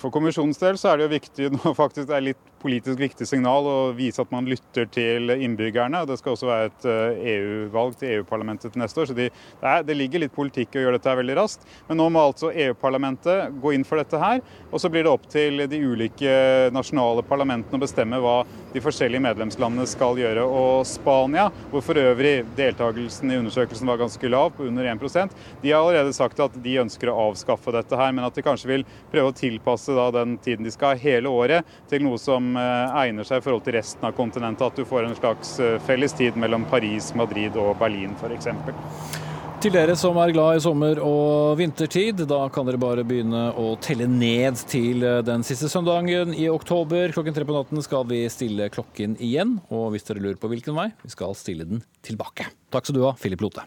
For 0.00 0.08
kommisjonens 0.10 0.58
del 0.58 0.78
så 0.80 0.90
er 0.90 0.98
det 0.98 1.06
jo 1.06 1.14
viktig 1.14 1.50
nå 1.54 1.74
faktisk 1.82 2.08
det 2.08 2.16
er 2.18 2.28
litt 2.32 2.53
politisk 2.64 3.00
viktig 3.00 3.28
signal 3.28 3.68
å 3.68 3.76
vise 3.96 4.22
at 4.22 4.32
man 4.32 4.48
lytter 4.48 4.88
til 4.92 5.34
innbyggerne. 5.34 6.04
Det 6.08 6.16
skal 6.20 6.34
også 6.34 6.48
være 6.48 6.70
et 6.70 6.86
eh, 6.88 7.26
EU-valg 7.34 7.98
til 8.00 8.14
EU-parlamentet 8.16 8.72
til 8.72 8.80
neste 8.80 9.02
år, 9.02 9.10
så 9.10 9.16
de, 9.18 9.28
det, 9.28 9.68
er, 9.68 9.84
det 9.84 9.96
ligger 9.98 10.24
litt 10.24 10.34
politikk 10.34 10.74
i 10.74 10.80
å 10.80 10.86
gjøre 10.86 10.98
dette 10.98 11.12
her 11.12 11.20
veldig 11.20 11.36
raskt. 11.38 11.66
Men 11.88 12.00
nå 12.00 12.08
må 12.14 12.24
altså 12.24 12.52
EU-parlamentet 12.52 13.58
gå 13.62 13.74
inn 13.76 13.84
for 13.86 14.00
dette 14.00 14.20
her, 14.20 14.40
og 14.70 14.80
så 14.80 14.90
blir 14.92 15.04
det 15.04 15.12
opp 15.12 15.28
til 15.32 15.66
de 15.70 15.82
ulike 15.84 16.36
nasjonale 16.74 17.24
parlamentene 17.28 17.78
å 17.78 17.84
bestemme 17.84 18.20
hva 18.24 18.38
de 18.74 18.82
forskjellige 18.82 19.22
medlemslandene 19.22 19.86
skal 19.88 20.18
gjøre. 20.18 20.44
Og 20.48 20.86
Spania, 20.88 21.50
hvor 21.70 21.84
for 21.84 22.00
øvrig 22.00 22.36
deltakelsen 22.56 23.30
i 23.30 23.38
undersøkelsen 23.42 23.88
var 23.90 24.00
ganske 24.00 24.32
lav, 24.32 24.54
på 24.56 24.66
under 24.68 24.88
1% 24.94 25.36
de 25.62 25.72
har 25.72 25.80
allerede 25.80 26.12
sagt 26.16 26.40
at 26.42 26.56
de 26.64 26.78
ønsker 26.82 27.10
å 27.10 27.18
avskaffe 27.28 27.72
dette 27.74 27.98
her, 27.98 28.12
men 28.14 28.26
at 28.26 28.36
de 28.36 28.44
kanskje 28.44 28.70
vil 28.70 28.86
prøve 29.12 29.30
å 29.30 29.36
tilpasse 29.36 29.94
da 29.94 30.08
den 30.14 30.36
tiden 30.42 30.66
de 30.66 30.72
skal 30.74 30.94
ha 30.94 31.00
hele 31.00 31.30
året, 31.30 31.68
til 31.90 32.04
noe 32.06 32.18
som 32.20 32.53
eh, 32.60 32.96
egner 33.04 33.26
seg 33.26 33.40
i 33.40 33.44
forhold 33.44 33.64
til 33.66 33.78
resten 33.78 34.06
av 34.08 34.16
kontinentet. 34.16 34.64
At 34.66 34.80
du 34.80 34.88
får 34.88 35.08
en 35.08 35.18
slags 35.18 35.58
eh, 35.62 35.76
felles 35.86 36.16
tid 36.16 36.38
mellom 36.40 36.66
Paris, 36.70 37.12
Madrid 37.18 37.56
og 37.60 37.76
Berlin 37.80 38.16
f.eks. 38.20 38.50
Til 39.64 39.72
dere 39.72 39.94
som 39.96 40.18
er 40.20 40.32
glad 40.34 40.58
i 40.58 40.60
sommer- 40.60 40.98
og 41.00 41.54
vintertid, 41.56 42.18
da 42.28 42.42
kan 42.52 42.66
dere 42.68 42.76
bare 42.76 43.04
begynne 43.06 43.46
å 43.56 43.70
telle 43.80 44.04
ned 44.10 44.60
til 44.68 45.00
eh, 45.00 45.22
den 45.24 45.46
siste 45.46 45.70
søndagen 45.72 46.34
i 46.36 46.50
oktober. 46.52 47.14
Klokken 47.16 47.36
tre 47.36 47.46
på 47.48 47.56
natten 47.56 47.80
skal 47.86 48.04
vi 48.10 48.24
stille 48.28 48.68
klokken 48.74 49.16
igjen, 49.24 49.56
og 49.72 49.94
hvis 49.94 50.04
dere 50.10 50.20
lurer 50.20 50.36
på 50.42 50.52
hvilken 50.52 50.76
vei, 50.76 50.90
vi 51.00 51.14
skal 51.14 51.32
stille 51.38 51.64
den 51.70 51.80
tilbake. 52.04 52.50
Takk 52.74 52.90
skal 52.90 52.98
du 53.00 53.06
ha, 53.06 53.14
Philip 53.16 53.46
Lote. 53.46 53.64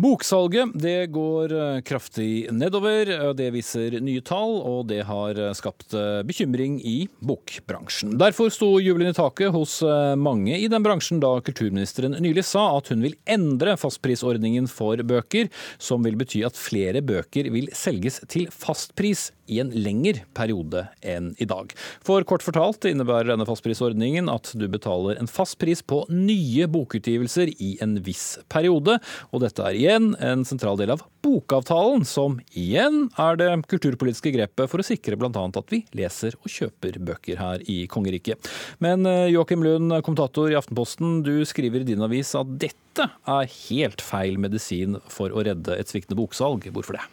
Boksalget 0.00 0.70
det 0.80 1.10
går 1.12 1.52
eh, 1.52 1.80
kraftig 1.84 2.48
nedover. 2.56 3.10
Det 3.36 3.50
viser 3.52 3.98
nye 4.00 4.22
tall, 4.24 4.54
og 4.64 4.86
det 4.88 5.02
har 5.04 5.36
eh, 5.36 5.52
skapt 5.56 5.92
eh, 5.92 6.22
bekymring 6.24 6.78
i 6.86 6.94
bokbransjen. 7.20 8.14
Derfor 8.20 8.48
sto 8.54 8.70
jubelen 8.80 9.10
i 9.12 9.16
taket 9.16 9.52
hos 9.52 9.80
mange 10.16 10.56
i 10.56 10.68
den 10.72 10.84
bransjen 10.84 11.20
da 11.20 11.34
kulturministeren 11.44 12.16
nylig 12.22 12.46
sa 12.48 12.62
at 12.78 12.88
hun 12.92 13.04
vil 13.04 13.18
endre 13.28 13.76
fastprisordningen 13.80 14.70
for 14.72 15.00
bøker, 15.04 15.50
som 15.76 16.06
vil 16.06 16.16
bety 16.20 16.44
at 16.48 16.56
flere 16.56 17.04
bøker 17.04 17.50
vil 17.52 17.68
selges 17.76 18.22
til 18.30 18.48
fastpris 18.54 19.28
i 19.50 19.60
en 19.62 19.72
lengre 19.74 20.24
periode 20.36 20.86
enn 21.02 21.32
i 21.42 21.48
dag. 21.48 21.74
For 22.06 22.24
kort 22.28 22.44
fortalt 22.46 22.86
innebærer 22.88 23.32
denne 23.32 23.46
fastprisordningen 23.48 24.30
at 24.32 24.52
du 24.56 24.66
betaler 24.70 25.20
en 25.20 25.30
fast 25.30 25.58
pris 25.60 25.82
på 25.82 26.04
nye 26.12 26.68
bokutgivelser 26.70 27.52
i 27.58 27.74
en 27.84 27.98
viss 28.06 28.38
periode, 28.52 28.98
og 29.30 29.44
dette 29.44 29.64
er 29.66 29.78
igjen 29.78 30.12
en 30.22 30.46
sentral 30.48 30.78
del 30.80 30.94
av 30.94 31.04
bokavtalen, 31.24 32.04
som 32.08 32.38
igjen 32.56 33.08
er 33.20 33.38
det 33.40 33.50
kulturpolitiske 33.70 34.32
grepet 34.34 34.70
for 34.70 34.80
å 34.80 34.86
sikre 34.86 35.18
bl.a. 35.20 35.30
at 35.30 35.72
vi 35.72 35.82
leser 35.98 36.36
og 36.40 36.50
kjøper 36.52 37.00
bøker 37.10 37.40
her 37.40 37.64
i 37.70 37.82
kongeriket. 37.90 38.50
Men 38.84 39.06
eh, 39.08 39.28
Joakim 39.34 39.64
Lund, 39.66 39.92
kommentator 40.06 40.52
i 40.52 40.58
Aftenposten, 40.58 41.20
du 41.26 41.40
skriver 41.48 41.84
i 41.84 41.90
din 41.92 42.04
avis 42.04 42.32
at 42.38 42.56
dette 42.60 43.10
er 43.10 43.54
helt 43.68 44.02
feil 44.04 44.40
medisin 44.40 44.98
for 45.12 45.32
å 45.32 45.44
redde 45.46 45.76
et 45.76 45.92
sviktende 45.92 46.18
boksalg. 46.20 46.70
Hvorfor 46.74 46.98
det? 46.98 47.06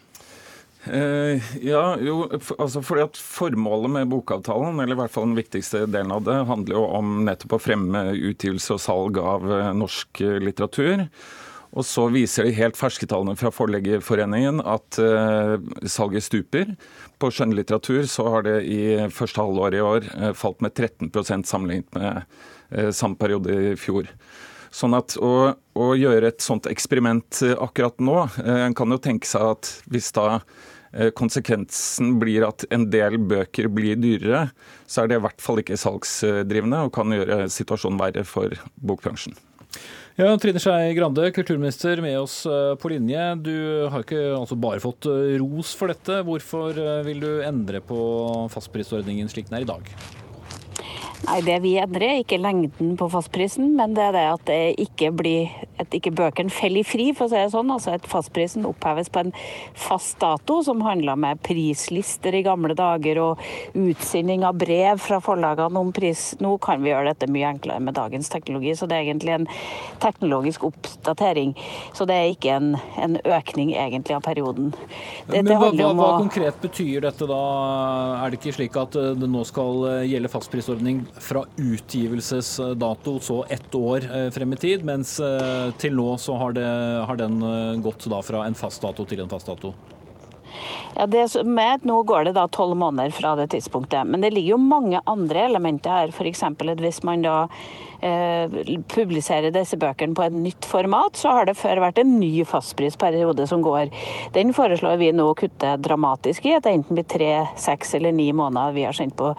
Uh, 0.88 1.40
ja, 1.60 1.82
jo, 2.00 2.22
for, 2.40 2.56
altså 2.62 2.80
fordi 2.84 3.02
at 3.04 3.18
Formålet 3.20 3.92
med 3.92 4.08
bokavtalen, 4.12 4.78
eller 4.80 4.96
i 4.96 5.00
hvert 5.02 5.12
fall 5.12 5.26
den 5.28 5.36
viktigste 5.38 5.84
delen 5.90 6.14
av 6.14 6.24
det, 6.24 6.36
handler 6.48 6.78
jo 6.78 6.84
om 6.96 7.18
nettopp 7.26 7.58
å 7.58 7.60
fremme 7.60 8.04
utgivelse 8.14 8.76
og 8.76 8.80
salg 8.82 9.20
av 9.20 9.44
uh, 9.44 9.68
norsk 9.76 10.22
uh, 10.24 10.38
litteratur. 10.40 11.04
Og 11.76 11.84
så 11.84 12.06
viser 12.08 12.48
de 12.48 12.56
helt 12.56 12.78
ferske 12.80 13.04
tallene 13.10 13.36
fra 13.36 13.50
Forleggerforeningen 13.52 14.62
at 14.64 14.96
salget 15.84 16.24
stuper. 16.24 16.70
På 17.20 17.28
skjønnlitteratur 17.28 18.06
så 18.08 18.24
har 18.32 18.46
det 18.46 18.54
i 18.64 18.78
første 19.12 19.44
halvår 19.44 19.76
i 19.76 19.82
år 19.84 20.06
falt 20.32 20.64
med 20.64 20.72
13% 20.72 21.44
sammenlignet 21.44 21.92
med 21.92 22.96
samme 22.96 23.20
periode 23.20 23.52
i 23.52 23.76
fjor. 23.76 24.08
Sånn 24.72 24.96
at 24.96 25.18
å, 25.20 25.52
å, 25.76 25.90
gjøre 26.00 26.32
et 26.32 26.40
sånt 26.40 26.70
eksperiment 26.72 27.42
akkurat 27.60 28.00
nå 28.00 28.16
En 28.48 28.74
kan 28.76 28.92
jo 28.92 28.98
tenke 29.04 29.28
seg 29.28 29.52
at 29.52 29.70
hvis 29.92 30.08
da 30.16 30.38
Eh, 30.38 30.46
konsekvensen 31.18 32.14
blir 32.20 32.46
at 32.48 32.64
en 32.74 32.86
del 32.92 33.18
bøker 33.20 33.68
blir 33.72 33.98
dyrere, 34.00 34.48
så 34.88 35.02
er 35.02 35.10
det 35.10 35.18
i 35.18 35.24
hvert 35.26 35.44
fall 35.44 35.60
ikke 35.62 35.76
salgsdrivende 35.80 36.80
og 36.86 36.94
kan 36.96 37.12
gjøre 37.12 37.44
situasjonen 37.52 38.00
verre 38.00 38.24
for 38.28 38.56
bokbransjen. 38.80 39.36
Ja, 40.18 40.32
Trine 40.40 40.58
Skei 40.58 40.94
Grande, 40.96 41.28
kulturminister 41.30 42.00
med 42.02 42.16
oss 42.18 42.40
eh, 42.48 42.72
på 42.80 42.90
linje. 42.90 43.26
Du 43.38 43.54
har 43.92 44.02
ikke 44.02 44.22
altså 44.34 44.56
bare 44.58 44.82
fått 44.82 45.06
eh, 45.06 45.36
ros 45.38 45.76
for 45.78 45.92
dette. 45.92 46.22
Hvorfor 46.26 46.80
vil 47.06 47.22
du 47.22 47.28
endre 47.46 47.84
på 47.84 48.00
fastprisordningen 48.50 49.30
slik 49.30 49.52
den 49.52 49.60
er 49.60 49.68
i 49.68 49.70
dag? 49.70 49.92
Nei, 51.26 51.40
Det 51.42 51.56
vi 51.64 51.72
endrer, 51.80 52.12
er 52.12 52.20
ikke 52.22 52.38
lengden 52.38 52.92
på 52.98 53.08
fastprisen, 53.10 53.72
men 53.76 53.94
det 53.96 54.04
er 54.06 54.12
det 54.14 54.24
at 54.30 54.42
det 54.46 54.58
ikke 54.84 55.10
blir, 55.18 55.50
at 55.82 55.90
ikke 55.94 56.12
bøkene 56.14 56.52
faller 56.52 56.86
fri, 56.86 57.08
for 57.16 57.26
å 57.26 57.32
si 57.32 57.40
det 57.40 57.50
sånn. 57.50 57.72
Altså 57.74 57.96
at 57.96 58.06
fastprisen 58.08 58.66
oppheves 58.68 59.10
på 59.10 59.24
en 59.24 59.32
fast 59.74 60.20
dato, 60.22 60.60
som 60.62 60.84
handla 60.86 61.16
med 61.18 61.40
prislister 61.42 62.36
i 62.38 62.44
gamle 62.46 62.76
dager 62.78 63.18
og 63.24 63.42
utsending 63.74 64.44
av 64.46 64.60
brev 64.60 65.02
fra 65.02 65.18
forlagene 65.24 65.82
om 65.82 65.90
pris. 65.96 66.36
Nå 66.44 66.54
kan 66.62 66.84
vi 66.84 66.92
gjøre 66.92 67.10
dette 67.10 67.30
mye 67.34 67.50
enklere 67.50 67.82
med 67.82 67.98
dagens 67.98 68.30
teknologi, 68.30 68.76
så 68.78 68.86
det 68.86 69.00
er 69.00 69.08
egentlig 69.08 69.34
en 69.40 69.50
teknologisk 70.04 70.68
oppdatering. 70.70 71.56
Så 71.98 72.06
det 72.06 72.14
er 72.14 72.30
ikke 72.36 72.54
en, 72.60 72.70
en 73.02 73.18
økning 73.26 73.74
egentlig 73.74 74.14
av 74.14 74.22
perioden. 74.28 74.70
Det, 75.26 75.42
men 75.42 75.50
hva, 75.50 75.72
hva, 75.74 75.90
hva 75.98 76.14
konkret 76.22 76.62
betyr 76.62 77.02
dette 77.08 77.26
da? 77.26 77.42
Er 78.22 78.30
det 78.30 78.38
ikke 78.38 78.54
slik 78.60 78.78
at 78.78 78.94
det 78.94 79.32
nå 79.34 79.42
skal 79.48 80.06
gjelde 80.06 80.30
fastprisordning 80.30 81.07
fra 81.16 81.44
utgivelsesdato, 81.56 83.18
så 83.20 83.44
ett 83.48 83.74
år 83.74 84.04
eh, 84.16 84.30
frem 84.30 84.52
i 84.52 84.56
tid, 84.56 84.84
mens 84.84 85.18
eh, 85.20 85.70
til 85.78 85.96
nå 85.98 86.16
så 86.18 86.36
har, 86.40 86.56
det, 86.56 86.68
har 87.08 87.20
den 87.20 87.42
eh, 87.42 87.76
gått 87.84 88.08
da 88.10 88.22
fra 88.24 88.46
en 88.46 88.58
fast 88.58 88.82
dato 88.82 89.06
til 89.08 89.24
en 89.24 89.30
fast 89.30 89.50
dato? 89.50 89.74
Ja, 90.96 91.06
det 91.06 91.26
med, 91.44 91.84
Nå 91.88 92.02
går 92.08 92.28
det 92.28 92.36
da 92.38 92.46
tolv 92.48 92.76
måneder 92.76 93.12
fra 93.14 93.34
det 93.38 93.50
tidspunktet. 93.54 94.06
Men 94.06 94.24
det 94.24 94.32
ligger 94.34 94.56
jo 94.56 94.62
mange 94.62 95.02
andre 95.06 95.44
elementer 95.48 95.90
her. 95.90 96.14
F.eks. 96.14 96.42
at 96.42 96.82
hvis 96.82 97.02
man 97.06 97.26
da 97.26 97.36
Eh, 97.98 98.52
publisere 98.86 99.50
disse 99.50 99.74
bøkene 99.74 100.14
på 100.14 100.22
et 100.22 100.34
nytt 100.38 100.66
format, 100.70 101.16
så 101.18 101.32
har 101.34 101.48
det 101.48 101.56
før 101.58 101.80
vært 101.82 101.96
en 101.98 102.12
ny 102.20 102.44
fastprisperiode 102.46 103.42
som 103.50 103.64
går. 103.64 103.90
Den 104.36 104.52
foreslår 104.54 105.00
vi 105.00 105.08
nå 105.10 105.24
å 105.26 105.34
kutte 105.38 105.72
dramatisk 105.82 106.46
i, 106.46 106.52
at 106.54 106.62
det 106.62 106.76
enten 106.76 106.94
blir 106.94 107.08
tre, 107.10 107.32
seks 107.58 107.96
eller 107.98 108.14
ni 108.14 108.28
måneder 108.30 108.76
vi 108.76 108.84
har 108.86 108.94
sendt 108.94 109.16
på 109.18 109.32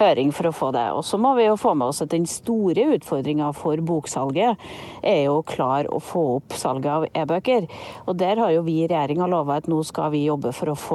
høring 0.00 0.32
for 0.34 0.50
å 0.50 0.54
få 0.56 0.72
det. 0.74 0.88
Og 0.96 1.04
så 1.06 1.20
må 1.22 1.36
vi 1.38 1.46
jo 1.46 1.54
få 1.60 1.76
med 1.78 1.92
oss 1.92 2.02
at 2.02 2.10
den 2.10 2.26
store 2.26 2.88
utfordringa 2.96 3.52
for 3.54 3.78
boksalget 3.78 4.58
er 5.06 5.22
jo 5.28 5.38
klar 5.46 5.86
å 5.86 6.02
få 6.02 6.24
opp 6.40 6.58
salget 6.58 6.90
av 6.90 7.06
e-bøker. 7.14 7.70
Og 8.08 8.18
der 8.18 8.42
har 8.42 8.50
jo 8.56 8.66
vi 8.66 8.80
i 8.80 8.90
regjeringa 8.90 9.30
lova 9.30 9.60
at 9.60 9.70
nå 9.70 9.84
skal 9.86 10.10
vi 10.16 10.24
jobbe 10.26 10.50
for 10.56 10.72
å 10.72 10.78
få 10.78 10.89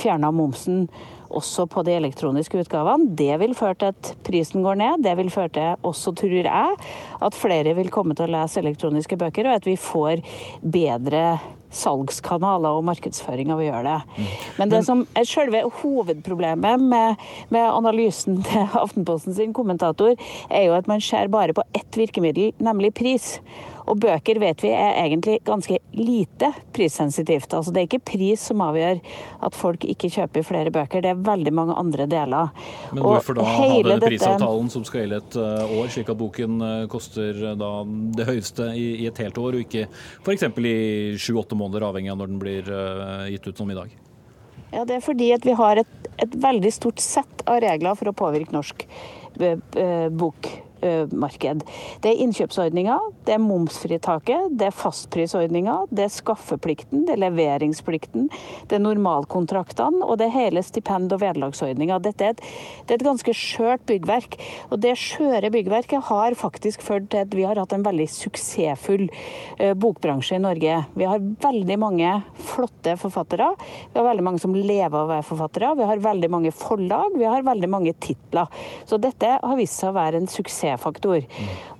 fjerna 0.00 0.32
momsen 0.34 0.86
også 1.32 1.66
på 1.70 1.82
de 1.86 1.94
elektroniske 1.96 2.60
utgavene. 2.64 3.08
Det 3.16 3.32
vil 3.40 3.54
føre 3.56 3.78
til 3.78 3.94
at 3.94 4.12
prisen 4.26 4.64
går 4.64 4.78
ned. 4.80 5.02
Det 5.04 5.16
vil 5.18 5.32
føre 5.32 5.52
til, 5.54 5.88
også 5.88 6.14
tror 6.18 6.36
jeg, 6.42 6.76
at 7.22 7.38
flere 7.38 7.74
vil 7.78 7.90
komme 7.92 8.16
til 8.18 8.28
å 8.28 8.34
lese 8.36 8.60
elektroniske 8.62 9.18
bøker, 9.20 9.48
og 9.48 9.60
at 9.60 9.68
vi 9.68 9.78
får 9.80 10.22
bedre 10.60 11.24
salgskanaler 11.72 12.76
og 12.76 12.84
markedsføring 12.84 13.52
av 13.52 13.62
å 13.62 13.64
gjøre 13.64 13.82
det. 13.86 14.26
Men 14.58 14.72
det 14.72 14.82
som 14.84 15.06
er 15.16 15.28
selve 15.28 15.62
hovedproblemet 15.80 16.82
med, 16.84 17.22
med 17.54 17.68
analysen 17.68 18.42
til 18.48 18.76
Aftenposten 18.76 19.36
sin 19.36 19.56
kommentator, 19.56 20.18
er 20.50 20.68
jo 20.68 20.76
at 20.76 20.90
man 20.90 21.00
ser 21.00 21.32
bare 21.32 21.56
på 21.56 21.64
ett 21.72 21.96
virkemiddel, 21.96 22.52
nemlig 22.60 22.92
pris. 23.00 23.38
Og 23.90 23.98
bøker 24.02 24.38
vet 24.42 24.62
vi 24.62 24.70
er 24.74 24.98
egentlig 25.02 25.38
ganske 25.46 25.78
lite 25.96 26.52
prissensitivt. 26.74 27.54
Altså 27.56 27.72
det 27.74 27.82
er 27.82 27.88
ikke 27.88 28.04
pris 28.12 28.44
som 28.50 28.62
avgjør 28.64 29.00
at 29.46 29.56
folk 29.58 29.86
ikke 29.88 30.10
kjøper 30.12 30.46
flere 30.46 30.72
bøker, 30.74 31.02
det 31.02 31.12
er 31.12 31.24
veldig 31.26 31.54
mange 31.56 31.76
andre 31.78 32.06
deler. 32.10 32.52
Men 32.92 33.02
hvorfor 33.04 33.38
da 33.38 33.46
ha 33.48 33.68
denne 33.74 33.98
prisavtalen 34.04 34.70
som 34.72 34.86
skal 34.86 35.04
gjelde 35.04 35.20
et 35.22 35.38
eh, 35.42 35.74
år, 35.78 35.90
slik 35.94 36.12
at 36.12 36.20
boken 36.20 36.66
eh, 36.68 36.84
koster 36.92 37.42
eh, 37.52 37.56
da 37.58 37.72
det 38.18 38.28
høyeste 38.28 38.70
i, 38.78 38.86
i 39.02 39.08
et 39.10 39.22
helt 39.24 39.40
år, 39.42 39.58
og 39.58 39.66
ikke 39.66 39.88
f.eks. 40.22 40.46
i 40.62 40.76
sju-åtte 41.20 41.58
måneder, 41.58 41.88
avhengig 41.88 42.12
av 42.12 42.22
når 42.22 42.32
den 42.32 42.42
blir 42.42 42.72
gitt 43.32 43.46
ut 43.48 43.58
som 43.58 43.70
i 43.70 43.78
dag? 43.78 43.90
Ja, 44.72 44.84
Det 44.88 44.96
er 44.96 45.04
fordi 45.04 45.32
at 45.34 45.44
vi 45.44 45.56
har 45.58 45.82
et, 45.82 46.10
et 46.22 46.36
veldig 46.40 46.72
stort 46.72 47.02
sett 47.02 47.44
av 47.50 47.60
regler 47.64 47.98
for 47.98 48.12
å 48.12 48.16
påvirke 48.16 48.54
norsk 48.54 48.86
bok 50.12 50.48
marked. 51.12 51.62
Det 52.02 52.10
er 52.10 52.22
innkjøpsordninga, 52.24 52.98
det 53.26 53.36
er 53.36 53.42
momsfritaket, 53.42 54.52
det 54.58 54.68
er 54.68 54.76
fastprisordninga, 54.76 55.76
det 55.90 56.06
er 56.06 56.12
skaffeplikten, 56.12 57.04
det 57.06 57.16
er 57.16 57.22
leveringsplikten, 57.24 58.28
det 58.70 58.78
er 58.78 58.84
normalkontraktene 58.84 60.02
og 60.02 60.18
det 60.20 60.28
er 60.28 60.36
hele 60.36 60.62
stipend- 60.64 61.12
og 61.14 61.22
vederlagsordninga. 61.22 61.98
Dette 62.02 62.26
er 62.26 62.34
et, 62.34 62.42
det 62.86 62.94
er 62.94 63.00
et 63.00 63.06
ganske 63.06 63.34
skjørt 63.36 63.84
byggverk. 63.88 64.38
Og 64.70 64.80
det 64.82 64.94
skjøre 65.00 65.52
byggverket 65.54 66.08
har 66.08 66.36
faktisk 66.38 66.82
ført 66.84 67.10
til 67.12 67.24
at 67.26 67.36
vi 67.36 67.46
har 67.46 67.60
hatt 67.60 67.74
en 67.76 67.86
veldig 67.86 68.08
suksessfull 68.10 69.08
bokbransje 69.80 70.38
i 70.38 70.42
Norge. 70.42 70.78
Vi 70.98 71.08
har 71.08 71.22
veldig 71.46 71.78
mange 71.80 72.14
flotte 72.52 72.96
forfattere. 73.00 73.52
Vi 73.92 74.00
har 74.00 74.08
veldig 74.08 74.26
mange 74.26 74.42
som 74.42 74.56
lever 74.56 74.90
av 74.92 75.06
å 75.06 75.12
være 75.12 75.26
forfattere. 75.26 75.74
Vi 75.78 75.88
har 75.88 76.04
veldig 76.04 76.32
mange 76.32 76.54
forlag. 76.56 77.18
Vi 77.18 77.28
har 77.28 77.46
veldig 77.46 77.70
mange 77.70 77.94
titler. 78.02 78.50
Så 78.88 79.00
dette 79.02 79.36
har 79.42 79.58
vist 79.58 79.78
seg 79.80 79.92
å 79.92 79.98
være 79.98 80.20
en 80.20 80.30
suksess 80.30 80.71
suksessfaktor. 80.76 81.24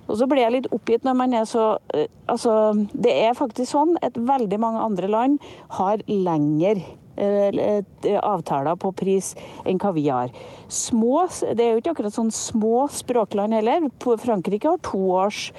Og 0.07 0.17
så 0.17 0.27
blir 0.27 0.43
jeg 0.43 0.53
litt 0.57 0.71
oppgitt 0.73 1.03
når 1.03 1.15
man 1.15 1.33
er 1.33 1.45
så 1.45 1.77
eh, 1.93 2.07
Altså, 2.27 2.73
det 2.93 3.11
er 3.11 3.35
faktisk 3.35 3.69
sånn 3.71 3.97
at 4.01 4.15
veldig 4.15 4.57
mange 4.59 4.79
andre 4.79 5.07
land 5.11 5.39
har 5.75 5.99
lengre 6.07 6.79
avtaler 7.13 8.75
på 8.81 8.91
pris 8.97 9.33
enn 9.65 9.79
hva 9.81 9.93
vi 9.95 10.07
har. 10.09 10.33
Små, 10.73 11.27
det 11.53 11.61
er 11.61 11.73
jo 11.75 11.81
ikke 11.83 11.93
akkurat 11.93 12.15
sånn 12.15 12.33
små 12.33 12.87
språkland 12.91 13.53
heller. 13.53 13.89
Frankrike 14.01 14.71
har 14.71 14.81
to 14.81 15.01
års 15.13 15.51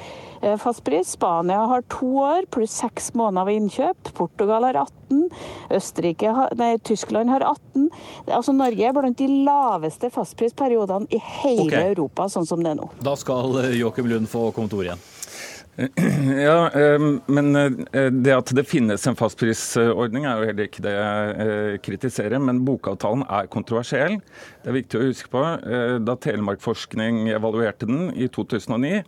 Eh, 0.44 0.56
fastpris. 0.56 1.10
Spania 1.10 1.58
har 1.58 1.82
to 1.82 2.06
år 2.06 2.46
pluss 2.50 2.70
seks 2.70 3.14
måneder 3.14 3.46
ved 3.46 3.60
innkjøp. 3.62 4.12
Portugal 4.12 4.64
har 4.64 4.76
18. 4.76 5.30
Østerrike 5.70 6.34
har, 6.36 6.52
nei, 6.60 6.76
Tyskland 6.84 7.32
har 7.32 7.40
18. 7.40 7.88
Altså 8.28 8.52
Norge 8.52 8.84
er 8.84 8.92
blant 8.92 9.16
de 9.18 9.28
laveste 9.46 10.10
fastprisperiodene 10.12 11.08
i 11.08 11.20
hele 11.40 11.64
okay. 11.64 11.94
Europa, 11.94 12.28
sånn 12.28 12.48
som 12.48 12.60
det 12.64 12.74
er 12.74 12.80
nå. 12.82 12.90
Da 13.00 13.16
skal 13.16 13.56
eh, 13.62 13.78
Joakim 13.80 14.10
Lund 14.10 14.28
få 14.28 14.50
kontor 14.56 14.84
igjen. 14.84 15.00
Ja, 16.46 16.70
men 17.26 17.56
eh, 17.56 18.10
det 18.12 18.34
at 18.34 18.52
det 18.54 18.66
finnes 18.70 19.06
en 19.08 19.18
fastprisordning 19.18 20.26
er 20.28 20.38
jo 20.38 20.48
heller 20.50 20.68
ikke 20.68 20.84
det 20.84 20.94
jeg 20.94 21.82
kritiserer. 21.86 22.38
Men 22.42 22.62
bokavtalen 22.66 23.26
er 23.26 23.50
kontroversiell. 23.52 24.20
Det 24.62 24.70
er 24.70 24.78
viktig 24.78 25.00
å 25.00 25.06
huske 25.08 25.32
på. 25.32 25.44
Da 26.06 26.18
Telemarkforskning 26.26 27.26
evaluerte 27.34 27.90
den 27.90 28.10
i 28.14 28.30
2009, 28.30 29.02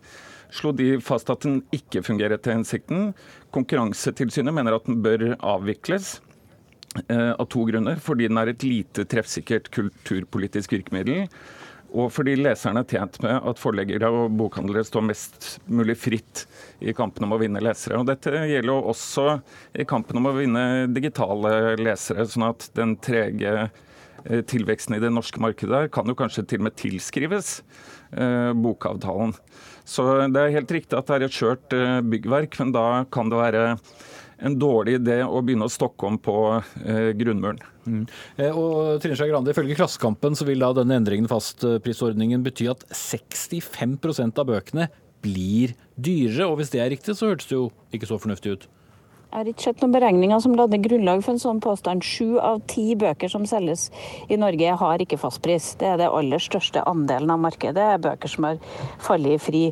slo 0.53 0.73
de 0.75 0.93
fast 1.03 1.31
at 1.31 1.47
den 1.47 1.61
ikke 1.75 2.03
fungerer 2.05 2.37
etter 2.37 2.55
hensikten. 2.55 3.11
Konkurransetilsynet 3.55 4.55
mener 4.55 4.75
at 4.77 4.87
den 4.89 5.01
bør 5.05 5.29
avvikles. 5.39 6.17
Eh, 7.09 7.31
av 7.31 7.45
to 7.45 7.65
grunner. 7.67 7.99
Fordi 8.01 8.27
den 8.29 8.39
er 8.41 8.51
et 8.51 8.65
lite 8.65 9.05
treffsikkert 9.09 9.69
kulturpolitisk 9.75 10.73
virkemiddel. 10.73 11.27
Og 11.95 12.09
fordi 12.11 12.35
leserne 12.39 12.81
er 12.83 12.89
tjent 12.89 13.19
med 13.23 13.47
at 13.47 13.61
forleggere 13.61 14.09
og 14.11 14.33
bokhandlere 14.37 14.83
står 14.85 15.05
mest 15.07 15.47
mulig 15.71 15.95
fritt 15.99 16.43
i 16.83 16.93
kampen 16.95 17.25
om 17.27 17.35
å 17.35 17.39
vinne 17.39 17.63
lesere. 17.63 17.99
Og 17.99 18.07
Dette 18.09 18.33
gjelder 18.33 18.73
jo 18.73 18.91
også 18.91 19.27
i 19.77 19.87
kampen 19.87 20.19
om 20.19 20.27
å 20.27 20.35
vinne 20.35 20.65
digitale 20.91 21.77
lesere. 21.79 22.27
sånn 22.27 22.49
at 22.49 22.67
den 22.75 22.97
trege 22.99 23.53
eh, 24.25 24.43
tilveksten 24.43 24.97
i 24.97 25.01
det 25.03 25.13
norske 25.13 25.39
markedet 25.39 25.87
kan 25.95 26.07
jo 26.07 26.17
kanskje 26.17 26.43
til 26.43 26.61
og 26.61 26.67
med 26.67 26.77
tilskrives 26.79 27.61
eh, 28.11 28.51
bokavtalen. 28.51 29.33
Så 29.87 30.03
det 30.27 30.43
er 30.43 30.57
helt 30.57 30.71
riktig 30.75 30.97
at 30.99 31.07
det 31.07 31.15
er 31.15 31.27
et 31.29 31.39
skjørt 31.39 31.73
eh, 31.77 32.01
byggverk, 32.03 32.59
men 32.59 32.75
da 32.75 32.87
kan 33.07 33.31
det 33.31 33.39
være 33.39 33.65
en 34.37 34.57
dårlig 34.59 34.99
idé 34.99 35.21
å 35.25 35.41
begynne 35.41 35.67
å 35.67 35.71
stokke 35.71 36.09
om 36.09 36.19
på 36.21 36.37
eh, 36.85 37.11
grunnmuren. 37.17 37.59
Mm. 37.87 38.03
Eh, 38.37 38.53
og 38.53 39.01
Trine 39.01 39.17
Skei 39.17 39.31
Grande, 39.31 39.53
Ifølge 39.53 39.77
Klassekampen 39.79 40.37
så 40.37 40.47
vil 40.47 40.61
da 40.63 40.73
denne 40.77 40.99
endringen 40.99 41.29
fastprisordningen 41.31 42.45
bety 42.45 42.69
at 42.71 42.85
65% 42.93 44.41
av 44.41 44.49
bøkene 44.51 44.89
blir 45.25 45.73
dyrere. 45.95 46.49
og 46.51 46.59
Hvis 46.61 46.73
det 46.75 46.83
er 46.83 46.91
riktig, 46.93 47.17
så 47.17 47.31
hørtes 47.31 47.49
det 47.49 47.57
jo 47.57 47.69
ikke 47.95 48.09
så 48.09 48.19
fornuftig 48.21 48.57
ut. 48.57 48.67
Jeg 49.27 49.41
har 49.43 49.49
ikke 49.51 49.63
sett 49.65 49.81
noen 49.83 49.91
beregninger 49.91 50.39
som 50.39 50.53
lader 50.55 50.79
grunnlag 50.79 51.19
for 51.19 51.33
en 51.33 51.41
sånn 51.41 51.57
påstand. 51.59 52.05
Sju 52.07 52.37
av 52.39 52.61
ti 52.71 52.93
bøker 52.95 53.27
som 53.27 53.43
selges 53.45 53.89
i 54.31 54.37
Norge 54.39 54.77
har 54.79 55.03
ikke 55.03 55.19
fastpris. 55.19 55.73
Det 55.81 55.89
er 55.89 55.97
det 55.99 56.07
aller 56.07 56.39
største 56.39 56.79
andelen 56.87 57.33
av 57.35 57.41
markedet. 57.43 57.75
Det 57.75 57.83
er 57.83 57.99
bøker 58.05 58.31
som 58.31 58.47
har 58.47 58.61
fallet 59.03 59.43
fri. 59.43 59.65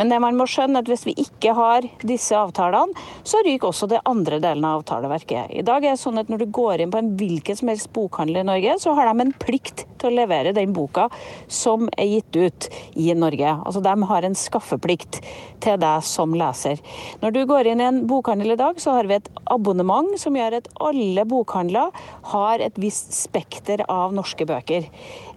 Men 0.00 0.08
det 0.08 0.20
man 0.24 0.38
må 0.40 0.46
skjønne 0.48 0.80
at 0.80 0.88
hvis 0.88 1.04
vi 1.10 1.14
ikke 1.26 1.52
har 1.58 1.84
disse 2.00 2.32
avtalene, 2.38 2.96
så 3.28 3.44
ryker 3.44 3.68
også 3.68 3.90
det 3.92 4.00
andre 4.08 4.40
delen 4.40 4.64
av 4.64 4.80
avtaleverket. 4.80 5.52
I 5.60 5.66
dag 5.68 5.84
er 5.84 5.92
det 5.92 6.02
sånn 6.02 6.22
at 6.22 6.32
når 6.32 6.46
du 6.46 6.56
går 6.56 6.80
inn 6.80 6.96
på 6.96 7.02
en 7.02 7.12
hvilken 7.20 7.60
som 7.60 7.68
helst 7.68 7.92
bokhandel 7.92 8.40
i 8.40 8.46
Norge, 8.48 8.78
så 8.80 8.96
har 8.96 9.12
de 9.12 9.26
en 9.26 9.36
plikt 9.44 9.84
til 10.00 10.08
å 10.08 10.16
levere 10.22 10.56
den 10.56 10.72
boka 10.74 11.10
som 11.52 11.86
er 12.00 12.10
gitt 12.16 12.40
ut 12.40 12.70
i 12.96 13.12
Norge. 13.14 13.54
Altså 13.60 13.84
de 13.84 13.94
har 14.08 14.26
en 14.26 14.40
skaffeplikt 14.40 15.20
til 15.62 15.78
deg 15.84 16.08
som 16.08 16.34
leser. 16.34 16.80
Når 17.22 17.36
du 17.36 17.42
går 17.46 17.70
inn 17.70 17.84
i 17.84 17.88
en 17.92 18.02
bokhandel 18.08 18.56
i 18.56 18.60
dag, 18.60 18.80
så 18.82 18.96
har 18.96 19.01
har 19.02 19.08
vi 19.10 19.18
et 19.18 19.30
abonnement 19.50 20.14
som 20.20 20.36
gjør 20.38 20.60
at 20.60 20.68
alle 20.82 21.24
bokhandler 21.26 21.90
har 22.30 22.62
et 22.62 22.76
visst 22.78 23.10
spekter 23.16 23.82
av 23.90 24.14
norske 24.14 24.46
bøker. 24.46 24.86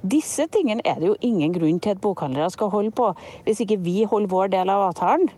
Disse 0.05 0.45
tingene 0.53 0.83
er 0.85 0.99
det 1.01 1.07
jo 1.09 1.15
ingen 1.25 1.53
grunn 1.55 1.79
til 1.81 1.95
at 1.95 2.01
bokhandlere 2.03 2.51
skal 2.53 2.69
holde 2.69 2.91
på, 2.93 3.07
hvis 3.45 3.61
ikke 3.63 3.79
vi 3.81 4.03
holder 4.05 4.29
vår 4.29 4.51
del 4.53 4.69
av 4.69 4.83
avtalen. 4.91 5.31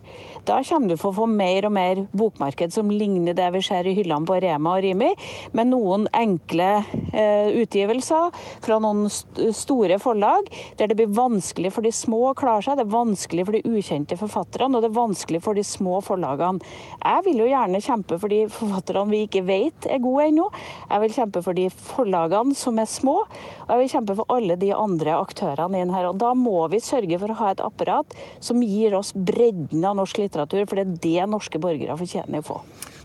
Da 0.48 0.58
kommer 0.66 0.92
du 0.92 0.98
for 1.00 1.12
å 1.12 1.18
få 1.22 1.28
mer 1.30 1.68
og 1.68 1.72
mer 1.72 2.02
bokmarked 2.16 2.74
som 2.74 2.90
ligner 2.92 3.36
det 3.36 3.48
vi 3.54 3.62
ser 3.64 3.88
i 3.88 3.94
hyllene 3.96 4.28
på 4.28 4.36
Rema 4.44 4.74
og 4.76 4.84
Rimi, 4.84 5.10
med 5.56 5.70
noen 5.70 6.04
enkle 6.16 6.68
eh, 7.12 7.48
utgivelser 7.62 8.34
fra 8.64 8.80
noen 8.82 9.06
st 9.12 9.48
store 9.56 9.98
forlag, 10.02 10.50
der 10.76 10.90
det 10.90 10.98
blir 10.98 11.12
vanskelig 11.16 11.72
for 11.74 11.86
de 11.86 11.92
små 11.94 12.20
å 12.30 12.36
klare 12.36 12.66
seg. 12.66 12.78
Det 12.78 12.84
er 12.84 12.92
vanskelig 12.92 13.46
for 13.48 13.56
de 13.56 13.76
ukjente 13.78 14.18
forfatterne, 14.20 14.76
og 14.76 14.84
det 14.84 14.90
er 14.90 14.98
vanskelig 14.98 15.42
for 15.44 15.56
de 15.56 15.64
små 15.66 16.02
forlagene. 16.04 16.60
Jeg 17.00 17.24
vil 17.26 17.42
jo 17.42 17.48
gjerne 17.48 17.82
kjempe 17.84 18.20
for 18.20 18.32
de 18.32 18.42
forfatterne 18.52 19.08
vi 19.12 19.24
ikke 19.26 19.44
vet 19.48 19.88
er 19.88 20.02
gode 20.04 20.28
ennå. 20.28 20.48
Jeg 20.90 21.04
vil 21.04 21.16
kjempe 21.16 21.44
for 21.46 21.56
de 21.56 21.68
forlagene 21.72 22.56
som 22.58 22.78
er 22.80 22.90
små, 22.90 23.16
og 23.24 23.72
jeg 23.72 23.82
vil 23.82 23.92
kjempe 23.96 24.18
for 24.18 24.36
alle 24.36 24.57
de 24.60 24.72
andre 24.74 25.16
aktørene 25.18 25.82
inn 25.82 25.94
her. 25.94 26.10
Og 26.10 26.18
Da 26.20 26.34
må 26.34 26.60
vi 26.72 26.82
sørge 26.84 27.18
for 27.20 27.32
å 27.32 27.38
ha 27.40 27.50
et 27.54 27.64
apparat 27.64 28.14
som 28.44 28.62
gir 28.62 28.96
oss 28.98 29.12
bredden 29.12 29.84
av 29.84 29.98
norsk 30.00 30.22
litteratur, 30.24 30.66
for 30.66 30.78
det 30.78 30.86
er 30.86 31.02
det 31.06 31.30
norske 31.32 31.60
borgere 31.62 31.98
fortjener 31.98 32.42
å 32.42 32.48
få. 32.52 32.60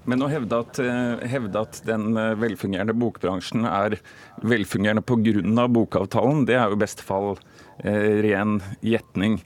Men 0.10 0.24
å 0.24 0.28
hevde 0.28 0.60
at, 0.60 0.80
eh, 0.84 1.28
hevde 1.32 1.62
at, 1.64 1.80
den 1.88 2.18
eh, 2.18 2.34
velfungerende 2.36 2.96
bokbransjen 2.98 3.64
er 3.70 4.00
velfungerende 4.44 5.04
pga. 5.04 5.68
bokavtalen, 5.72 6.46
det 6.46 6.56
er 6.56 6.68
jo 6.68 6.76
i 6.76 6.84
beste 6.84 7.04
fall 7.04 7.38
eh, 7.80 8.20
ren 8.26 8.60
gjetning. 8.82 9.40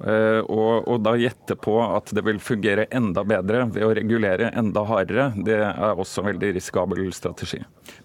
Eh, 0.00 0.40
og, 0.50 0.88
og, 0.88 0.98
da 1.04 1.14
gjette 1.18 1.56
på 1.62 1.76
at 1.84 2.10
det 2.14 2.24
vil 2.26 2.40
fungere 2.42 2.88
enda 2.94 3.22
bedre 3.26 3.66
ved 3.70 3.86
å 3.86 3.92
regulere 3.94 4.50
enda 4.58 4.82
hardere, 4.88 5.30
det 5.36 5.60
er 5.62 5.92
også 5.94 6.22
en 6.22 6.32
veldig 6.32 6.54
risikabel 6.58 7.04
strategi. 7.14 7.60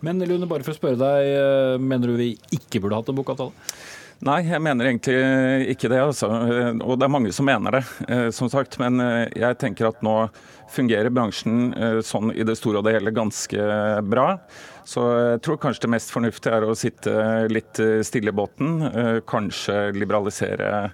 Men 0.05 0.21
Lune, 0.21 0.49
bare 0.49 0.65
for 0.65 0.75
å 0.75 0.77
spørre 0.77 0.99
deg, 1.01 1.29
eh, 1.38 1.77
mener 1.81 2.13
du 2.13 2.19
vi 2.19 2.33
ikke 2.53 2.83
burde 2.83 2.99
hatt 2.99 3.09
en 3.13 3.17
bokavtale? 3.17 3.73
Nei, 4.27 4.39
jeg 4.47 4.61
mener 4.65 4.88
egentlig 4.89 5.73
ikke 5.75 5.91
det. 5.93 5.99
Altså. 6.01 6.27
Og 6.81 6.95
det 6.97 7.05
er 7.05 7.11
mange 7.13 7.29
som 7.35 7.45
mener 7.45 7.77
det, 7.77 7.83
eh, 8.09 8.29
som 8.33 8.49
sagt. 8.49 8.79
Men 8.81 8.97
jeg 9.38 9.59
tenker 9.61 9.91
at 9.91 10.01
nå 10.01 10.15
fungerer 10.73 11.13
bransjen 11.13 11.69
sånn 12.03 12.33
i 12.33 12.43
det 12.43 12.57
store 12.57 12.81
og 12.81 12.88
det 12.88 12.95
hele 12.97 13.13
ganske 13.13 13.67
bra. 14.09 14.31
Så 14.89 15.03
jeg 15.05 15.43
tror 15.45 15.61
kanskje 15.61 15.85
det 15.85 15.91
mest 15.93 16.09
fornuftige 16.11 16.57
er 16.57 16.65
å 16.65 16.75
sitte 16.75 17.13
litt 17.53 17.77
stille 18.09 18.33
i 18.33 18.39
båten. 18.41 19.21
Kanskje 19.29 19.93
liberalisere 19.93 20.89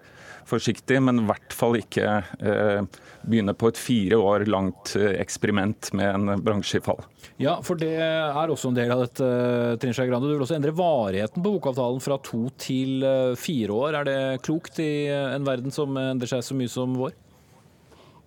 forsiktig, 0.54 1.00
men 1.04 1.24
i 1.24 1.26
hvert 1.28 1.56
fall 1.56 1.78
ikke 1.80 2.20
eh, 2.40 3.02
begynne 3.28 3.56
på 3.58 3.72
et 3.72 3.80
fire 3.80 4.20
år 4.20 4.46
langt 4.52 4.96
eh, 5.00 5.18
eksperiment 5.22 5.92
med 5.98 6.10
en 6.12 6.44
bransje 6.44 6.80
i 6.80 6.86
fall. 6.86 7.02
Ja, 7.42 7.58
for 7.66 7.80
det 7.80 7.96
er 7.98 8.54
også 8.54 8.70
en 8.72 8.78
del 8.78 8.94
av 8.94 9.04
dette, 9.06 9.28
eh, 9.28 9.74
Trine 9.82 9.98
Skei 9.98 10.08
Grande. 10.10 10.30
Du 10.30 10.36
vil 10.36 10.46
også 10.46 10.58
endre 10.60 10.76
varigheten 10.78 11.42
på 11.42 11.58
bokavtalen 11.58 12.04
fra 12.04 12.20
to 12.24 12.46
til 12.62 13.04
fire 13.40 13.76
år. 13.76 14.00
Er 14.00 14.10
det 14.10 14.20
klokt 14.46 14.80
i 14.84 15.08
en 15.10 15.48
verden 15.48 15.74
som 15.74 15.98
endrer 16.00 16.36
seg 16.36 16.46
så 16.46 16.58
mye 16.58 16.72
som 16.72 16.98
vår? 17.00 17.16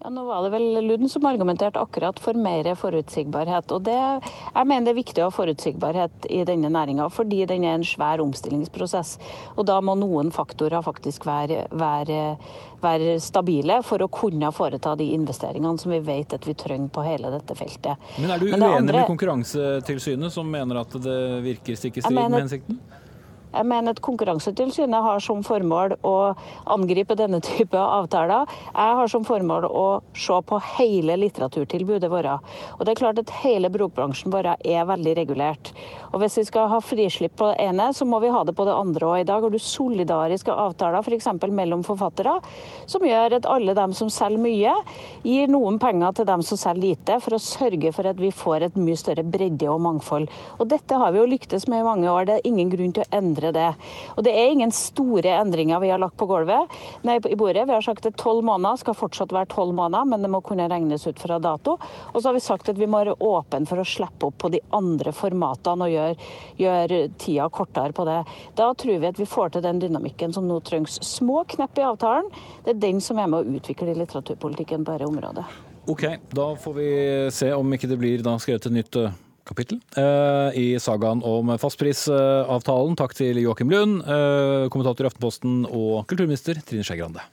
Ja, 0.04 0.10
nå 0.12 0.24
var 0.24 0.42
det 0.44 0.50
vel 0.52 0.86
Lund 0.86 1.10
som 1.10 1.24
argumenterte 1.26 1.80
akkurat 1.80 2.18
for 2.20 2.36
mer 2.36 2.68
forutsigbarhet. 2.76 3.72
og 3.72 3.82
det, 3.82 3.96
Jeg 4.54 4.66
mener 4.66 4.84
det 4.84 4.92
er 4.92 4.98
viktig 4.98 5.22
å 5.22 5.30
ha 5.30 5.32
forutsigbarhet 5.32 6.28
i 6.28 6.42
denne 6.44 6.68
næringa, 6.68 7.08
fordi 7.10 7.46
den 7.46 7.64
er 7.64 7.78
en 7.78 7.84
svær 7.84 8.20
omstillingsprosess. 8.20 9.16
Og 9.56 9.64
Da 9.66 9.80
må 9.80 9.94
noen 9.96 10.30
faktorer 10.30 10.84
faktisk 10.84 11.24
være, 11.26 11.66
være, 11.70 12.36
være, 12.82 13.16
stabile 13.20 13.80
for 13.82 14.04
å 14.04 14.08
kunne 14.08 14.52
foreta 14.52 14.94
de 14.96 15.08
investeringene 15.16 15.78
som 15.78 15.90
vi 15.90 15.98
vet 16.04 16.34
at 16.34 16.46
vi 16.46 16.54
trenger 16.54 16.92
på 16.92 17.02
hele 17.02 17.32
dette 17.32 17.56
feltet. 17.56 17.96
Men 18.20 18.30
Er 18.30 18.38
du 18.38 18.46
uenig 18.52 18.68
andre... 18.76 19.00
med 19.00 19.06
Konkurransetilsynet, 19.06 20.32
som 20.32 20.50
mener 20.50 20.84
at 20.84 20.92
det 20.92 21.42
virker 21.42 21.74
stikk 21.74 21.96
i 21.96 22.04
strid 22.04 22.20
med 22.20 22.42
hensikten? 22.44 22.78
Jeg 23.56 23.68
mener 23.68 23.94
at 23.94 24.02
Konkurransetilsynet 24.04 25.04
har 25.06 25.22
som 25.24 25.40
formål 25.46 25.96
å 26.04 26.16
angripe 26.72 27.16
denne 27.16 27.40
type 27.44 27.80
avtaler. 27.80 28.44
Jeg 28.68 28.98
har 29.00 29.10
som 29.10 29.24
formål 29.24 29.68
å 29.70 29.86
se 30.16 30.36
på 30.44 30.60
hele 30.76 31.16
litteraturtilbudet 31.22 32.10
vårt. 32.12 32.44
Og 32.76 32.84
det 32.84 32.92
er 32.92 33.00
klart 33.00 33.20
at 33.20 33.32
hele 33.42 33.70
bokbransjen 33.72 34.32
vår 34.34 34.52
er 34.56 34.88
veldig 34.88 35.16
regulert. 35.18 35.72
Og 36.12 36.22
Hvis 36.22 36.38
vi 36.40 36.46
skal 36.48 36.70
ha 36.72 36.78
frislipp 36.80 37.36
på 37.36 37.50
det 37.50 37.66
ene, 37.68 37.90
så 37.92 38.06
må 38.08 38.20
vi 38.22 38.32
ha 38.32 38.42
det 38.44 38.54
på 38.56 38.64
det 38.64 38.74
andre. 38.74 39.06
Og 39.06 39.20
I 39.20 39.26
dag 39.28 39.42
har 39.44 39.52
du 39.52 39.58
solidariske 39.60 40.52
avtaler 40.52 41.04
f.eks. 41.04 41.28
For 41.36 41.52
mellom 41.52 41.82
forfattere, 41.84 42.38
som 42.88 43.04
gjør 43.04 43.36
at 43.36 43.48
alle 43.50 43.74
dem 43.76 43.92
som 43.96 44.08
selger 44.12 44.40
mye, 44.40 44.72
gir 45.26 45.50
noen 45.52 45.76
penger 45.82 46.16
til 46.16 46.28
dem 46.28 46.42
som 46.46 46.58
selger 46.60 46.82
lite, 46.82 47.18
for 47.22 47.36
å 47.36 47.42
sørge 47.42 47.92
for 47.92 48.08
at 48.08 48.20
vi 48.20 48.32
får 48.34 48.68
et 48.68 48.78
mye 48.80 48.96
større 48.98 49.26
bredde 49.26 49.68
og 49.70 49.82
mangfold. 49.84 50.30
Og 50.58 50.70
Dette 50.70 50.98
har 50.98 51.12
vi 51.12 51.20
jo 51.20 51.28
lyktes 51.28 51.68
med 51.70 51.82
i 51.82 51.86
mange 51.86 52.10
år. 52.10 52.26
Det 52.26 52.38
er 52.38 52.48
ingen 52.48 52.72
grunn 52.72 52.94
til 52.96 53.04
å 53.04 53.10
endre 53.18 53.45
det. 53.54 53.68
Og 54.16 54.24
Det 54.26 54.32
er 54.32 54.52
ingen 54.52 54.72
store 54.74 55.36
endringer 55.40 55.80
vi 55.82 55.90
har 55.92 56.00
lagt 56.02 56.16
på 56.18 56.28
gulvet 56.30 56.72
nei, 57.06 57.18
i 57.18 57.38
bordet. 57.38 57.66
Vi 57.68 57.74
har 57.74 57.84
sagt 57.84 58.06
at 58.08 58.16
tolv 58.20 58.44
måneder 58.46 58.80
skal 58.80 58.96
fortsatt 58.98 59.34
være 59.34 59.50
tolv 59.52 59.74
måneder, 59.76 60.08
men 60.08 60.24
det 60.24 60.30
må 60.32 60.40
kunne 60.44 60.68
regnes 60.70 61.06
ut 61.06 61.20
fra 61.20 61.38
dato. 61.42 61.76
Og 62.12 62.20
så 62.20 62.28
har 62.28 62.36
vi 62.36 62.44
sagt 62.44 62.70
at 62.72 62.80
vi 62.80 62.88
må 62.88 63.02
være 63.04 63.18
åpne 63.20 63.68
for 63.68 63.82
å 63.82 63.86
slippe 63.86 64.30
opp 64.30 64.38
på 64.42 64.52
de 64.54 64.62
andre 64.76 65.12
formatene 65.16 65.86
og 65.86 65.94
gjøre, 65.94 66.30
gjøre 66.60 67.02
tida 67.20 67.48
kortere 67.52 67.96
på 67.96 68.06
det. 68.08 68.18
Da 68.58 68.72
tror 68.74 69.00
vi 69.02 69.10
at 69.10 69.20
vi 69.20 69.28
får 69.28 69.54
til 69.54 69.66
den 69.66 69.80
dynamikken 69.82 70.34
som 70.36 70.48
nå 70.48 70.60
trengs. 70.66 70.98
Små 71.06 71.44
knepp 71.48 71.78
i 71.78 71.86
avtalen, 71.86 72.30
det 72.64 72.74
er 72.76 72.82
den 72.88 73.00
som 73.04 73.20
er 73.20 73.30
med 73.30 73.44
å 73.44 73.58
utvikle 73.58 73.94
litteraturpolitikken 73.96 74.84
på 74.84 74.96
dette 74.96 75.08
området. 75.08 75.46
Ok, 75.86 76.02
da 76.34 76.48
får 76.58 76.74
vi 76.74 76.88
se 77.30 77.52
om 77.54 77.74
ikke 77.76 77.86
det 77.86 77.98
blir 78.00 78.22
da 78.26 78.32
skrevet 78.42 78.66
et 78.66 78.74
nytt 78.74 78.96
eh, 78.98 79.12
kapittel 79.48 79.80
uh, 79.96 80.50
i 80.56 80.74
sagaen 80.82 81.22
om 81.26 81.54
fastprisavtalen. 81.60 82.98
Takk 82.98 83.16
til 83.16 83.40
Joakim 83.42 83.72
Lund, 83.72 84.02
uh, 84.04 84.66
kommentator 84.72 85.06
i 85.06 85.10
Aftenposten, 85.10 85.64
og 85.70 86.06
kulturminister 86.10 86.60
Trine 86.66 86.86
Skei 86.86 87.00
Grande. 87.00 87.24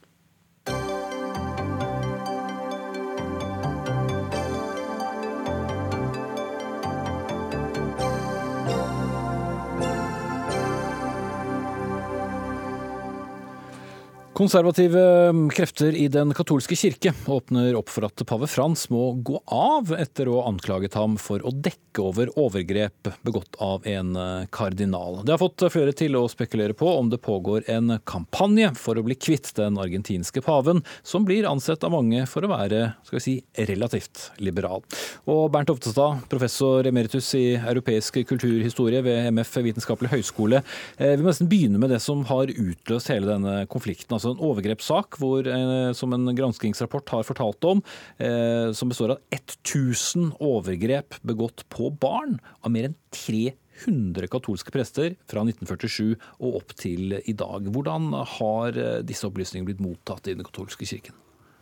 Konservative 14.34 14.98
um, 15.28 15.50
krefter 15.50 15.94
i 15.94 16.08
den 16.08 16.32
katolske 16.34 16.74
kirke 16.74 17.12
åpner 17.30 17.76
opp 17.78 17.90
for 17.92 18.08
at 18.08 18.18
pave 18.26 18.48
Frans 18.50 18.88
må 18.90 19.12
gå 19.22 19.38
av 19.46 19.92
etter 19.94 20.26
å 20.26 20.40
ha 20.40 20.48
anklaget 20.50 20.96
ham 20.98 21.14
for 21.22 21.38
å 21.46 21.52
dekke 21.54 22.02
over 22.02 22.32
overgrep 22.34 23.12
begått 23.22 23.54
av 23.62 23.86
en 23.86 24.16
uh, 24.18 24.46
kardinal. 24.50 25.20
Det 25.22 25.36
har 25.36 25.38
fått 25.38 25.62
flere 25.70 25.94
til 25.94 26.18
å 26.18 26.24
spekulere 26.26 26.74
på 26.74 26.88
om 26.96 27.12
det 27.12 27.20
pågår 27.22 27.68
en 27.70 28.00
kampanje 28.02 28.72
for 28.74 28.98
å 28.98 29.04
bli 29.06 29.14
kvitt 29.14 29.52
den 29.54 29.78
argentinske 29.78 30.42
paven, 30.42 30.82
som 31.06 31.22
blir 31.22 31.46
ansett 31.46 31.86
av 31.86 31.94
mange 31.94 32.24
for 32.26 32.42
å 32.42 32.50
være 32.50 32.82
skal 33.06 33.20
vi 33.20 33.22
si, 33.22 33.36
relativt 33.70 34.32
liberal. 34.42 34.82
Og 35.30 35.44
Bernt 35.54 35.70
Oftestad, 35.70 36.26
professor 36.32 36.90
emeritus 36.90 37.30
i 37.38 37.44
europeisk 37.60 38.18
kulturhistorie 38.26 39.04
ved 39.06 39.30
MF 39.30 39.54
vitenskapelig 39.70 40.10
høgskole. 40.16 40.64
Eh, 40.98 41.14
vi 41.14 41.22
må 41.22 41.30
nesten 41.30 41.52
begynne 41.54 41.78
med 41.78 41.94
det 41.94 42.02
som 42.02 42.26
har 42.34 42.50
utløst 42.50 43.14
hele 43.14 43.30
denne 43.30 43.56
konflikten. 43.70 44.18
Altså 44.24 44.34
en 44.34 44.44
overgrepssak 44.50 45.18
hvor, 45.20 45.46
eh, 45.46 45.92
som 45.96 46.12
en 46.14 46.32
granskingsrapport 46.36 47.12
har 47.12 47.26
fortalt 47.28 47.64
om, 47.68 47.82
eh, 48.18 48.72
som 48.72 48.88
består 48.88 49.16
av 49.16 49.18
1000 49.30 50.32
overgrep 50.40 51.20
begått 51.24 51.64
på 51.68 51.90
barn 51.90 52.40
av 52.62 52.72
mer 52.72 52.88
enn 52.88 52.96
300 53.12 54.28
katolske 54.28 54.72
prester 54.72 55.16
fra 55.28 55.44
1947 55.44 56.16
og 56.40 56.62
opp 56.62 56.74
til 56.74 57.18
i 57.24 57.34
dag. 57.34 57.68
Hvordan 57.68 58.12
har 58.38 58.78
eh, 58.78 59.02
disse 59.02 59.28
opplysningene 59.28 59.68
blitt 59.68 59.84
mottatt 59.84 60.28
i 60.28 60.34
den 60.34 60.46
katolske 60.46 60.86
kirken? 60.88 61.14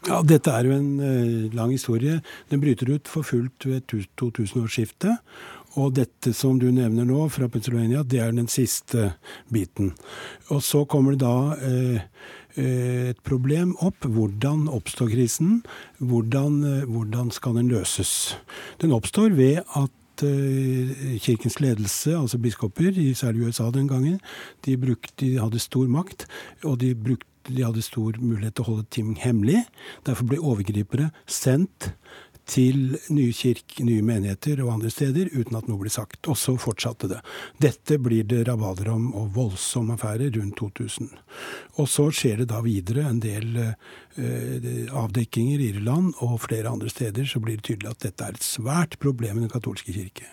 Ja, 0.03 0.19
Dette 0.27 0.51
er 0.51 0.67
jo 0.67 0.75
en 0.75 1.51
lang 1.55 1.71
historie. 1.71 2.17
Den 2.51 2.59
bryter 2.59 2.89
ut 2.91 3.07
for 3.07 3.23
fullt 3.23 3.63
ved 3.69 3.85
2000-årsskiftet. 3.87 5.21
Og 5.81 5.95
dette 5.97 6.35
som 6.37 6.59
du 6.61 6.67
nevner 6.75 7.07
nå, 7.09 7.25
fra 7.33 7.49
Pennsylvania, 7.49 8.03
det 8.05 8.21
er 8.21 8.35
den 8.37 8.51
siste 8.51 9.13
biten. 9.53 9.93
Og 10.53 10.61
så 10.65 10.83
kommer 10.85 11.15
det 11.15 11.23
da 11.23 11.57
uh, 11.57 12.03
et 12.61 13.19
problem 13.27 13.77
opp. 13.81 14.05
Hvordan 14.05 14.69
oppstår 14.69 15.13
krisen? 15.15 15.63
Hvordan, 15.99 16.61
uh, 16.65 16.85
hvordan 16.91 17.31
skal 17.31 17.59
den 17.61 17.73
løses? 17.73 18.37
Den 18.83 18.93
oppstår 18.93 19.35
ved 19.39 19.63
at 19.77 19.91
kirkens 21.19 21.57
ledelse, 21.59 22.13
altså 22.15 22.39
biskoper, 22.39 22.93
særlig 23.17 23.41
i 23.43 23.47
USA 23.49 23.71
den 23.75 23.89
gangen, 23.89 24.21
de, 24.63 24.77
brukte, 24.79 25.11
de 25.19 25.41
hadde 25.41 25.59
stor 25.59 25.89
makt, 25.91 26.27
og 26.63 26.77
de 26.79 26.93
brukte 26.95 27.27
de 27.49 27.65
hadde 27.65 27.83
stor 27.83 28.19
mulighet 28.21 28.57
til 28.57 28.65
å 28.65 28.71
holde 28.71 28.89
ting 28.95 29.15
hemmelig. 29.19 29.65
Derfor 30.07 30.29
ble 30.31 30.39
overgripere 30.39 31.11
sendt 31.27 31.93
til 32.53 32.97
nye 33.15 33.33
kirk, 33.37 33.79
nye 33.85 34.05
menigheter 34.05 34.61
og 34.65 34.75
andre 34.75 34.91
steder 34.93 35.31
uten 35.33 35.57
at 35.57 35.69
noe 35.71 35.81
ble 35.81 35.93
sagt. 35.93 36.21
Og 36.29 36.37
så 36.39 36.55
fortsatte 36.61 37.09
det. 37.11 37.21
Dette 37.63 37.99
blir 38.03 38.27
det 38.29 38.45
rabalder 38.49 38.93
om 38.93 39.09
og 39.19 39.33
voldsom 39.37 39.93
affære 39.95 40.29
rundt 40.37 40.59
2000. 40.61 41.09
Og 41.81 41.89
så 41.89 42.11
skjer 42.13 42.43
det 42.43 42.51
da 42.53 42.61
videre 42.65 43.07
en 43.09 43.23
del 43.23 43.57
eh, 43.63 44.85
avdekkinger 44.93 45.63
i 45.63 45.73
Irland 45.73 46.13
og 46.21 46.41
flere 46.45 46.73
andre 46.73 46.93
steder, 46.93 47.25
så 47.29 47.41
blir 47.41 47.59
det 47.59 47.67
tydelig 47.71 47.95
at 47.95 48.05
dette 48.05 48.29
er 48.29 48.37
et 48.37 48.47
svært 48.47 48.99
problem 49.03 49.41
i 49.41 49.47
den 49.47 49.53
katolske 49.53 49.95
kirke. 49.97 50.29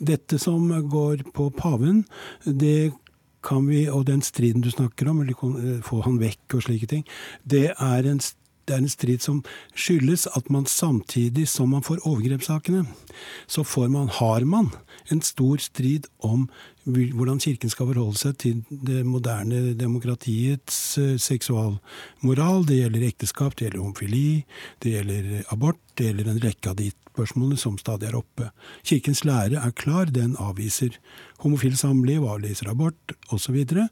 Dette 0.00 0.38
som 0.40 0.70
går 0.88 1.26
på 1.36 1.50
paven, 1.52 2.04
det 2.44 2.92
kan 3.44 3.66
vi, 3.68 3.86
og 3.88 4.06
den 4.08 4.22
striden 4.24 4.64
du 4.64 4.70
snakker 4.72 5.08
om, 5.08 5.22
eller 5.22 5.80
få 5.84 6.02
han 6.04 6.20
vekk 6.20 6.58
og 6.58 6.64
slike 6.66 6.88
ting, 6.90 7.04
det 7.44 7.70
er 7.72 8.08
en 8.08 8.20
det 8.70 8.76
er 8.76 8.84
en 8.84 8.92
strid 8.92 9.24
som 9.24 9.42
skyldes 9.74 10.28
at 10.38 10.50
man 10.52 10.68
samtidig 10.70 11.48
som 11.50 11.72
man 11.74 11.84
får 11.86 12.04
overgrepssakene, 12.06 12.84
så 13.50 13.64
får 13.66 13.90
man, 13.90 14.08
har 14.20 14.46
man 14.46 14.70
en 15.10 15.22
stor 15.26 15.58
strid 15.58 16.06
om 16.22 16.46
hvordan 16.86 17.40
Kirken 17.42 17.70
skal 17.70 17.90
forholde 17.90 18.18
seg 18.18 18.38
til 18.40 18.62
det 18.70 19.02
moderne 19.06 19.74
demokratiets 19.78 20.78
eh, 20.98 21.16
seksualmoral. 21.20 22.64
Det 22.66 22.80
gjelder 22.80 23.06
ekteskap, 23.10 23.56
det 23.56 23.66
gjelder 23.66 23.82
homofili, 23.82 24.44
det 24.82 24.94
gjelder 24.96 25.44
abort, 25.52 25.80
det 25.98 26.08
gjelder 26.08 26.32
en 26.32 26.42
rekke 26.42 26.72
av 26.72 26.78
de 26.80 26.88
spørsmålene 27.10 27.60
som 27.60 27.76
stadig 27.80 28.08
er 28.08 28.16
oppe. 28.16 28.48
Kirkens 28.86 29.24
lære 29.28 29.60
er 29.60 29.76
klar, 29.76 30.08
den 30.14 30.36
avviser 30.40 30.96
homofile 31.42 31.76
samliv, 31.76 32.24
avviser 32.24 32.70
abort 32.72 33.16
osv. 33.28 33.50
Så, 33.50 33.52
videre. 33.52 33.88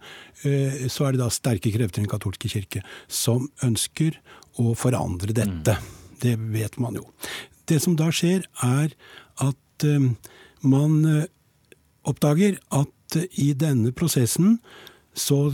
så 0.89 1.09
er 1.09 1.17
det 1.17 1.23
da 1.23 1.29
sterke 1.35 1.73
krefter 1.75 1.99
i 1.99 2.05
den 2.05 2.11
katolske 2.11 2.51
kirke 2.53 2.85
som 3.11 3.49
ønsker 3.65 4.21
å 4.59 4.75
forandre 4.79 5.35
dette. 5.37 5.77
Mm. 5.79 5.97
Det 6.23 6.35
vet 6.55 6.79
man 6.83 6.99
jo. 6.99 7.07
Det 7.69 7.81
som 7.85 7.97
da 7.99 8.11
skjer, 8.15 8.47
er 8.65 8.95
at 9.45 9.87
eh, 9.87 10.09
man 10.67 11.01
oppdager 12.09 12.59
at 12.75 13.19
i 13.41 13.53
denne 13.57 13.93
prosessen 13.97 14.59
så 15.17 15.53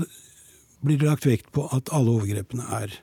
blir 0.84 0.98
det 1.00 1.08
lagt 1.08 1.28
vekt 1.28 1.52
på 1.54 1.66
at 1.74 1.92
alle 1.94 2.16
overgrepene 2.16 2.64
er 2.80 2.96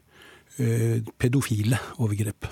pedofile 1.22 1.80
overgrep. 2.04 2.50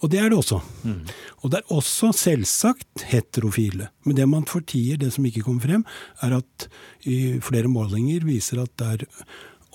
Og 0.00 0.08
det 0.12 0.20
er 0.20 0.30
det 0.32 0.38
også. 0.40 0.60
Mm. 0.88 1.02
Og 1.42 1.52
det 1.52 1.60
er 1.60 1.74
også 1.76 2.10
selvsagt 2.16 3.04
heterofile. 3.10 3.90
Men 4.08 4.16
det 4.16 4.26
man 4.28 4.48
fortier, 4.48 4.96
det 5.00 5.12
som 5.12 5.26
ikke 5.28 5.44
kommer 5.44 5.66
frem, 5.66 5.84
er 6.24 6.38
at 6.38 6.68
i 7.08 7.36
flere 7.44 7.68
målinger 7.68 8.24
viser 8.28 8.62
at 8.64 8.72
det 8.80 8.90
er 8.94 9.06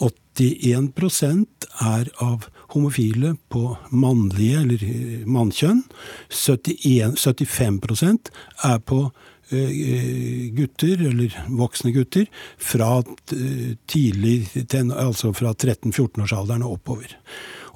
81% 0.01 1.69
er 1.85 2.09
av 2.23 2.49
homofile 2.73 3.35
på 3.51 3.77
mannlige, 3.91 4.63
eller 4.65 5.29
mannkjønn. 5.29 5.85
71, 6.29 7.15
75% 7.21 8.33
er 8.67 8.83
på 8.83 9.05
Eh, 9.49 10.49
gutter, 10.51 11.07
eller 11.07 11.45
voksne 11.47 11.91
gutter, 11.91 12.25
fra 12.57 13.03
eh, 13.31 13.75
tidlig, 13.85 14.47
altså 14.73 15.29
fra 15.37 15.51
13-14-årsalderen 15.53 16.63
og 16.65 16.79
oppover. 16.79 17.13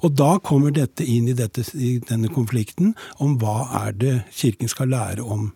Og 0.02 0.16
da 0.18 0.32
kommer 0.42 0.74
dette 0.74 1.06
inn 1.06 1.28
i, 1.30 1.36
dette, 1.38 1.62
i, 1.78 2.00
denne 2.02 2.26
konflikten 2.34 2.96
om 3.22 3.36
hva 3.38 3.68
er 3.84 3.94
det 3.94 4.16
Kirken 4.34 4.72
skal 4.72 4.90
lære 4.90 5.22
om 5.22 5.52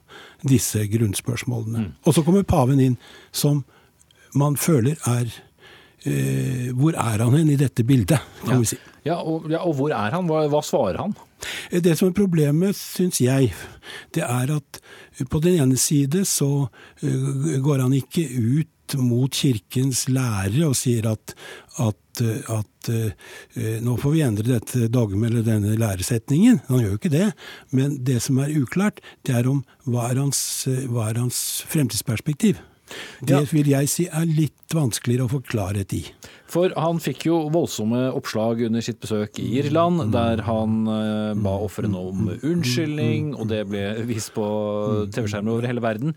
disse 0.47 0.85
grunnspørsmålene. 0.93 1.83
Mm. 1.83 1.91
Og 2.07 2.15
så 2.15 2.23
kommer 2.23 2.47
paven 2.47 2.79
inn, 2.85 2.97
som 3.33 3.65
man 4.39 4.55
føler 4.55 4.95
er 5.11 5.35
eh, 6.09 6.73
Hvor 6.77 6.97
er 6.97 7.23
han 7.23 7.37
hen 7.37 7.53
i 7.55 7.61
dette 7.61 7.85
bildet, 7.87 8.21
kan 8.45 8.57
ja. 8.57 8.61
vi 8.63 8.73
si. 8.75 8.81
Ja 9.05 9.19
og, 9.21 9.51
ja, 9.53 9.61
og 9.67 9.77
hvor 9.77 9.93
er 9.93 10.15
han? 10.17 10.29
Hva, 10.31 10.47
hva 10.53 10.63
svarer 10.65 11.03
han? 11.03 11.17
Det 11.71 11.93
som 11.99 12.09
er 12.09 12.17
problemet, 12.17 12.77
syns 12.79 13.21
jeg, 13.21 13.51
det 14.17 14.25
er 14.25 14.55
at 14.55 14.81
på 15.29 15.41
den 15.45 15.59
ene 15.61 15.77
side 15.81 16.25
så 16.29 16.69
eh, 17.05 17.59
går 17.65 17.85
han 17.85 17.97
ikke 17.97 18.25
ut 18.25 18.71
mot 19.01 19.33
kirkens 19.33 20.07
lærere 20.13 20.67
og 20.69 20.75
sier 20.77 21.07
at, 21.09 21.33
at, 21.81 22.21
at 22.53 22.91
nå 23.81 23.95
får 23.97 24.13
vi 24.13 24.21
endre 24.21 24.45
dette 24.45 24.91
dogmet 24.93 25.31
eller 25.31 25.47
denne 25.47 25.73
læresetningen. 25.81 26.61
Han 26.69 26.83
gjør 26.83 26.93
jo 26.93 26.99
ikke 27.01 27.15
det. 27.15 27.31
Men 27.73 27.97
det 28.05 28.19
som 28.27 28.43
er 28.45 28.53
uklart, 28.61 29.01
det 29.25 29.39
er 29.41 29.49
om 29.49 29.63
hva 29.89 30.11
er 30.11 30.21
hans, 30.21 30.43
hva 30.93 31.09
er 31.09 31.23
hans 31.23 31.41
fremtidsperspektiv. 31.73 32.61
Det 33.25 33.43
vil 33.53 33.71
jeg 33.73 33.91
si 33.91 34.07
er 34.09 34.27
litt 34.29 34.75
vanskeligere 34.75 35.29
å 35.29 35.33
få 35.37 35.43
klarhet 35.47 35.95
i. 35.97 36.03
For 36.51 36.73
han 36.79 37.01
fikk 37.03 37.27
jo 37.29 37.39
voldsomme 37.55 38.07
oppslag 38.15 38.63
under 38.69 38.85
sitt 38.85 39.01
besøk 39.03 39.41
i 39.43 39.49
Irland, 39.61 40.13
der 40.15 40.45
han 40.47 40.83
eh, 40.91 41.35
ba 41.45 41.57
ofrene 41.67 41.99
om 41.99 42.29
unnskyldning, 42.37 43.33
og 43.39 43.49
det 43.51 43.65
ble 43.71 43.87
vist 44.09 44.35
på 44.37 44.45
TV-skjermer 45.15 45.57
over 45.57 45.71
hele 45.71 45.85
verden. 45.85 46.15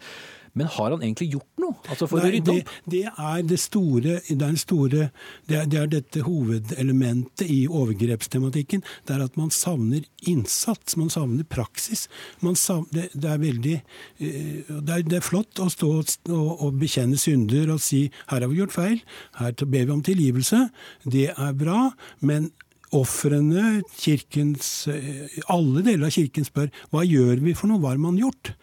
Men 0.57 0.69
har 0.73 0.93
han 0.93 1.03
egentlig 1.03 1.29
gjort 1.35 1.61
noe 1.61 1.75
altså 1.87 2.07
for 2.09 2.21
Nei, 2.21 2.27
å 2.27 2.33
rydde 2.35 2.55
opp? 2.55 2.73
Det, 2.83 2.91
det, 2.93 3.03
er 3.29 3.45
det 3.51 3.59
store, 3.61 4.17
det 4.27 4.47
er, 4.47 4.57
store 4.61 5.03
det, 5.47 5.57
er, 5.59 5.69
det 5.71 5.79
er, 5.81 5.89
dette 5.91 6.23
hovedelementet 6.25 7.45
i 7.53 7.59
overgrepstematikken. 7.67 8.83
Det 9.07 9.15
er 9.15 9.25
at 9.27 9.39
man 9.39 9.51
savner 9.53 10.05
innsats, 10.27 10.97
man 10.99 11.11
savner 11.13 11.47
praksis. 11.47 12.07
Man 12.45 12.57
savner, 12.59 13.09
det, 13.13 13.31
er 13.31 13.41
veldig 13.41 13.75
eh, 13.77 14.75
det 14.87 15.01
er, 15.01 15.25
flott 15.25 15.61
å 15.63 15.69
stå 15.71 15.91
og, 15.97 16.13
og 16.35 16.77
bekjenne 16.81 17.19
synder 17.19 17.73
og 17.73 17.81
si 17.83 18.07
'her 18.27 18.43
har 18.43 18.49
vi 18.51 18.61
gjort 18.61 18.75
feil', 18.75 19.03
her 19.41 19.53
ber 19.65 19.85
vi 19.85 19.91
om 19.93 20.03
tilgivelse. 20.03 20.69
Det 21.05 21.29
er 21.33 21.53
bra. 21.57 21.91
men 22.19 22.51
ofrene, 22.95 23.81
kirkens 23.99 24.87
eh, 24.91 25.27
Alle 25.51 25.83
deler 25.83 26.07
av 26.07 26.15
kirken 26.15 26.47
spør 26.47 26.71
hva 26.93 27.03
gjør 27.03 27.43
vi 27.43 27.55
for 27.57 27.71
noe, 27.71 27.81
hva 27.83 27.93
har 27.93 28.01
man 28.01 28.19
gjort? 28.19 28.53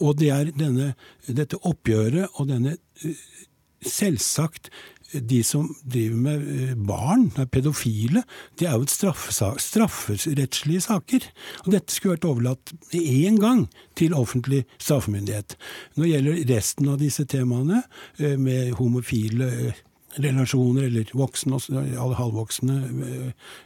Og 0.00 0.18
det 0.20 0.30
er 0.34 0.52
denne, 0.56 0.94
dette 1.26 1.60
oppgjøret 1.68 2.38
og 2.40 2.50
denne 2.52 2.76
Selvsagt, 3.82 4.68
de 5.12 5.40
som 5.44 5.66
driver 5.82 6.18
med 6.22 6.44
eh, 6.54 6.74
barn, 6.88 7.24
er 7.36 7.48
pedofile, 7.50 8.22
det 8.60 8.68
er 8.68 8.78
jo 8.78 8.86
strafferettslige 8.86 10.84
saker. 10.86 11.26
Og 11.64 11.72
dette 11.74 11.92
skulle 11.92 12.14
vært 12.14 12.28
overlatt 12.30 12.72
én 12.94 13.40
gang 13.42 13.66
til 13.98 14.14
offentlig 14.14 14.62
straffemyndighet. 14.78 15.56
Når 15.96 16.04
det 16.04 16.12
gjelder 16.12 16.44
resten 16.54 16.92
av 16.94 17.00
disse 17.02 17.26
temaene, 17.28 17.82
eh, 18.18 18.38
med 18.38 18.76
homofile 18.78 19.74
relasjoner, 20.20 20.88
eller 20.88 21.08
voksne, 21.16 21.58
halvvoksne 22.18 22.76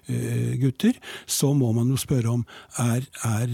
eh, 0.09 0.55
gutter, 0.63 0.99
så 1.27 1.53
må 1.57 1.73
man 1.77 1.91
jo 1.91 1.99
spørre 2.01 2.37
om 2.37 2.47
er, 2.83 3.07
er, 3.27 3.53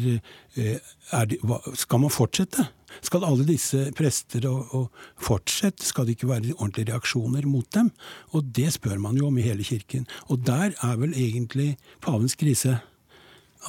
eh, 0.57 0.95
er 1.13 1.29
det, 1.31 1.41
Skal 1.79 2.03
man 2.05 2.13
fortsette? 2.13 2.69
Skal 3.01 3.25
alle 3.25 3.47
disse 3.49 3.87
prester 3.97 4.45
og, 4.51 4.75
og 4.77 5.05
fortsette? 5.23 5.87
Skal 5.87 6.07
det 6.07 6.19
ikke 6.19 6.29
være 6.29 6.57
ordentlige 6.59 6.93
reaksjoner 6.93 7.47
mot 7.49 7.69
dem? 7.75 7.91
Og 8.37 8.51
det 8.55 8.73
spør 8.77 9.01
man 9.01 9.17
jo 9.17 9.31
om 9.31 9.39
i 9.39 9.47
hele 9.47 9.65
kirken. 9.65 10.07
Og 10.29 10.45
der 10.47 10.75
er 10.83 10.97
vel 11.01 11.15
egentlig 11.17 11.77
pavens 12.05 12.37
krise. 12.37 12.81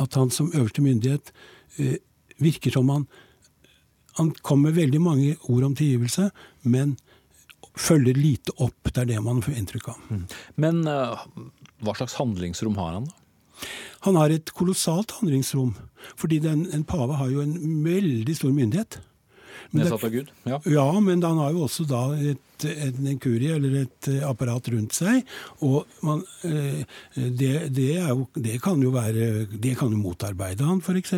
At 0.01 0.15
han 0.19 0.33
som 0.33 0.51
øverste 0.53 0.83
myndighet 0.83 1.31
eh, 1.77 2.01
virker 2.41 2.71
som 2.71 2.89
han 2.89 3.07
Han 4.13 4.29
kom 4.45 4.59
med 4.61 4.75
veldig 4.77 5.01
mange 5.01 5.35
ord 5.49 5.63
om 5.63 5.75
tilgivelse, 5.75 6.27
men 6.61 6.97
følger 7.79 8.17
lite 8.17 8.53
opp. 8.61 8.91
Det 8.91 9.01
er 9.03 9.09
det 9.13 9.21
man 9.25 9.41
får 9.43 9.57
inntrykk 9.57 9.89
av. 9.93 10.01
Mm. 10.09 10.23
Men 10.61 10.81
uh, 10.87 11.23
hva 11.83 11.95
slags 11.97 12.17
handlingsrom 12.19 12.77
har 12.79 12.99
han, 12.99 13.09
da? 13.09 13.19
Han 14.03 14.17
har 14.19 14.33
et 14.33 14.51
kolossalt 14.57 15.13
handlingsrom. 15.19 15.73
Fordi 16.19 16.41
den, 16.43 16.65
en 16.75 16.83
pave 16.83 17.15
har 17.15 17.29
jo 17.31 17.43
en 17.43 17.55
veldig 17.85 18.35
stor 18.35 18.51
myndighet. 18.51 18.99
Nedsatt 19.71 20.03
av 20.03 20.13
Gud? 20.13 20.31
Ja. 20.49 20.59
ja, 20.65 20.87
men 20.99 21.23
han 21.23 21.39
har 21.41 21.53
jo 21.55 21.63
også 21.67 21.85
da 21.89 22.01
et, 22.17 22.65
en 22.67 23.19
kurie 23.23 23.55
eller 23.55 23.79
et 23.83 24.09
apparat 24.27 24.69
rundt 24.73 24.95
seg. 24.95 25.23
Og 25.65 25.89
man, 26.05 26.21
det, 26.43 27.51
det, 27.75 27.87
jo, 27.97 28.27
det, 28.35 28.59
kan 28.63 28.81
jo 28.83 28.93
være 28.93 29.47
Det 29.51 29.73
kan 29.79 29.91
jo 29.91 29.99
motarbeide 29.99 30.67
han, 30.67 30.83
f.eks. 30.83 31.15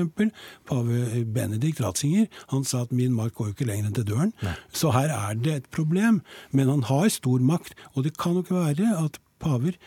Pave 0.69 1.25
Benedikt 1.35 1.83
Ratzinger 1.83 2.29
han 2.53 2.63
sa 2.65 2.85
at 2.85 2.93
'min 2.95 3.13
makt 3.15 3.35
går 3.35 3.51
jo 3.51 3.57
ikke 3.57 3.69
lenger 3.69 3.89
enn 3.89 3.97
til 3.99 4.09
døren'. 4.13 4.33
Nei. 4.45 4.55
Så 4.73 4.93
her 4.95 5.11
er 5.13 5.35
det 5.35 5.53
et 5.59 5.69
problem. 5.71 6.21
Men 6.51 6.71
han 6.71 6.87
har 6.89 7.09
stor 7.09 7.39
makt, 7.39 7.75
og 7.93 8.07
det 8.07 8.17
kan 8.17 8.37
jo 8.37 8.45
ikke 8.45 8.61
være 8.61 8.95
at 9.03 9.19
paver 9.39 9.77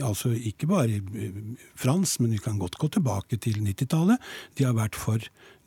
altså 0.00 0.30
ikke 0.32 0.66
bare 0.66 1.00
Frans, 1.76 2.20
men 2.20 2.32
vi 2.32 2.38
kan 2.38 2.58
godt 2.58 2.78
gå 2.78 2.88
tilbake 2.88 3.36
til 3.36 3.60
90-tallet. 3.60 4.18
De 4.56 4.64
har 4.64 4.72
vært 4.72 4.96
for, 4.96 5.18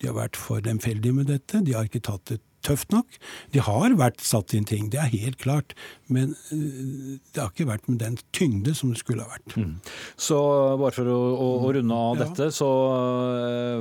de 0.04 0.12
har 0.12 0.18
vært 0.20 0.36
for 0.40 0.60
lemfeldige 0.66 1.16
med 1.16 1.32
dette. 1.32 1.64
De 1.64 1.78
har 1.78 1.88
ikke 1.88 2.04
tatt 2.04 2.28
det 2.28 2.42
tøft 2.64 2.94
nok. 2.94 3.18
De 3.52 3.62
har 3.64 3.96
vært 4.00 4.22
satt 4.24 4.54
inn 4.56 4.68
ting, 4.68 4.90
det 4.92 5.00
er 5.00 5.12
helt 5.12 5.40
klart. 5.42 5.74
Men 6.12 6.34
det 6.50 7.40
har 7.40 7.52
ikke 7.52 7.68
vært 7.70 7.90
med 7.90 8.00
den 8.04 8.18
tyngde 8.36 8.76
som 8.76 8.94
det 8.94 9.02
skulle 9.02 9.26
ha 9.26 9.34
vært. 9.34 9.56
Mm. 9.60 9.74
Så 10.20 10.40
bare 10.80 10.96
for 10.96 11.12
å, 11.12 11.20
å, 11.34 11.50
å 11.64 11.74
runde 11.76 12.00
av 12.08 12.20
ja. 12.20 12.28
dette, 12.28 12.50
så 12.56 12.70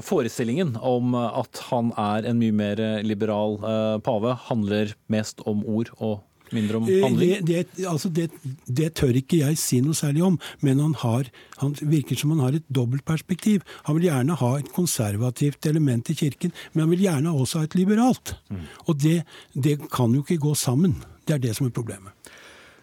forestillingen 0.07 0.77
om 0.79 1.17
at 1.19 1.63
han 1.71 1.95
er 2.01 2.31
en 2.31 2.43
mye 2.43 2.59
mer 2.63 2.83
liberal 3.07 3.59
eh, 3.61 3.97
pave, 4.07 4.35
handler 4.49 4.97
mest 5.13 5.43
om 5.47 5.67
ord 5.67 5.95
og 5.99 6.21
mindre 6.57 6.81
om 6.81 6.89
eh, 6.89 7.03
handling? 7.05 7.47
Det, 7.47 7.61
det, 7.77 7.87
altså 7.89 8.11
det, 8.13 8.29
det, 8.67 8.93
tør 8.99 9.19
ikke 9.19 9.43
jeg 9.43 9.61
si 9.61 9.81
noe 9.85 9.97
særlig 9.99 10.25
om, 10.27 10.39
men 10.61 10.83
han, 10.83 10.95
har, 11.03 11.31
han 11.63 11.77
virker 11.81 12.19
som 12.19 12.35
han 12.35 12.43
har 12.45 12.59
et 12.59 12.69
dobbeltperspektiv. 12.73 13.65
Han 13.89 13.99
vil 13.99 14.09
gjerne 14.11 14.39
ha 14.43 14.53
et 14.59 14.73
konservativt 14.77 15.71
element 15.71 16.13
i 16.13 16.19
kirken, 16.19 16.55
men 16.73 16.87
han 16.87 16.93
vil 16.95 17.07
gjerne 17.07 17.33
også 17.33 17.63
ha 17.63 17.71
et 17.71 17.79
liberalt. 17.79 18.37
Mm. 18.53 18.67
Og 18.87 19.01
det, 19.03 19.19
det 19.55 19.79
kan 19.93 20.15
jo 20.15 20.25
ikke 20.25 20.41
gå 20.49 20.55
sammen. 20.59 20.99
Det 21.27 21.39
er 21.39 21.43
det 21.43 21.57
som 21.59 21.69
er 21.69 21.75
problemet. 21.75 22.13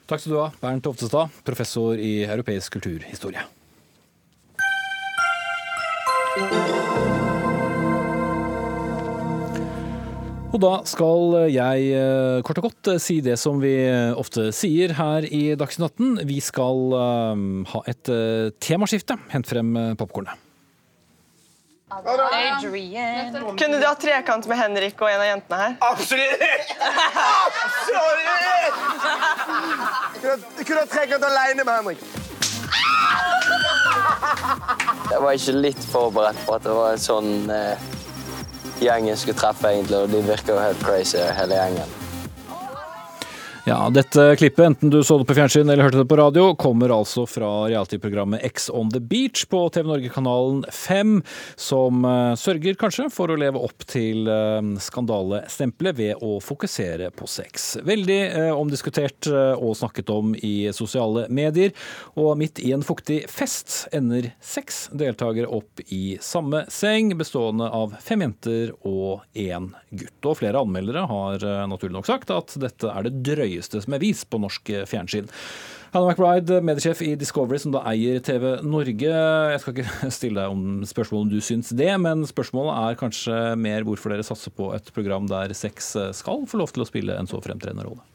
Takk 0.09 0.23
skal 0.23 0.33
du 0.33 0.39
ha, 0.41 0.49
Bernt 0.57 0.89
Oftestad, 0.89 1.29
professor 1.45 1.99
i 2.01 2.23
europeisk 2.25 2.79
kulturhistorie. 2.79 3.45
Og 10.49 10.57
da 10.57 10.79
skal 10.89 11.35
jeg 11.53 11.89
eh, 11.93 12.41
kort 12.45 12.57
og 12.57 12.71
godt 12.71 12.89
eh, 12.95 13.01
si 13.01 13.19
det 13.21 13.35
som 13.37 13.59
vi 13.61 13.75
eh, 13.85 14.17
ofte 14.17 14.47
sier 14.55 14.95
her 14.97 15.21
i 15.29 15.53
Dagsnytt 15.59 15.93
18. 16.01 16.25
Vi 16.25 16.39
skal 16.41 16.95
ha 17.69 17.81
et 17.89 18.09
temaskifte. 18.57 19.17
Hent 19.29 19.49
frem 19.49 19.95
popkornet. 19.99 20.33
Adrian. 21.89 23.33
Kunne 23.57 23.77
du 23.81 23.85
ha 23.85 23.93
trekant 23.97 24.45
med 24.49 24.57
Henrik 24.57 25.01
og 25.01 25.09
en 25.09 25.21
av 25.21 25.27
jentene 25.29 25.57
her? 25.61 25.77
Absolutt! 25.85 26.41
Absolutt! 27.53 28.75
Du 30.57 30.61
kunne 30.63 30.81
ha 30.81 30.89
trekant 30.89 31.23
alene 31.29 31.65
med 31.65 31.73
Henrik. 31.77 32.01
Jeg 35.09 35.21
var 35.21 35.31
ikke 35.33 35.57
litt 35.57 35.83
forberedt 35.89 36.45
på 36.45 36.57
at 36.57 36.65
det 36.65 36.75
var 36.77 36.93
en 36.93 37.01
sånn 37.01 37.33
eh 37.53 37.98
gjengen 38.81 39.17
skulle 39.17 39.39
treffe, 39.39 39.67
egentlig, 39.67 39.97
og 39.97 40.11
de 40.11 40.23
virker 40.23 40.53
jo 40.53 40.59
helt 40.59 40.83
crazy, 40.83 41.17
hele 41.37 41.55
gjengen. 41.55 41.97
Ja, 43.69 43.89
Dette 43.93 44.35
klippet, 44.35 44.65
enten 44.65 44.89
du 44.89 45.03
så 45.03 45.19
det 45.19 45.27
på 45.29 45.35
fjernsyn 45.37 45.69
eller 45.69 45.83
hørte 45.85 45.99
det 45.99 46.09
på 46.09 46.17
radio, 46.17 46.55
kommer 46.57 46.89
altså 46.89 47.27
fra 47.29 47.67
reality-programmet 47.67 48.41
X 48.47 48.65
on 48.73 48.89
the 48.89 48.97
Beach 48.97 49.43
på 49.45 49.59
TV 49.69 49.85
Norge-kanalen 49.91 50.63
5, 50.73 51.11
som 51.53 52.01
uh, 52.01 52.33
sørger 52.33 52.79
kanskje 52.81 53.05
for 53.13 53.29
å 53.29 53.35
leve 53.37 53.61
opp 53.61 53.85
til 53.85 54.25
uh, 54.25 54.57
skandalestempelet 54.81 55.97
ved 55.99 56.23
å 56.25 56.39
fokusere 56.41 57.11
på 57.13 57.29
sex. 57.29 57.67
Veldig 57.85 58.17
uh, 58.31 58.47
omdiskutert 58.55 59.29
og 59.29 59.77
snakket 59.77 60.09
om 60.15 60.33
i 60.33 60.71
sosiale 60.73 61.27
medier, 61.29 61.69
og 62.17 62.39
midt 62.41 62.63
i 62.65 62.73
en 62.73 62.81
fuktig 62.81 63.19
fest 63.29 63.83
ender 63.93 64.31
seks 64.41 64.87
deltakere 64.97 65.51
opp 65.59 65.85
i 65.93 66.17
samme 66.25 66.63
seng, 66.73 67.13
bestående 67.21 67.69
av 67.69 67.93
fem 68.01 68.25
jenter 68.25 68.73
og 68.81 69.29
én 69.37 69.69
gutt. 69.93 70.17
Og 70.25 70.41
flere 70.41 70.65
anmeldere 70.65 71.05
har 71.13 71.47
naturlig 71.69 71.99
nok 71.99 72.09
sagt 72.09 72.33
at 72.33 72.57
dette 72.57 72.89
er 72.89 73.05
det 73.05 73.17
drøye 73.29 73.58
høyeste 73.59 73.83
som 73.83 73.95
er 73.95 74.03
vist 74.03 74.29
på 74.31 74.39
norsk 74.41 74.71
eh, 74.73 74.87
fjernsyn. 74.89 75.29
Hannah 75.89 76.11
McBride, 76.11 76.59
mediesjef 76.61 77.01
i 77.01 77.15
Discovery, 77.17 77.57
som 77.61 77.73
da 77.73 77.81
eier 77.89 78.19
TV 78.21 78.59
Norge. 78.61 79.09
Jeg 79.09 79.61
skal 79.63 79.73
ikke 79.75 80.11
stille 80.19 80.43
deg 80.43 80.53
om 80.53 80.85
spørsmål 80.87 81.25
om 81.25 81.31
du 81.31 81.39
syns 81.41 81.73
det, 81.73 81.89
men 82.01 82.27
spørsmålet 82.29 82.77
er 82.77 82.99
kanskje 82.99 83.39
mer 83.59 83.87
hvorfor 83.87 84.13
dere 84.13 84.25
satser 84.27 84.53
på 84.53 84.69
et 84.77 84.93
program 84.95 85.29
der 85.29 85.55
sex 85.57 85.95
eh, 85.97 86.13
skal 86.15 86.45
få 86.49 86.61
lov 86.61 86.73
til 86.75 86.85
å 86.85 86.89
spille 86.89 87.17
en 87.17 87.29
så 87.29 87.41
fremtredende 87.43 87.87
rolle? 87.87 88.05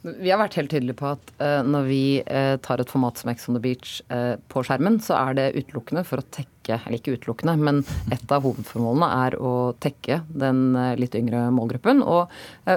Vi 0.00 0.30
har 0.32 0.38
vært 0.40 0.56
helt 0.56 0.70
tydelige 0.72 0.96
på 0.96 1.10
at 1.10 1.32
uh, 1.42 1.60
når 1.66 1.88
vi 1.88 2.04
uh, 2.24 2.54
tar 2.64 2.80
et 2.80 2.88
format 2.88 3.18
som 3.20 3.28
Ex 3.32 3.44
on 3.50 3.56
the 3.58 3.60
Beach 3.60 3.98
uh, 4.08 4.40
på 4.48 4.62
skjermen, 4.64 4.96
så 5.04 5.18
er 5.18 5.36
det 5.36 5.46
utelukkende 5.58 6.06
for 6.08 6.22
å 6.22 6.28
tekke, 6.32 6.78
eller 6.78 6.96
ikke 6.96 7.18
utelukkende, 7.18 7.56
men 7.60 7.82
et 8.14 8.32
av 8.32 8.46
hovedformålene 8.46 9.10
er 9.26 9.36
å 9.36 9.52
tekke 9.82 10.22
den 10.32 10.72
litt 11.00 11.16
yngre 11.18 11.48
målgruppen. 11.52 12.00
Og 12.06 12.30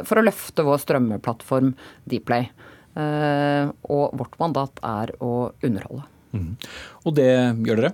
for 0.08 0.20
å 0.20 0.24
løfte 0.26 0.66
vår 0.66 0.82
strømmeplattform 0.82 1.76
Dplay. 2.10 2.48
og 2.96 4.16
vårt 4.18 4.40
mandat 4.42 4.82
er 4.88 5.14
å 5.22 5.52
underholde. 5.62 6.08
Mm. 6.34 6.50
Og 7.06 7.16
det 7.20 7.30
gjør 7.68 7.84
dere? 7.84 7.94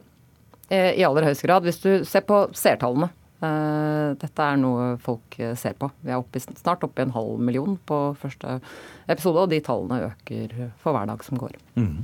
I 0.72 1.04
aller 1.04 1.28
høyeste 1.28 1.50
grad. 1.50 1.68
Hvis 1.68 1.82
du 1.84 1.92
ser 2.08 2.24
på 2.30 2.46
seertallene 2.56 3.10
dette 3.40 4.44
er 4.44 4.58
noe 4.60 4.94
folk 5.00 5.38
eh, 5.40 5.56
ser 5.60 5.76
på. 5.80 5.88
Vi 6.04 6.12
er 6.12 6.20
oppe, 6.20 6.42
snart 6.44 6.84
oppe 6.84 7.00
i 7.00 7.06
en 7.08 7.14
halv 7.16 7.40
million 7.40 7.78
på 7.88 8.00
første 8.20 8.58
episode, 9.10 9.46
og 9.46 9.52
de 9.54 9.62
tallene 9.64 10.02
øker 10.10 10.56
for 10.82 10.96
hver 10.96 11.08
dag 11.08 11.24
som 11.24 11.40
går. 11.40 11.56
Mm. 11.80 12.04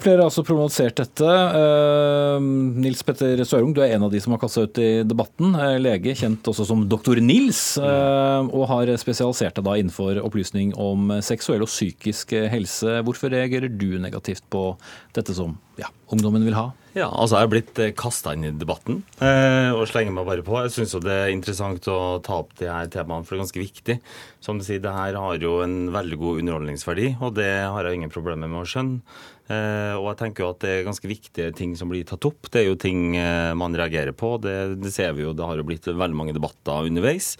Flere 0.00 0.22
har 0.22 0.26
altså 0.26 0.42
problematisert 0.42 0.96
dette. 0.98 1.34
Uh, 1.54 2.40
Nils 2.80 3.04
Petter 3.06 3.44
Sørum, 3.46 3.74
du 3.76 3.82
er 3.84 3.92
en 3.94 4.06
av 4.08 4.10
de 4.14 4.22
som 4.24 4.34
har 4.34 4.40
kastet 4.42 4.72
ut 4.72 4.80
i 4.82 4.88
debatten. 5.06 5.52
Lege, 5.84 6.16
kjent 6.18 6.48
også 6.50 6.66
som 6.66 6.82
doktor 6.90 7.20
Nils, 7.22 7.76
og 7.78 8.64
har 8.72 8.90
spesialisert 8.98 9.60
deg 9.60 9.68
da 9.68 9.76
innenfor 9.78 10.18
opplysning 10.24 10.72
om 10.80 11.12
seksuell 11.22 11.62
og 11.62 11.70
psykisk 11.70 12.34
helse. 12.50 12.98
Hvorfor 13.06 13.30
reagerer 13.36 13.70
du 13.70 13.94
negativt 14.02 14.48
på 14.50 14.72
dette 15.14 15.36
som 15.36 15.54
ja, 15.80 15.90
ungdommen 16.12 16.44
vil 16.46 16.56
ha? 16.56 16.70
Ja, 16.94 17.08
altså 17.10 17.40
Jeg 17.40 17.48
er 17.48 17.50
blitt 17.50 17.78
eh, 17.82 17.92
kasta 17.98 18.36
inn 18.36 18.46
i 18.46 18.52
debatten 18.54 19.00
eh, 19.18 19.72
og 19.74 19.88
slenger 19.90 20.14
meg 20.14 20.28
bare 20.28 20.44
på. 20.46 20.54
Jeg 20.62 20.74
syns 20.76 20.94
det 21.02 21.10
er 21.10 21.32
interessant 21.34 21.88
å 21.90 22.20
ta 22.22 22.38
opp 22.44 22.54
de 22.60 22.68
her 22.70 22.86
temaene, 22.92 23.26
for 23.26 23.34
det 23.34 23.40
er 23.40 23.44
ganske 23.44 23.62
viktig. 23.64 23.96
Som 24.44 24.60
du 24.60 24.66
sier, 24.66 24.82
det 24.84 24.94
her 24.94 25.18
har 25.18 25.42
jo 25.42 25.56
en 25.64 25.88
veldig 25.94 26.20
god 26.20 26.42
underholdningsverdi, 26.44 27.16
og 27.18 27.34
det 27.40 27.50
har 27.66 27.88
jeg 27.88 27.98
ingen 27.98 28.14
problemer 28.14 28.50
med 28.50 28.62
å 28.62 28.68
skjønne. 28.70 29.18
Eh, 29.44 29.92
og 29.98 30.06
jeg 30.08 30.18
tenker 30.22 30.44
jo 30.44 30.50
at 30.54 30.62
det 30.62 30.70
er 30.72 30.86
ganske 30.86 31.08
viktige 31.08 31.50
ting 31.56 31.74
som 31.76 31.90
blir 31.90 32.06
tatt 32.08 32.24
opp. 32.24 32.48
Det 32.48 32.62
er 32.62 32.70
jo 32.70 32.78
ting 32.80 33.12
eh, 33.20 33.52
man 33.58 33.76
reagerer 33.76 34.16
på. 34.16 34.36
Det, 34.40 34.56
det, 34.80 34.92
ser 34.94 35.12
vi 35.18 35.26
jo, 35.26 35.34
det 35.36 35.44
har 35.44 35.60
jo 35.60 35.66
blitt 35.68 35.90
veldig 35.90 36.16
mange 36.16 36.36
debatter 36.36 36.88
underveis. 36.88 37.34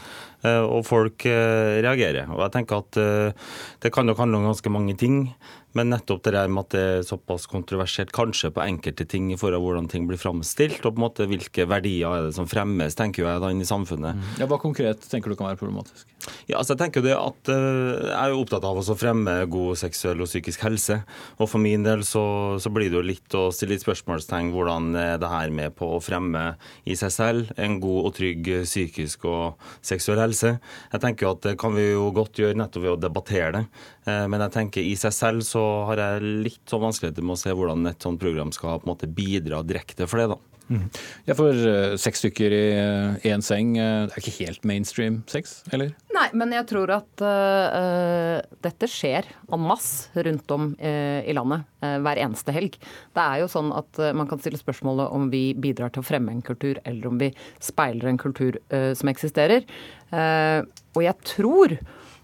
Eh, 0.44 0.60
og 0.60 0.84
folk 0.88 1.24
eh, 1.30 1.80
reagerer. 1.84 2.28
Og 2.34 2.42
jeg 2.44 2.56
tenker 2.58 2.82
at 2.82 3.00
det 3.80 3.92
kan 3.94 4.08
nok 4.08 4.20
handle 4.20 4.42
om 4.42 4.50
ganske 4.50 4.72
mange 4.72 4.98
ting. 5.00 5.22
Men 5.74 5.90
nettopp 5.90 6.22
det 6.24 6.34
der 6.36 6.50
med 6.50 6.66
at 6.66 6.74
det 6.74 6.82
er 6.84 7.06
såpass 7.06 7.48
kontroversielt 7.50 8.12
kanskje 8.14 8.52
på 8.54 8.62
enkelte 8.64 9.06
ting 9.10 9.32
i 9.32 9.38
forhold 9.38 9.58
til 9.58 9.64
hvordan 9.64 9.90
ting 9.90 10.08
blir 10.08 10.20
framstilt, 10.20 10.80
og 10.84 10.94
på 10.94 11.00
en 11.00 11.04
måte 11.06 11.28
hvilke 11.30 11.66
verdier 11.70 12.14
er 12.14 12.28
det 12.28 12.36
som 12.36 12.48
fremmes, 12.50 12.96
tenker 12.98 13.26
jeg 13.26 13.42
da 13.42 13.50
inn 13.52 13.62
i 13.62 13.68
samfunnet. 13.68 14.18
Mm. 14.18 14.28
Ja, 14.42 14.48
Hva 14.50 14.60
konkret 14.62 15.02
tenker 15.10 15.32
du 15.32 15.38
kan 15.38 15.50
være 15.50 15.60
problematisk? 15.60 16.06
Ja, 16.48 16.58
altså 16.58 16.74
Jeg 16.74 16.80
tenker 16.80 17.04
det 17.04 17.14
at 17.16 17.50
uh, 17.52 18.08
jeg 18.08 18.14
er 18.16 18.32
jo 18.32 18.40
opptatt 18.42 18.64
av 18.64 18.78
å 18.80 18.96
fremme 18.96 19.34
god 19.50 19.78
seksuell 19.80 20.22
og 20.24 20.30
psykisk 20.30 20.64
helse. 20.64 21.00
Og 21.38 21.50
for 21.50 21.62
min 21.62 21.84
del 21.84 22.04
så, 22.06 22.24
så 22.62 22.72
blir 22.72 22.90
det 22.90 22.98
jo 22.98 23.04
litt 23.04 23.36
å 23.36 23.46
stille 23.54 23.74
litt 23.74 23.84
spørsmålstegn 23.84 24.52
hvordan 24.54 24.94
er 24.98 25.18
det 25.20 25.30
her 25.30 25.52
med 25.54 25.74
på 25.78 25.88
å 25.96 26.00
fremme 26.04 26.44
i 26.88 26.96
seg 26.98 27.12
selv 27.14 27.52
en 27.60 27.78
god 27.82 28.08
og 28.08 28.16
trygg 28.18 28.50
psykisk 28.64 29.26
og 29.30 29.60
seksuell 29.84 30.22
helse. 30.22 30.56
Jeg 30.92 31.04
tenker 31.04 31.26
jo 31.26 31.34
at 31.34 31.44
det 31.48 31.56
kan 31.60 31.74
vi 31.76 31.90
jo 31.90 32.08
godt 32.14 32.40
gjøre 32.40 32.58
nettopp 32.58 32.86
ved 32.86 32.94
å 32.94 33.02
debattere 33.06 33.52
det. 33.58 33.64
Uh, 34.04 34.24
men 34.30 34.42
jeg 34.44 34.54
tenker 34.58 34.84
i 34.84 34.96
seg 35.00 35.14
selv 35.16 35.46
så 35.48 35.62
har 35.90 36.02
jeg 36.02 36.34
litt 36.48 36.64
sånn 36.70 36.84
vanskeligheter 36.84 37.24
med 37.24 37.36
å 37.36 37.42
se 37.44 37.54
hvordan 37.54 37.88
et 37.90 38.04
sånt 38.04 38.20
program 38.20 38.52
skal 38.54 38.80
på 38.80 38.88
en 38.88 38.94
måte 38.94 39.10
bidra 39.10 39.62
direkte 39.66 40.08
for 40.10 40.22
det. 40.22 40.32
da. 40.34 40.40
Mm. 40.72 40.86
Ja, 41.28 41.34
For 41.36 41.52
uh, 41.52 41.94
seks 42.00 42.22
stykker 42.22 42.54
i 42.56 42.62
én 43.28 43.42
uh, 43.42 43.44
seng, 43.44 43.74
uh, 43.76 44.06
det 44.08 44.16
er 44.16 44.22
ikke 44.22 44.36
helt 44.38 44.64
mainstream 44.68 45.20
sex, 45.28 45.58
eller? 45.74 45.92
Nei, 46.14 46.26
men 46.40 46.54
jeg 46.56 46.66
tror 46.70 46.92
at 46.94 47.24
uh, 47.24 48.38
dette 48.64 48.88
skjer 48.88 49.28
en 49.52 49.64
masse 49.64 50.08
rundt 50.14 50.50
om 50.54 50.72
i 50.74 51.32
landet 51.36 51.66
hver 51.80 52.18
eneste 52.22 52.52
helg. 52.54 52.76
Det 53.14 53.22
er 53.22 53.42
jo 53.42 53.48
sånn 53.50 53.68
at 53.76 53.98
man 54.16 54.28
kan 54.28 54.40
stille 54.40 54.58
spørsmålet 54.58 55.12
om 55.14 55.26
vi 55.32 55.42
bidrar 55.58 55.92
til 55.92 56.00
å 56.00 56.06
fremme 56.06 56.32
en 56.32 56.42
kultur, 56.44 56.78
eller 56.88 57.10
om 57.10 57.18
vi 57.20 57.28
speiler 57.62 58.08
en 58.08 58.20
kultur 58.20 58.56
som 58.70 59.10
eksisterer. 59.12 59.66
og 60.10 61.02
jeg 61.04 61.16
tror 61.28 61.76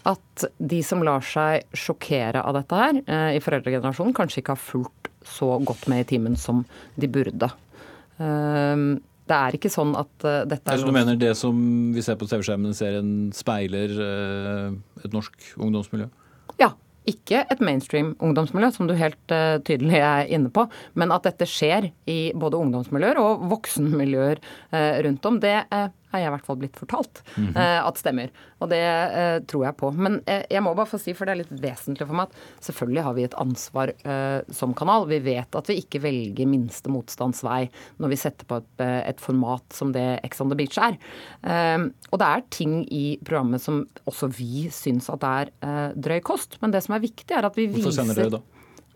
at 0.09 0.45
de 0.57 0.81
som 0.85 1.03
lar 1.05 1.23
seg 1.25 1.67
sjokkere 1.77 2.41
av 2.41 2.57
dette 2.57 2.77
her, 2.77 3.01
eh, 3.05 3.37
i 3.37 3.43
foreldregenerasjonen, 3.43 4.15
kanskje 4.17 4.41
ikke 4.41 4.55
har 4.55 4.63
fulgt 4.63 5.11
så 5.27 5.59
godt 5.61 5.87
med 5.91 6.05
i 6.05 6.09
timen 6.15 6.37
som 6.39 6.63
de 6.97 7.09
burde. 7.11 7.51
Ehm, 8.21 9.01
det 9.29 9.37
er 9.37 9.55
ikke 9.55 9.71
sånn 9.71 9.93
at 9.95 10.25
uh, 10.25 10.43
dette 10.49 10.67
er 10.73 10.81
Så 10.81 10.89
du 10.89 10.95
mener 10.95 11.19
det 11.19 11.35
som 11.39 11.57
vi 11.95 12.03
ser 12.03 12.17
på 12.19 12.27
TV-skjermen, 12.27 12.73
serien 12.75 13.29
speiler 13.35 13.93
uh, 13.95 14.73
et 15.05 15.13
norsk 15.13 15.53
ungdomsmiljø? 15.57 16.09
Ja. 16.61 16.73
Ikke 17.09 17.39
et 17.49 17.61
mainstream 17.65 18.11
ungdomsmiljø, 18.21 18.67
som 18.75 18.85
du 18.85 18.93
helt 18.93 19.33
uh, 19.33 19.57
tydelig 19.65 19.97
er 20.05 20.27
inne 20.29 20.51
på, 20.53 20.67
men 20.93 21.09
at 21.15 21.25
dette 21.25 21.47
skjer 21.49 21.87
i 22.05 22.19
både 22.37 22.59
ungdomsmiljøer 22.61 23.17
og 23.17 23.47
voksenmiljøer 23.49 24.41
rundt 25.07 25.25
om, 25.25 25.39
det 25.41 25.55
har 26.11 26.23
jeg 26.23 26.31
i 26.31 26.33
hvert 26.35 26.47
fall 26.47 26.59
blitt 26.61 26.79
fortalt 26.79 27.23
mm 27.35 27.53
-hmm. 27.53 27.87
at 27.87 27.97
stemmer. 27.97 28.31
Og 28.61 28.69
det 28.69 28.81
eh, 28.81 29.39
tror 29.49 29.65
jeg 29.65 29.77
på. 29.79 29.91
Men 29.91 30.19
eh, 30.29 30.43
jeg 30.51 30.63
må 30.63 30.73
bare 30.77 30.89
få 30.89 30.99
si, 31.01 31.15
for 31.17 31.25
det 31.25 31.33
er 31.33 31.41
litt 31.41 31.63
vesentlig 31.63 32.07
for 32.07 32.17
meg, 32.17 32.29
at 32.29 32.67
selvfølgelig 32.67 33.05
har 33.07 33.17
vi 33.17 33.25
et 33.25 33.37
ansvar 33.41 33.93
eh, 34.03 34.41
som 34.53 34.75
kanal. 34.77 35.07
Vi 35.09 35.19
vet 35.25 35.57
at 35.57 35.71
vi 35.71 35.79
ikke 35.81 36.03
velger 36.03 36.49
minste 36.49 36.91
motstands 36.93 37.43
vei 37.45 37.63
når 38.01 38.13
vi 38.13 38.19
setter 38.21 38.45
på 38.49 38.61
et, 38.61 38.85
et, 38.85 39.21
format 39.21 39.65
som 39.73 39.91
det 39.95 40.05
Ex 40.25 40.41
on 40.41 40.49
the 40.49 40.57
Beach 40.57 40.77
er. 40.81 40.97
og 42.11 42.17
det 42.19 42.27
er 42.27 42.43
ting 42.49 42.81
i 42.89 43.19
programmet 43.25 43.61
som 43.61 43.83
også 44.09 44.31
vi 44.33 44.67
syns 44.73 45.09
at 45.13 45.21
det 45.21 45.33
er 45.41 45.93
drøy 45.95 46.21
kost. 46.25 46.57
Men 46.61 46.73
det 46.73 46.83
som 46.85 46.95
er 46.95 47.03
viktig, 47.03 47.29
er 47.35 47.45
at 47.45 47.57
vi 47.57 47.67
viser 47.67 47.89
Hvorfor 47.89 48.01
sender 48.01 48.17
dere 48.17 48.37
da? 48.37 48.41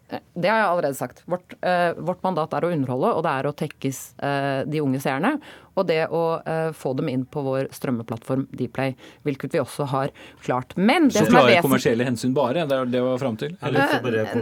Det 0.05 0.49
har 0.49 0.59
jeg 0.59 0.67
allerede 0.69 0.97
sagt. 0.97 1.23
Vårt, 1.29 1.55
uh, 1.65 1.97
vårt, 2.05 2.21
mandat 2.25 2.53
er 2.53 2.67
å 2.67 2.69
underholde, 2.73 3.09
og 3.17 3.23
det 3.25 3.31
er 3.33 3.47
å 3.49 3.53
tekkes 3.57 4.01
uh, 4.21 4.61
de 4.69 4.81
unge 4.83 5.01
seerne. 5.01 5.31
Og 5.75 5.87
det 5.89 6.01
å 6.07 6.23
uh, 6.39 6.71
få 6.75 6.93
dem 6.99 7.09
inn 7.11 7.25
på 7.27 7.43
vår 7.45 7.69
strømmeplattform 7.75 8.45
Dplay, 8.55 8.95
hvilket 9.27 9.55
vi 9.55 9.61
også 9.61 9.87
har 9.91 10.13
klart. 10.45 10.75
Men 10.77 11.09
det 11.11 11.25
Så 11.25 11.31
klare 11.31 11.59
kommersielle 11.65 12.07
hensyn 12.07 12.35
bare? 12.35 12.65
Det 12.69 12.77
er 12.77 12.91
det 12.91 13.03
var 13.03 13.19
fram 13.21 13.37
til? 13.39 13.55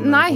nei, 0.04 0.30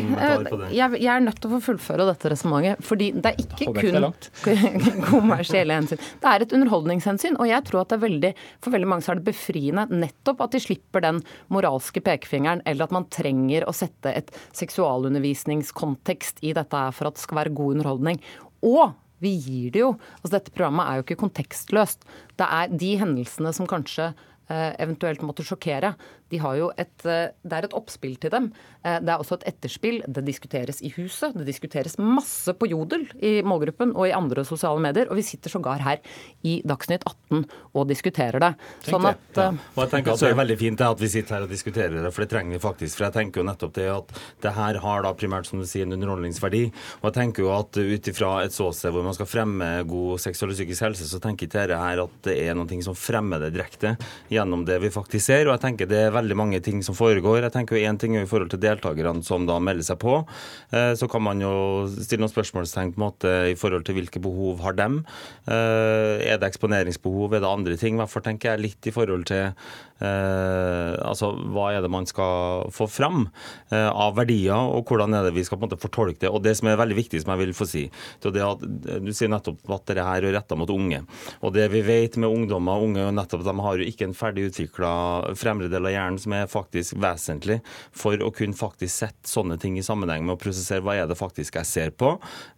jeg, 0.74 0.98
jeg, 0.98 1.12
er 1.14 1.24
nødt 1.24 1.40
til 1.42 1.50
å 1.50 1.56
få 1.58 1.62
fullføre 1.72 2.08
dette 2.10 2.32
resonnementet. 2.34 2.84
Fordi 2.88 3.12
det 3.16 3.34
er 3.34 3.42
ikke 3.44 3.72
kun 3.78 4.10
kommersielle 5.12 5.78
hensyn. 5.78 6.02
Det 6.22 6.34
er 6.34 6.46
et 6.46 6.56
underholdningshensyn, 6.58 7.38
og 7.38 7.50
jeg 7.50 7.66
tror 7.68 7.84
at 7.84 7.94
det 7.94 8.00
er 8.00 8.06
veldig, 8.08 8.34
for 8.64 8.76
veldig 8.76 8.92
mange 8.94 9.06
så 9.06 9.14
er 9.14 9.22
det 9.22 9.28
befriende 9.30 9.88
nettopp 9.94 10.46
at 10.46 10.56
de 10.56 10.64
slipper 10.64 11.06
den 11.06 11.22
moralske 11.54 12.02
pekefingeren, 12.04 12.64
eller 12.66 12.88
at 12.88 12.96
man 12.96 13.10
trenger 13.14 13.68
å 13.68 13.76
sette 13.76 14.14
et 14.14 14.32
seksualundervisningskontekst 14.58 16.42
i 16.48 16.56
dette 16.58 16.86
her 16.88 16.96
for 16.96 17.10
at 17.10 17.18
det 17.18 17.26
skal 17.26 17.44
være 17.44 17.56
god 17.58 17.78
underholdning. 17.78 18.22
Og 18.66 18.96
vi 19.24 19.34
gir 19.38 19.74
det 19.74 19.84
jo. 19.84 19.94
Altså 20.22 20.38
dette 20.38 20.54
programmet 20.54 20.88
er 20.88 21.00
jo 21.00 21.06
ikke 21.06 21.22
kontekstløst. 21.24 22.08
Det 22.38 22.48
er 22.60 22.74
de 22.74 22.92
hendelsene 23.02 23.54
som 23.56 23.70
kanskje 23.70 24.12
eh, 24.12 24.74
eventuelt 24.78 25.24
måtte 25.26 25.46
sjokkere, 25.48 25.96
de 26.32 26.40
har 26.44 26.58
jo 26.60 26.72
et, 26.78 27.06
eh, 27.06 27.30
det 27.44 27.58
er 27.58 27.68
et 27.68 27.76
oppspill 27.78 28.18
til 28.20 28.34
dem. 28.34 28.50
Eh, 28.84 29.00
det 29.00 29.14
er 29.14 29.22
også 29.22 29.38
et 29.40 29.48
etterspill. 29.54 30.02
Det 30.08 30.24
diskuteres 30.28 30.82
i 30.82 30.92
huset. 30.98 31.36
Det 31.38 31.46
diskuteres 31.48 31.98
masse 31.98 32.54
på 32.54 32.70
Jodel 32.70 33.08
i 33.24 33.42
målgruppen 33.48 33.94
og 33.96 34.08
i 34.10 34.16
andre 34.16 34.44
sosiale 34.48 34.82
medier. 34.84 35.10
Og 35.10 35.20
vi 35.20 35.26
sitter 35.28 35.54
sågar 35.54 35.84
her 35.86 36.02
i 36.44 36.60
Dagsnytt 36.68 37.06
18 37.08 37.46
og 37.74 37.88
diskuterer 37.88 38.44
det. 38.44 38.54
Sånn 38.88 39.08
at, 39.08 39.24
ja. 39.36 39.50
Eh, 39.50 39.62
og 39.76 39.84
jeg 39.86 39.94
tenker 39.96 40.14
at 40.14 40.20
Det 40.28 40.32
er 40.34 40.42
veldig 40.42 40.60
fint 40.60 40.82
at 40.82 41.00
vi 41.00 41.12
sitter 41.12 41.36
her 41.38 41.48
og 41.48 41.50
diskuterer 41.54 42.04
det, 42.04 42.14
for 42.14 42.26
det 42.26 42.32
trenger 42.34 42.58
vi 42.58 42.64
faktisk. 42.64 42.98
For 42.98 43.08
jeg 43.08 43.16
tenker 43.18 43.42
jo 43.42 43.48
nettopp 43.48 43.74
det 43.78 43.88
at 43.92 44.14
det 44.44 44.54
her 44.58 44.82
har 44.84 45.04
da 45.04 45.14
primært 45.14 45.48
som 45.48 45.60
du 45.62 45.66
sier, 45.66 45.88
en 45.88 45.96
underholdningsverdi. 45.96 46.64
Og 47.02 47.10
jeg 47.10 47.18
tenker 47.18 47.44
jo 47.46 47.54
at 47.56 47.78
ut 47.78 48.12
ifra 48.12 48.44
et 48.44 48.56
såsted 48.56 48.92
hvor 48.92 49.06
man 49.06 49.16
skal 49.16 49.30
fremme 49.30 49.70
god 49.88 50.20
seksuell 50.22 50.52
og 50.52 50.58
psykisk 50.60 50.88
helse, 50.88 51.08
så 51.08 51.22
tenker 51.24 51.48
ikke 51.48 51.60
dette 51.62 51.80
her 51.80 52.04
at 52.04 52.16
det 52.26 52.36
er 52.44 52.56
noe 52.58 52.84
som 52.84 52.96
fremmer 52.98 53.40
det 53.42 53.54
direkte 53.56 53.96
gjennom 54.32 54.66
det 54.68 54.80
vi 54.84 54.92
faktisk 54.94 55.30
ser. 55.30 55.48
Og 55.48 55.56
jeg 55.56 55.64
tenker 55.64 55.90
det 55.90 56.00
er 56.08 56.17
veldig 56.18 56.38
mange 56.38 56.62
ting 56.66 56.84
som 56.86 56.98
foregår. 56.98 57.42
Jeg 57.46 57.56
tenker 57.56 57.78
jo 57.78 57.88
Én 57.88 58.00
ting 58.00 58.18
er 58.18 58.26
i 58.26 58.30
forhold 58.30 58.52
til 58.54 58.62
deltakerne 58.64 59.24
som 59.26 59.48
da 59.48 59.60
melder 59.64 59.86
seg 59.88 60.00
på. 60.02 60.20
Eh, 60.74 60.94
så 60.98 61.10
kan 61.12 61.24
man 61.26 61.42
jo 61.44 61.54
stille 61.96 62.24
noen 62.24 62.34
spørsmålstegn 62.34 62.94
på 62.96 63.02
en 63.02 63.06
måte 63.08 63.34
i 63.54 63.58
forhold 63.60 63.88
til 63.88 64.00
hvilke 64.00 64.22
behov 64.24 64.64
har 64.66 64.78
dem. 64.78 65.04
Eh, 65.48 66.24
er 66.28 66.40
det 66.40 66.50
eksponeringsbehov, 66.52 67.34
er 67.34 67.46
det 67.46 67.52
andre 67.52 67.78
ting? 67.80 68.00
Hvorfor 68.02 68.26
tenker 68.26 68.54
jeg 68.56 68.66
litt 68.66 68.90
i 68.90 68.96
forhold 68.96 69.30
til 69.30 69.54
Eh, 69.98 70.94
altså, 71.02 71.32
Hva 71.54 71.72
er 71.74 71.82
det 71.82 71.90
man 71.90 72.06
skal 72.06 72.68
få 72.70 72.86
fram 72.86 73.24
av 73.74 74.14
verdier, 74.18 74.54
og 74.54 74.86
hvordan 74.88 75.16
er 75.18 75.26
det 75.26 75.34
vi 75.34 75.44
skal 75.46 75.58
på 75.58 75.66
en 75.66 75.72
måte 75.72 75.82
fortolke 75.82 76.22
det. 76.22 76.30
Og 76.30 76.44
Det 76.44 76.54
som 76.58 76.70
er 76.70 76.78
veldig 76.78 76.98
viktig, 76.98 77.22
som 77.24 77.34
jeg 77.34 77.42
vil 77.42 77.56
få 77.58 77.66
si, 77.68 77.84
det 78.22 78.38
er 78.38 78.52
at 78.52 78.62
du 79.04 79.12
sier 79.12 79.32
nettopp 79.32 79.66
at 79.74 79.88
dette 79.90 80.06
her 80.06 80.24
er 80.24 80.36
retta 80.38 80.56
mot 80.56 80.70
unge. 80.70 81.02
Og 81.42 81.54
Det 81.54 81.66
vi 81.74 81.82
vet 81.82 82.18
med 82.18 82.30
ungdommer 82.30 82.84
unge, 82.84 83.10
nettopp 83.12 83.44
de 83.44 83.56
har 83.66 83.78
jo 83.78 83.90
ikke 83.90 84.06
en 84.08 84.14
ferdig 84.18 84.48
utvikla 84.52 84.92
fremre 85.36 85.68
del 85.72 85.86
av 85.86 85.92
hjernen 85.92 86.07
som 86.16 86.36
er 86.38 86.48
faktisk 86.48 86.96
vesentlig 87.04 87.58
for 87.92 88.16
å 88.24 88.32
kunne 88.32 88.56
faktisk 88.56 88.94
sette 89.04 89.28
sånne 89.28 89.58
ting 89.60 89.76
i 89.76 89.84
sammenheng 89.84 90.24
med 90.24 90.38
å 90.38 90.40
prosessere 90.40 90.86
hva 90.86 90.96
er 90.96 91.10
det 91.10 91.20
faktisk 91.20 91.60
jeg 91.60 91.68
ser 91.68 91.92
på, 91.92 92.14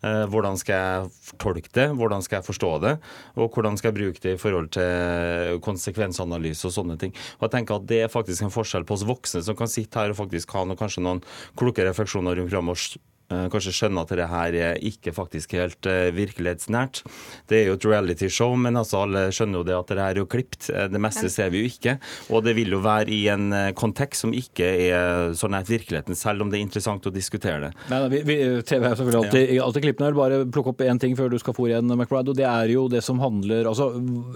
eh, 0.05 0.25
hvordan 0.29 0.61
skal 0.61 0.77
jeg 0.77 1.33
tolke 1.41 1.73
det, 1.73 1.87
hvordan 1.97 2.21
skal 2.21 2.39
jeg 2.39 2.49
forstå 2.51 2.71
det, 2.85 2.93
og 3.41 3.49
hvordan 3.57 3.81
skal 3.81 3.89
jeg 3.89 3.97
bruke 3.97 4.21
det 4.21 4.35
i 4.37 4.41
forhold 4.43 4.69
til 4.77 5.57
konsekvensanalyse 5.65 6.69
og 6.69 6.75
sånne 6.77 6.99
ting. 7.01 7.17
Og 7.39 7.47
jeg 7.47 7.55
tenker 7.57 7.79
at 7.79 7.87
Det 7.89 8.03
er 8.05 8.11
faktisk 8.13 8.43
en 8.45 8.53
forskjell 8.53 8.85
på 8.85 8.93
oss 8.93 9.07
voksne 9.09 9.41
som 9.41 9.57
kan 9.57 9.71
sitte 9.71 9.97
her 9.97 10.13
og 10.13 10.19
faktisk 10.19 10.53
ha 10.53 10.61
noen, 10.61 10.77
kanskje 10.77 11.01
noen 11.01 11.23
kloke 11.57 11.81
refleksjoner 11.81 12.37
rundt 12.37 12.59
programmet 12.59 12.99
kanskje 13.29 13.73
skjønner 13.75 14.05
at 14.05 14.11
dette 14.13 14.27
her 14.31 14.55
er 14.57 14.79
ikke 14.89 15.13
faktisk 15.13 15.53
helt 15.57 15.89
uh, 15.89 16.09
virkelighetsnært. 16.15 17.03
Det 17.49 17.59
er 17.59 17.69
jo 17.69 17.77
et 17.77 17.85
reality-show, 17.85 18.55
men 18.57 18.79
altså 18.79 19.03
alle 19.05 19.27
skjønner 19.35 19.61
jo 19.61 19.67
det 19.67 19.75
at 19.77 19.91
det 19.91 19.99
her 20.01 20.17
er 20.17 20.21
jo 20.23 20.29
klipt. 20.29 20.69
Eh, 20.73 20.87
det 20.89 21.01
meste 21.01 21.29
ser 21.31 21.51
vi 21.53 21.63
jo 21.63 21.69
ikke. 21.69 21.97
Og 22.33 22.43
det 22.45 22.55
vil 22.57 22.73
jo 22.73 22.81
være 22.83 23.13
i 23.13 23.21
en 23.31 23.53
kontekst 23.77 24.25
som 24.25 24.33
ikke 24.35 24.67
er 24.89 25.35
så 25.37 25.49
nært 25.51 25.69
virkeligheten, 25.71 26.17
selv 26.17 26.43
om 26.43 26.51
det 26.51 26.59
er 26.59 26.65
interessant 26.65 27.05
å 27.05 27.13
diskutere 27.13 27.67
det. 27.67 27.71
Nei, 27.91 28.01
nei, 28.01 28.21
vi, 28.25 28.37
TV 28.65 28.87
er 28.87 28.97
selvfølgelig 28.97 29.21
alltid, 29.21 29.53
ja. 29.55 29.65
alltid 29.65 29.85
klippende. 29.85 30.17
Bare 30.19 30.41
plukke 30.49 30.73
opp 30.73 30.83
én 30.85 31.01
ting 31.01 31.15
før 31.19 31.31
du 31.33 31.37
skal 31.41 31.55
få 31.57 31.69
igjen, 31.69 31.89
McBride. 31.93 32.33
og 32.33 32.39
Det 32.39 32.47
er 32.49 32.73
jo 32.73 32.87
det 32.91 33.03
som 33.05 33.21
handler 33.21 33.69
altså 33.69 33.91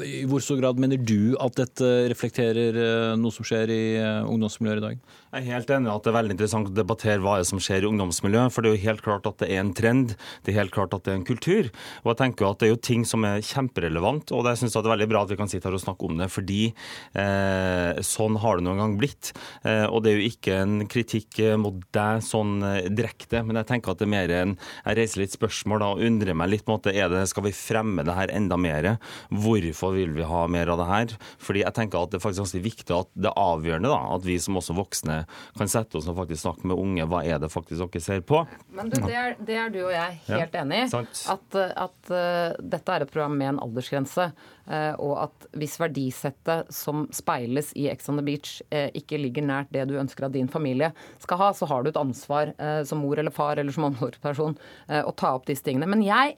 I 0.06 0.24
hvor 0.30 0.44
stor 0.44 0.60
grad 0.62 0.80
mener 0.82 1.02
du 1.02 1.34
at 1.41 1.58
dette 1.58 1.91
reflekterer 2.12 2.78
noe 3.20 3.34
som 3.34 3.46
skjer 3.48 3.74
i 3.74 3.84
ungdomsmiljøet 4.30 4.84
i 4.84 4.88
dag? 4.88 5.04
Jeg 5.34 5.47
er 5.47 5.55
helt 5.57 5.71
enig 5.73 5.89
at 5.89 6.03
det 6.05 6.11
er 6.11 6.13
veldig 6.19 6.34
interessant 6.36 6.67
å 6.69 6.75
debattere 6.77 7.21
hva 7.23 7.39
som 7.41 7.57
skjer 7.57 7.81
i 7.81 7.88
ungdomsmiljøet. 7.89 8.53
For 8.53 8.61
det 8.61 8.69
er 8.69 8.75
jo 8.75 8.81
helt 8.84 9.01
klart 9.01 9.25
at 9.25 9.39
det 9.41 9.47
er 9.49 9.63
en 9.63 9.71
trend, 9.73 10.11
det 10.45 10.51
er 10.51 10.59
helt 10.59 10.73
klart 10.75 10.91
at 10.93 11.07
det 11.07 11.09
er 11.09 11.15
en 11.17 11.25
kultur. 11.25 11.69
Og 12.03 12.11
jeg 12.11 12.19
tenker 12.19 12.45
at 12.45 12.59
det 12.61 12.67
er 12.67 12.71
jo 12.75 12.81
ting 12.86 13.01
som 13.09 13.25
er 13.25 13.41
kjemperelevant, 13.41 14.29
og 14.29 14.45
jeg 14.45 14.59
syns 14.61 14.75
det 14.77 14.84
er 14.84 14.91
veldig 14.91 15.07
bra 15.09 15.23
at 15.25 15.34
vi 15.34 15.38
kan 15.39 15.49
sitte 15.49 15.65
her 15.65 15.77
og 15.79 15.81
snakke 15.81 16.05
om 16.05 16.21
det. 16.21 16.27
Fordi 16.29 16.59
eh, 16.69 18.01
sånn 18.05 18.38
har 18.43 18.59
det 18.59 18.65
noen 18.67 18.81
gang 18.84 18.93
blitt. 19.01 19.31
Eh, 19.65 19.88
og 19.88 20.03
det 20.05 20.11
er 20.11 20.21
jo 20.21 20.27
ikke 20.36 20.59
en 20.67 20.75
kritikk 20.93 21.41
mot 21.63 21.81
deg 21.97 22.21
sånn 22.29 22.53
eh, 22.69 22.91
direkte, 22.93 23.41
men 23.41 23.57
jeg 23.63 23.71
tenker 23.71 23.95
at 23.95 24.03
det 24.03 24.05
er 24.05 24.13
mer 24.13 24.36
en 24.38 24.55
Jeg 24.59 24.99
reiser 25.01 25.23
litt 25.23 25.34
spørsmål 25.34 25.81
da, 25.81 25.89
og 25.95 26.05
undrer 26.11 26.38
meg 26.38 26.53
litt 26.53 26.67
på 26.67 26.75
en 26.75 26.77
måte, 26.77 26.93
er 26.93 27.17
skal 27.25 27.47
vi 27.47 27.55
fremme 27.57 28.05
det 28.05 28.19
her 28.19 28.36
enda 28.38 28.61
mer? 28.61 28.91
Hvorfor 29.34 29.97
vil 29.97 30.13
vi 30.13 30.29
ha 30.29 30.45
mer 30.45 30.75
av 30.75 30.84
det 30.84 30.89
her? 30.93 31.17
Fordi 31.41 31.65
jeg 31.65 31.79
tenker 31.81 32.05
at 32.05 32.13
det 32.13 32.21
er 32.21 32.25
faktisk 32.27 32.45
ganske 32.45 32.65
viktig 32.69 32.97
at 32.99 33.09
det 33.17 33.34
er 33.34 33.45
avgjørende 33.49 33.89
da, 33.89 34.01
at 34.13 34.29
vi 34.29 34.38
som 34.38 34.61
også 34.61 34.77
voksne 34.77 35.22
kan 35.57 35.71
sette 35.71 35.99
oss 35.99 36.07
og 36.11 36.17
faktisk 36.17 36.43
snakke 36.43 36.69
med 36.69 36.80
unge. 36.80 37.07
Hva 37.09 37.24
er 37.28 37.41
det 37.41 37.51
faktisk 37.53 37.84
dere 37.84 38.03
ser 38.03 38.24
på? 38.28 38.43
Men 38.74 38.91
du, 38.91 38.99
det, 39.03 39.15
er, 39.17 39.36
det 39.39 39.57
er 39.59 39.74
du 39.74 39.80
og 39.84 39.93
jeg 39.93 40.17
helt 40.30 40.57
ja, 40.57 40.63
enig 40.63 40.82
i. 40.86 41.03
At, 41.34 41.59
at 41.59 42.11
uh, 42.13 42.55
dette 42.59 42.95
er 42.95 43.05
et 43.05 43.13
program 43.13 43.38
med 43.39 43.53
en 43.53 43.61
aldersgrense. 43.67 44.30
Uh, 44.63 44.93
og 45.03 45.13
at 45.26 45.47
hvis 45.59 45.76
verdisettet 45.82 46.71
som 46.74 47.05
speiles 47.13 47.74
i 47.80 47.89
Ex 47.91 48.07
on 48.11 48.19
the 48.19 48.26
Beach 48.26 48.61
uh, 48.71 48.88
ikke 48.95 49.19
ligger 49.19 49.45
nært 49.47 49.74
det 49.76 49.88
du 49.89 49.97
ønsker 49.99 50.28
at 50.28 50.36
din 50.36 50.51
familie 50.51 50.93
skal 51.24 51.41
ha, 51.41 51.51
så 51.55 51.67
har 51.69 51.84
du 51.84 51.91
et 51.91 51.99
ansvar 51.99 52.53
som 52.88 53.01
mor 53.03 53.19
eller 53.19 53.34
far 53.34 53.59
eller 53.59 53.74
som 53.76 53.86
omsorgsperson 53.89 54.55
å 55.03 55.13
ta 55.19 55.34
opp 55.36 55.47
disse 55.47 55.65
tingene. 55.65 55.88
Men 55.89 56.03
jeg 56.05 56.38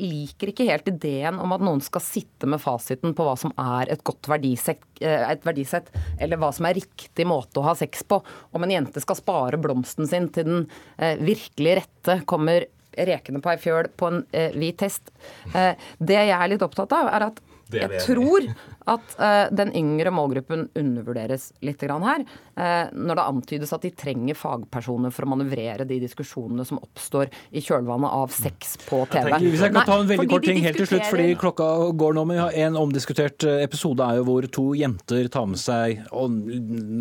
liker 0.00 0.50
ikke 0.50 0.66
helt 0.68 0.88
ideen 0.88 1.38
om 1.42 1.52
at 1.54 1.62
noen 1.64 1.82
skal 1.84 2.02
sitte 2.04 2.48
med 2.48 2.62
fasiten 2.62 3.14
på 3.16 3.26
hva 3.26 3.34
som 3.38 3.52
er 3.60 3.92
et 3.92 4.02
godt 4.06 4.28
verdisett, 4.30 4.84
eh, 5.00 5.26
et 5.30 5.44
verdisett, 5.46 5.90
eller 6.18 6.40
hva 6.40 6.52
som 6.54 6.68
er 6.68 6.78
riktig 6.80 7.26
måte 7.28 7.60
å 7.60 7.66
ha 7.66 7.76
sex 7.78 8.04
på. 8.08 8.22
Om 8.52 8.66
en 8.66 8.74
jente 8.74 9.02
skal 9.04 9.18
spare 9.18 9.60
blomsten 9.60 10.08
sin 10.08 10.30
til 10.32 10.48
den 10.48 10.64
eh, 10.96 11.20
virkelig 11.20 11.82
rette 11.82 12.22
kommer 12.28 12.66
rekende 12.92 13.40
på 13.40 13.52
ei 13.52 13.60
fjøl 13.60 13.88
på 13.96 14.10
en 14.10 14.20
eh, 14.36 14.52
hvit 14.52 14.84
hest. 14.84 15.12
Det 15.52 16.18
jeg 16.18 16.34
er 16.36 16.50
litt 16.52 16.64
opptatt 16.64 16.92
av, 16.92 17.08
er 17.08 17.30
at 17.30 17.40
jeg 17.76 18.04
tror 18.06 18.48
at 18.92 19.14
uh, 19.18 19.46
den 19.54 19.72
yngre 19.78 20.10
målgruppen 20.14 20.66
undervurderes 20.78 21.50
litt 21.62 21.82
her. 21.82 22.24
Uh, 22.58 22.90
når 22.92 23.18
det 23.18 23.24
antydes 23.24 23.72
at 23.74 23.84
de 23.86 23.92
trenger 23.96 24.38
fagpersoner 24.38 25.12
for 25.14 25.26
å 25.26 25.32
manøvrere 25.32 25.86
de 25.88 26.00
diskusjonene 26.02 26.66
som 26.68 26.80
oppstår 26.82 27.30
i 27.50 27.62
kjølvannet 27.64 28.12
av 28.12 28.32
sex 28.34 28.76
på 28.84 29.02
TV. 29.12 29.30
Tenker, 29.30 29.48
hvis 29.48 29.64
jeg 29.66 29.74
kan 29.76 29.88
ta 29.88 29.98
en 30.00 30.10
veldig 30.10 30.28
kort 30.30 30.46
ting 30.48 30.62
helt 30.64 30.80
til 30.80 30.90
slutt, 30.90 31.06
fordi 31.10 31.30
klokka 31.40 31.68
går 32.02 32.18
nå. 32.18 32.26
Men 32.28 32.42
en 32.64 32.78
omdiskutert 32.80 33.46
eh, 33.48 33.62
episode 33.66 34.04
er 34.06 34.20
jo 34.20 34.26
hvor 34.28 34.46
to 34.52 34.66
jenter 34.78 35.30
tar 35.32 35.48
med 35.50 35.60
seg 35.60 36.04
og 36.12 36.36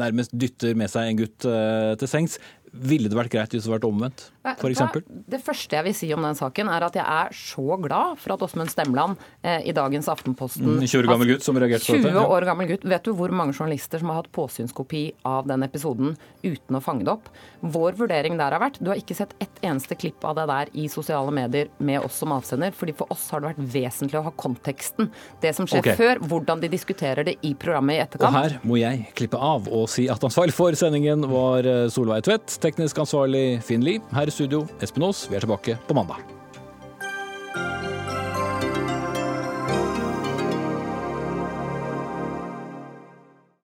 nærmest 0.01 0.33
dytter 0.37 0.77
med 0.77 0.91
seg 0.91 1.11
en 1.11 1.21
gutt 1.21 1.47
uh, 1.49 1.93
til 1.99 2.11
sengs. 2.11 2.39
Ville 2.71 3.09
det 3.11 3.17
vært 3.17 3.33
greit 3.33 3.51
hvis 3.51 3.65
det 3.65 3.67
hadde 3.67 3.81
vært 3.81 3.87
omvendt, 3.89 4.21
f.eks.? 4.47 5.03
Det 5.27 5.39
første 5.43 5.75
jeg 5.75 5.85
vil 5.89 5.95
si 5.97 6.07
om 6.15 6.23
den 6.23 6.37
saken, 6.39 6.69
er 6.71 6.85
at 6.87 6.95
jeg 6.95 7.03
er 7.03 7.33
så 7.35 7.75
glad 7.83 8.19
for 8.21 8.35
at 8.37 8.45
Åsmund 8.45 8.71
Stemland 8.71 9.19
eh, 9.43 9.65
i 9.67 9.73
dagens 9.75 10.07
Aftenposten 10.11 10.79
20 10.79 11.01
år 11.01 11.09
gammel 11.11 11.33
gutt 11.33 11.43
som 11.43 11.59
reagerte 11.59 11.83
på 11.83 11.97
20 11.97 12.05
dette? 12.07 12.13
20 12.15 12.35
år 12.37 12.47
gammel 12.47 12.69
gutt. 12.71 12.87
Vet 12.93 13.07
du 13.07 13.11
hvor 13.17 13.33
mange 13.35 13.55
journalister 13.57 13.99
som 13.99 14.13
har 14.13 14.21
hatt 14.21 14.31
påsynskopi 14.31 15.03
av 15.27 15.49
den 15.51 15.67
episoden 15.67 16.15
uten 16.45 16.79
å 16.79 16.81
fange 16.83 17.03
det 17.07 17.11
opp? 17.17 17.27
Vår 17.59 17.99
vurdering 17.99 18.39
der 18.39 18.55
har 18.55 18.63
vært 18.63 18.79
Du 18.81 18.89
har 18.89 18.97
ikke 18.97 19.19
sett 19.19 19.35
ett 19.43 19.59
eneste 19.61 19.97
klipp 19.99 20.23
av 20.25 20.39
det 20.39 20.47
der 20.49 20.71
i 20.79 20.87
sosiale 20.89 21.35
medier 21.35 21.67
med 21.83 22.07
oss 22.07 22.21
som 22.23 22.31
avsender, 22.31 22.71
fordi 22.71 22.95
for 22.97 23.11
oss 23.11 23.27
har 23.35 23.43
det 23.43 23.51
vært 23.51 23.61
vesentlig 23.75 24.21
å 24.21 24.23
ha 24.29 24.33
konteksten. 24.39 25.11
Det 25.43 25.51
som 25.57 25.67
skjer 25.67 25.83
okay. 25.83 25.99
før, 25.99 26.23
hvordan 26.31 26.63
de 26.63 26.71
diskuterer 26.71 27.27
det 27.27 27.35
i 27.43 27.51
programmet 27.59 27.99
i 27.99 27.99
Og 27.99 28.07
etterkant. 28.07 28.39
her 28.39 28.57
må 28.63 28.79
jeg 28.79 29.11
klippe 29.19 29.43
av 29.51 29.67
og 29.67 29.89
si 29.91 30.07
at 30.11 30.23
ansvarlig 30.23 30.55
for 30.55 30.79
sendingen 30.79 31.27
var 31.27 31.67
eh, 31.67 31.85
Solveig 31.91 32.23
Tvedt, 32.25 32.60
teknisk 32.61 33.01
ansvarlig 33.01 33.61
Finn 33.65 33.83
Lie. 33.85 34.03
Her 34.13 34.29
i 34.29 34.35
studio, 34.35 34.65
Espen 34.81 35.07
Aas. 35.07 35.25
Vi 35.29 35.37
er 35.37 35.45
tilbake 35.47 35.79
på 35.87 35.97
mandag. 35.97 36.40